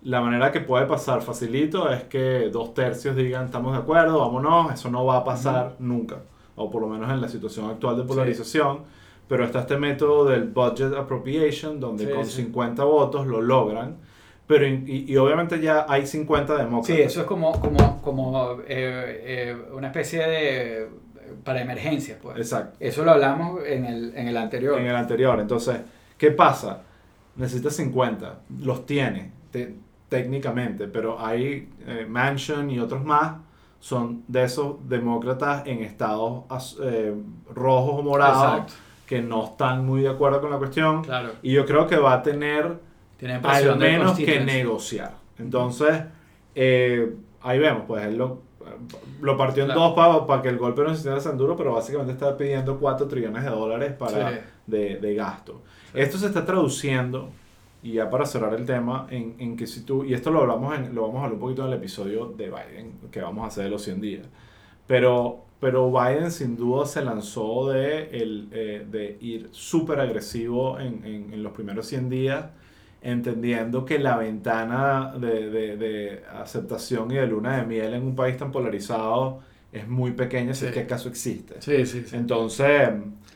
la 0.02 0.20
manera 0.20 0.50
que 0.52 0.61
puede 0.61 0.87
pasar 0.87 1.22
facilito 1.22 1.90
es 1.90 2.04
que 2.04 2.48
dos 2.50 2.74
tercios 2.74 3.14
digan 3.16 3.46
estamos 3.46 3.72
de 3.72 3.78
acuerdo, 3.78 4.18
vámonos, 4.18 4.72
eso 4.74 4.90
no 4.90 5.04
va 5.04 5.18
a 5.18 5.24
pasar 5.24 5.76
nunca, 5.78 6.18
o 6.56 6.70
por 6.70 6.82
lo 6.82 6.88
menos 6.88 7.11
en 7.11 7.20
la 7.20 7.28
situación 7.28 7.70
actual 7.70 7.96
de 7.96 8.02
polarización, 8.04 8.80
pero 9.28 9.44
está 9.44 9.61
este 9.61 9.78
método 9.78 10.24
del 10.26 10.44
budget 10.44 10.94
appropriation, 10.94 11.78
donde 11.80 12.06
Sí, 12.06 12.12
con 12.12 12.26
sí. 12.26 12.42
50 12.42 12.85
votos 12.85 13.26
lo 13.26 13.40
logran, 13.40 13.96
pero 14.46 14.66
y, 14.66 15.05
y 15.09 15.16
obviamente 15.16 15.61
ya 15.61 15.87
hay 15.88 16.07
50 16.07 16.57
demócratas. 16.57 16.87
sí 16.96 17.00
eso 17.02 17.20
es 17.20 17.26
como 17.26 17.52
como 17.61 18.00
como 18.02 18.52
eh, 18.66 19.22
eh, 19.24 19.57
una 19.72 19.87
especie 19.88 20.18
de 20.26 20.88
para 21.44 21.61
emergencias 21.62 22.18
pues 22.22 22.37
Exacto. 22.37 22.76
eso 22.81 23.05
lo 23.05 23.12
hablamos 23.12 23.61
en 23.66 23.85
el, 23.87 24.12
en 24.16 24.28
el 24.28 24.37
anterior 24.37 24.78
en 24.78 24.87
el 24.87 24.96
anterior. 24.96 25.40
Entonces, 25.40 25.78
¿qué 26.18 26.31
pasa? 26.31 26.83
Necesita 27.37 27.70
50, 27.70 28.40
los 28.61 28.85
tiene 28.85 29.33
te- 29.50 29.74
técnicamente, 30.09 30.88
pero 30.88 31.18
hay 31.24 31.70
eh, 31.87 32.07
Manchin 32.09 32.70
y 32.70 32.78
otros 32.78 33.02
más 33.05 33.37
son 33.81 34.22
de 34.28 34.44
esos 34.44 34.87
demócratas 34.88 35.66
en 35.66 35.83
estados 35.83 36.78
eh, 36.83 37.14
rojos 37.55 37.94
o 38.00 38.02
morados 38.02 38.42
Exacto. 38.61 38.72
que 39.07 39.22
no 39.22 39.44
están 39.46 39.87
muy 39.87 40.02
de 40.02 40.11
acuerdo 40.11 40.40
con 40.42 40.50
la 40.50 40.59
cuestión. 40.59 41.02
claro 41.02 41.31
Y 41.42 41.52
yo 41.52 41.64
creo 41.64 41.87
que 41.87 41.96
va 41.96 42.12
a 42.12 42.22
tener 42.22 42.78
tiene 43.28 43.40
al 43.42 43.78
menos 43.78 44.18
que 44.18 44.40
negociar. 44.40 45.14
Entonces, 45.38 46.02
eh, 46.54 47.14
ahí 47.42 47.58
vemos, 47.58 47.85
pues 47.87 48.04
él 48.06 48.16
lo, 48.18 48.40
lo 49.20 49.37
partió 49.37 49.62
en 49.62 49.68
Claro. 49.70 49.94
dos 49.96 50.26
para 50.26 50.42
que 50.42 50.48
el 50.48 50.58
golpe 50.58 50.82
no 50.82 50.88
se 50.90 50.96
sintiera 50.96 51.20
tan 51.20 51.37
duro, 51.38 51.56
pero 51.56 51.72
básicamente 51.72 52.12
está 52.12 52.37
pidiendo 52.37 52.78
4 52.78 53.06
trillones 53.08 53.44
de 53.44 53.50
dólares 53.50 53.92
para, 53.92 54.30
Sí. 54.32 54.38
de, 54.66 54.96
de 54.96 55.14
gasto. 55.14 55.62
Esto 55.94 56.18
se 56.18 56.26
está 56.26 56.44
traduciendo, 56.44 57.30
y 57.82 57.92
ya 57.94 58.08
para 58.11 58.26
cerrar 58.26 58.54
el 58.54 58.64
tema, 58.66 59.06
en, 59.11 59.35
en 59.38 59.56
que 59.56 59.66
si 59.66 59.82
tú, 59.82 60.04
y 60.04 60.14
esto 60.14 60.30
lo 60.30 60.40
hablamos 60.40 60.76
en, 60.76 60.94
lo 60.94 61.02
vamos 61.02 61.16
a 61.16 61.24
hablar 61.24 61.35
un 61.35 61.40
poquito 61.40 61.62
en 61.62 61.68
el 61.72 61.78
episodio 61.78 62.26
de 62.26 62.46
Biden, 62.50 62.92
que 63.11 63.20
vamos 63.20 63.44
a 63.44 63.48
hacer 63.48 63.64
de 63.64 63.70
los 63.70 63.82
100 63.82 64.00
días, 64.00 64.26
pero, 64.87 65.44
pero 65.61 65.90
Biden 65.90 66.30
sin 66.30 66.56
duda 66.56 66.87
se 66.87 67.02
lanzó 67.04 67.68
de, 67.70 68.08
el, 68.11 68.48
eh, 68.52 68.87
de 68.90 69.16
ir 69.20 69.48
súper 69.52 70.00
agresivo 70.00 70.78
en, 70.78 71.04
en, 71.04 71.32
en 71.35 71.42
los 71.42 71.52
primeros 71.52 71.87
100 71.87 72.08
días, 72.11 72.46
entendiendo 73.02 73.84
que 73.84 73.98
la 73.98 74.16
ventana 74.16 75.12
de, 75.18 75.50
de, 75.50 75.76
de 75.76 76.24
aceptación 76.32 77.10
y 77.10 77.16
de 77.16 77.26
luna 77.26 77.58
de 77.58 77.66
miel 77.66 77.94
en 77.94 78.02
un 78.04 78.14
país 78.16 78.36
tan 78.36 78.52
polarizado 78.52 79.40
es 79.72 79.88
muy 79.88 80.12
pequeña, 80.12 80.54
si 80.54 80.66
es 80.66 80.70
Sí. 80.70 80.74
que 80.74 80.80
acaso 80.80 81.08
existe. 81.08 81.56
sí 81.60 81.86
sí 81.86 82.04
sí 82.06 82.16
Entonces, 82.16 82.90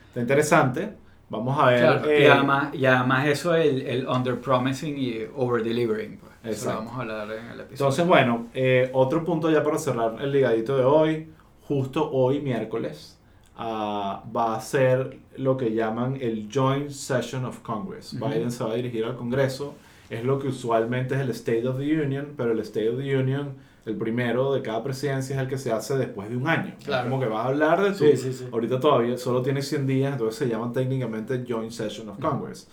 está 0.09 0.21
interesante. 0.21 0.97
Vamos 1.29 1.59
a 1.59 1.67
ver. 1.67 1.79
Claro, 1.81 2.13
y, 2.17 2.23
eh, 2.23 2.29
además, 2.29 2.73
y 2.73 2.85
además 2.85 3.27
eso, 3.27 3.53
el, 3.55 3.81
el 3.81 4.07
under 4.07 4.39
promising 4.39 4.97
y 4.97 5.19
over 5.35 5.63
delivering. 5.63 6.17
Pues. 6.19 6.31
Eso 6.43 6.69
lo 6.71 6.77
vamos 6.77 6.93
a 6.97 7.01
hablar 7.01 7.31
en 7.31 7.45
el 7.47 7.59
episodio. 7.61 7.71
entonces, 7.71 8.07
bueno, 8.07 8.47
eh, 8.53 8.89
otro 8.93 9.23
punto 9.25 9.49
ya 9.51 9.61
para 9.63 9.77
cerrar 9.77 10.21
el 10.21 10.31
ligadito 10.31 10.77
de 10.77 10.83
hoy. 10.85 11.33
Justo 11.67 12.09
hoy, 12.11 12.39
miércoles, 12.41 13.19
ah, 13.57 14.23
va 14.35 14.55
a 14.55 14.61
ser 14.61 15.19
lo 15.37 15.57
que 15.57 15.73
llaman 15.73 16.17
el 16.21 16.49
Joint 16.53 16.89
Session 16.89 17.45
of 17.45 17.59
Congress. 17.61 18.13
Biden 18.19 18.51
se 18.51 18.63
va 18.63 18.71
a 18.71 18.75
dirigir 18.75 19.05
al 19.05 19.15
Congreso. 19.15 19.75
Es 20.09 20.23
lo 20.23 20.39
que 20.39 20.47
usualmente 20.47 21.15
es 21.15 21.21
el 21.21 21.29
State 21.31 21.67
of 21.67 21.77
the 21.77 22.01
Union, 22.01 22.33
pero 22.37 22.51
el 22.53 22.59
State 22.59 22.89
of 22.89 22.97
the 22.97 23.15
Union, 23.17 23.55
el 23.85 23.95
primero 23.97 24.53
de 24.53 24.61
cada 24.61 24.81
presidencia, 24.83 25.35
es 25.35 25.41
el 25.41 25.47
que 25.47 25.57
se 25.57 25.71
hace 25.71 25.97
después 25.97 26.29
de 26.29 26.37
un 26.37 26.47
año. 26.47 26.73
Es 26.79 26.85
Claro. 26.85 27.09
Como 27.09 27.21
que 27.21 27.27
vas 27.27 27.45
a 27.45 27.49
hablar 27.49 27.81
de 27.83 27.91
tu, 27.91 28.05
Sí, 28.05 28.15
sí, 28.15 28.33
sí. 28.33 28.47
Ahorita 28.51 28.79
todavía 28.79 29.17
solo 29.17 29.41
tiene 29.41 29.61
100 29.61 29.85
días, 29.85 30.13
entonces 30.13 30.37
se 30.39 30.47
llama 30.47 30.71
técnicamente 30.71 31.43
Joint 31.47 31.71
Session 31.71 32.07
of. 32.09 32.19
Congress. 32.19 32.69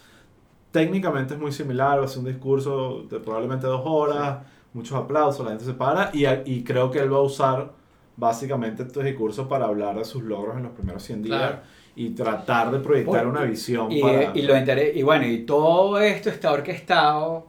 Técnicamente 0.71 1.35
es 1.35 1.41
muy 1.41 1.53
similar, 1.53 2.01
va 2.01 2.05
a 2.05 2.09
ser 2.09 2.21
un 2.21 2.27
discurso 2.27 3.05
de 3.09 3.21
probablemente 3.21 3.67
dos 3.67 3.83
horas, 3.85 4.39
muchos 4.73 4.97
aplausos, 4.97 5.45
la 5.45 5.51
gente 5.53 5.65
se 5.65 5.75
para 5.75 6.11
y, 6.13 6.27
y 6.47 6.65
creo 6.65 6.91
que 6.91 6.99
él 6.99 7.13
va 7.13 7.19
a 7.19 7.23
usar 7.23 7.73
básicamente 8.17 8.83
estos 8.83 9.05
discursos 9.05 9.47
para 9.47 9.67
hablar 9.67 9.97
de 9.97 10.05
sus 10.05 10.23
logros 10.23 10.57
en 10.57 10.65
los 10.65 10.73
primeros 10.73 11.03
100 11.03 11.23
días 11.23 11.39
Claro. 11.39 11.59
Y 11.97 12.11
tratar 12.11 12.71
de 12.71 12.81
proyectar 12.81 13.27
una 13.27 13.43
visión 13.43 13.91
Y, 13.91 14.03
para... 14.03 14.37
y 14.37 14.43
lo 14.43 14.55
y 14.95 15.03
bueno, 15.03 15.27
y 15.27 15.45
todo 15.47 15.99
esto 16.01 16.29
está 16.31 16.53
orquestado. 16.53 17.47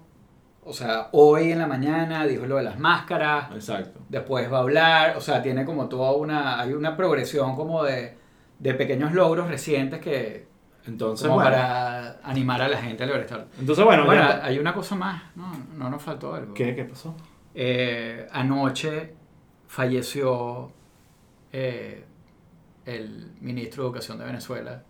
O 0.64 0.74
sea, 0.74 1.10
hoy 1.12 1.52
en 1.52 1.60
la 1.60 1.68
mañana 1.68 2.26
dijo 2.26 2.46
lo 2.46 2.58
de 2.58 2.64
las 2.64 2.80
máscaras. 2.80 3.52
Exacto. 3.54 4.00
Después 4.10 4.52
va 4.52 4.58
a 4.58 4.62
hablar. 4.62 5.18
O 5.18 5.22
sea, 5.22 5.42
tiene 5.42 5.64
como 5.64 5.88
toda 5.88 6.14
una. 6.14 6.60
Hay 6.60 6.74
una 6.74 6.98
progresión 6.98 7.56
como 7.56 7.84
de, 7.84 8.16
de 8.60 8.74
pequeños 8.74 9.14
logros 9.14 9.48
recientes 9.48 10.00
que. 10.00 10.48
Entonces, 10.88 11.28
Como 11.28 11.40
bueno, 11.42 11.52
para 11.52 12.20
animar 12.24 12.62
a 12.62 12.68
la 12.68 12.78
gente 12.78 13.04
a 13.04 13.08
lograr 13.08 13.48
entonces, 13.60 13.84
bueno, 13.84 14.06
Bueno, 14.06 14.22
ya- 14.22 14.46
hay 14.46 14.60
una 14.60 14.72
cosa 14.74 14.96
más. 14.96 15.24
No, 15.36 15.52
no 15.76 15.90
nos 15.90 16.02
faltó 16.02 16.34
algo. 16.36 16.54
¿Qué, 16.54 16.76
¿qué 16.76 16.84
pasó? 16.86 17.16
Eh, 17.56 18.28
anoche 18.32 19.14
falleció 19.68 20.72
eh, 21.52 22.06
el 22.86 23.32
ministro 23.42 23.84
de 23.84 23.88
Educación 23.90 24.18
de 24.20 24.26
Venezuela, 24.26 24.84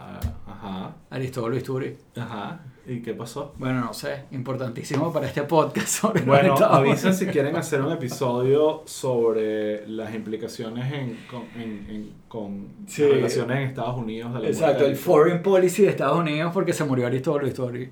Ah, 0.00 0.20
ajá, 0.46 0.94
Aristóbulo 1.10 1.56
Isturi. 1.56 1.96
ajá. 2.16 2.60
¿Y 2.86 3.02
qué 3.02 3.14
pasó? 3.14 3.52
Bueno, 3.58 3.80
no 3.80 3.92
sé, 3.92 4.26
importantísimo 4.30 5.12
para 5.12 5.26
este 5.26 5.42
podcast 5.42 5.88
sobre 6.00 6.22
Bueno, 6.22 6.54
avisen 6.54 7.12
si 7.12 7.26
quieren 7.26 7.56
hacer 7.56 7.82
un 7.82 7.90
episodio 7.94 8.82
sobre 8.86 9.86
las 9.88 10.14
implicaciones 10.14 10.90
en, 10.92 11.18
con, 11.28 11.42
en- 11.60 11.86
en- 11.90 12.12
con 12.28 12.68
Sí. 12.86 13.02
las 13.02 13.10
relaciones 13.10 13.56
en 13.56 13.62
Estados 13.64 13.98
Unidos. 13.98 14.32
de 14.34 14.40
la 14.40 14.48
Exacto, 14.48 14.86
el 14.86 14.94
Foreign 14.96 15.42
Policy 15.42 15.82
de 15.82 15.88
Estados 15.88 16.18
Unidos 16.20 16.52
porque 16.54 16.72
se 16.72 16.84
murió 16.84 17.08
Aristóbulo 17.08 17.48
Isturi. 17.48 17.90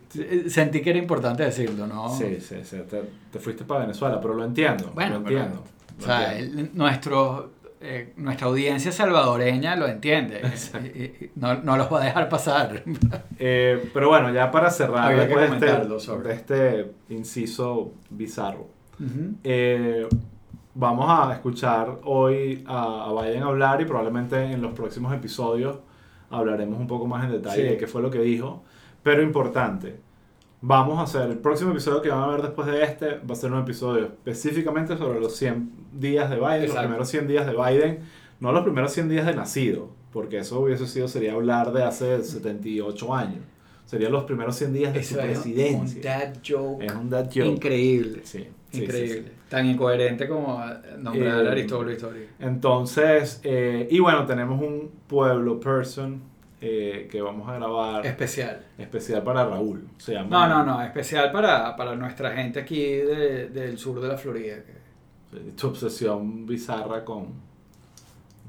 Sentí 0.48 0.80
que 0.82 0.90
era 0.90 1.00
importante 1.00 1.42
decirlo, 1.42 1.88
¿no? 1.88 2.08
Sí, 2.16 2.38
sí, 2.40 2.58
sí. 2.62 2.76
Te, 2.88 3.02
te 3.32 3.38
fuiste 3.40 3.64
para 3.64 3.80
Venezuela, 3.80 4.20
pero 4.20 4.32
lo 4.34 4.44
entiendo. 4.44 4.92
Bueno, 4.94 5.18
lo 5.18 5.24
pero- 5.24 5.38
entiendo. 5.40 5.64
O 5.98 6.02
sea, 6.02 6.38
el- 6.38 6.70
nuestro, 6.74 7.52
eh, 7.80 8.12
nuestra 8.16 8.46
audiencia 8.48 8.90
salvadoreña 8.92 9.76
lo 9.76 9.86
entiende. 9.86 10.40
Y- 10.94 10.98
y- 10.98 11.30
no, 11.36 11.54
no 11.62 11.76
los 11.76 11.92
va 11.92 12.00
a 12.00 12.04
dejar 12.04 12.28
pasar. 12.28 12.82
Eh, 13.38 13.90
pero 13.92 14.08
bueno, 14.08 14.32
ya 14.32 14.50
para 14.50 14.70
cerrar 14.70 15.12
Había 15.12 15.28
que 15.28 15.36
después 15.36 15.60
de 15.60 15.66
este, 15.66 16.28
de 16.28 16.34
este 16.34 16.92
inciso 17.10 17.92
bizarro, 18.08 18.68
Ujú. 18.98 19.34
eh, 19.44 20.06
vamos 20.74 21.06
a 21.10 21.32
escuchar 21.34 21.98
hoy 22.04 22.64
a, 22.66 23.04
a 23.10 23.22
Biden 23.22 23.42
hablar 23.42 23.80
y 23.82 23.84
probablemente 23.84 24.42
en 24.42 24.62
los 24.62 24.72
próximos 24.72 25.12
episodios 25.14 25.78
hablaremos 26.30 26.78
un 26.80 26.86
poco 26.86 27.06
más 27.06 27.24
en 27.24 27.32
detalle 27.32 27.62
Sí. 27.62 27.68
de 27.68 27.76
qué 27.76 27.86
fue 27.86 28.00
lo 28.02 28.10
que 28.10 28.20
dijo. 28.20 28.64
Pero 29.02 29.22
importante, 29.22 30.00
vamos 30.60 30.98
a 30.98 31.02
hacer, 31.02 31.30
el 31.30 31.38
próximo 31.38 31.70
episodio 31.72 32.02
que 32.02 32.08
van 32.08 32.22
a 32.22 32.26
ver 32.28 32.42
después 32.42 32.66
de 32.66 32.82
este 32.82 33.14
va 33.18 33.32
a 33.32 33.36
ser 33.36 33.52
un 33.52 33.60
episodio 33.60 34.04
específicamente 34.06 34.96
sobre 34.96 35.20
los 35.20 35.36
100 35.36 35.70
días 35.92 36.28
de 36.30 36.36
Biden, 36.36 36.52
los 36.62 36.62
Exacto. 36.70 36.82
primeros 36.88 37.08
100 37.08 37.28
días 37.28 37.46
de 37.46 37.52
Biden, 37.52 37.98
no 38.40 38.52
los 38.52 38.62
primeros 38.64 38.92
100 38.92 39.08
días 39.08 39.26
de 39.26 39.34
nacido, 39.34 39.90
porque 40.12 40.38
eso 40.38 40.60
hubiese 40.60 40.86
sido, 40.86 41.08
sería 41.08 41.32
hablar 41.34 41.72
de 41.72 41.84
hace 41.84 42.22
78 42.22 43.14
años. 43.14 43.40
Serían 43.84 44.10
los 44.10 44.24
primeros 44.24 44.56
100 44.56 44.72
días 44.72 44.92
de 44.94 45.02
su 45.04 45.14
Eso 45.14 45.20
es 45.22 45.36
un 45.38 45.42
presidencia. 45.44 46.02
dad 46.02 46.34
joke 46.46 46.82
Es 46.84 46.92
un 46.92 47.08
dad 47.08 47.26
joke. 47.26 47.46
increíble. 47.46 48.20
Sí, 48.24 48.38
sí, 48.40 48.48
sí, 48.72 48.82
Increíble. 48.82 49.22
sí. 49.28 49.32
Tan 49.48 49.66
incoherente 49.66 50.26
como 50.28 50.60
nombrar 50.98 51.44
Eh, 51.44 51.48
a 51.48 51.52
Aristóbulo 51.52 51.92
histórico. 51.92 52.26
Entonces, 52.40 53.40
eh, 53.44 53.86
y 53.88 54.00
bueno, 54.00 54.26
tenemos 54.26 54.60
un 54.60 54.90
pueblo 55.06 55.60
person 55.60 56.20
eh, 56.60 57.06
que 57.10 57.20
vamos 57.20 57.48
a 57.48 57.54
grabar 57.54 58.06
Especial. 58.06 58.64
especial 58.78 59.22
para 59.22 59.44
Raúl. 59.46 59.86
Se 59.98 60.14
llama 60.14 60.48
No, 60.48 60.64
no, 60.64 60.64
no, 60.76 60.82
especial 60.82 61.30
para, 61.30 61.76
para 61.76 61.94
nuestra 61.96 62.32
gente 62.32 62.60
aquí 62.60 62.82
de- 62.82 63.48
del 63.50 63.76
sur 63.78 64.00
de 64.00 64.08
la 64.08 64.16
Florida. 64.16 64.56
que- 64.64 65.50
Tu 65.56 65.66
obsesión 65.66 66.46
bizarra 66.46 67.04
con 67.04 67.26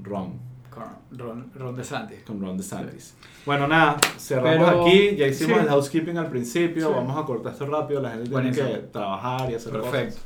Ron, 0.01 0.39
Con 0.70 1.18
Ron, 1.18 1.51
Ron 1.55 1.76
DeSantis. 1.76 2.22
con 2.24 2.39
Ron 2.39 2.55
DeSantis. 2.55 3.16
Bueno, 3.45 3.68
nada, 3.68 3.97
cerramos 4.18 4.70
Pero- 4.70 4.82
aquí. 4.86 5.16
Ya 5.18 5.28
hicimos 5.28 5.58
sí. 5.58 5.64
el 5.64 5.70
housekeeping 5.70 6.18
al 6.18 6.30
principio. 6.30 6.88
Sí. 6.88 6.93
Vamos 6.93 7.18
a 7.18 7.26
cortar 7.26 7.51
esto 7.53 7.66
rápido. 7.66 8.01
La 8.01 8.12
gente 8.12 8.30
Buenísimo. 8.30 8.68
tiene 8.68 8.82
que 8.84 8.88
trabajar 8.88 9.49
y 9.51 9.55
hacer 9.55 9.72
Perfecto. 9.74 10.16
cosas. 10.16 10.26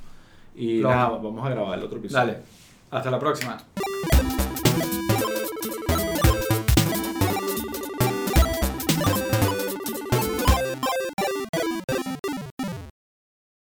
Y 0.56 0.80
Lo- 0.80 0.90
nada, 0.90 1.10
vamos 1.10 1.46
a 1.46 1.50
grabar 1.50 1.80
el 1.80 1.86
otro 1.86 1.98
episodio. 1.98 2.26
Dale. 2.28 2.38
Hasta 2.92 3.10
la 3.10 3.18
próxima. 3.20 3.58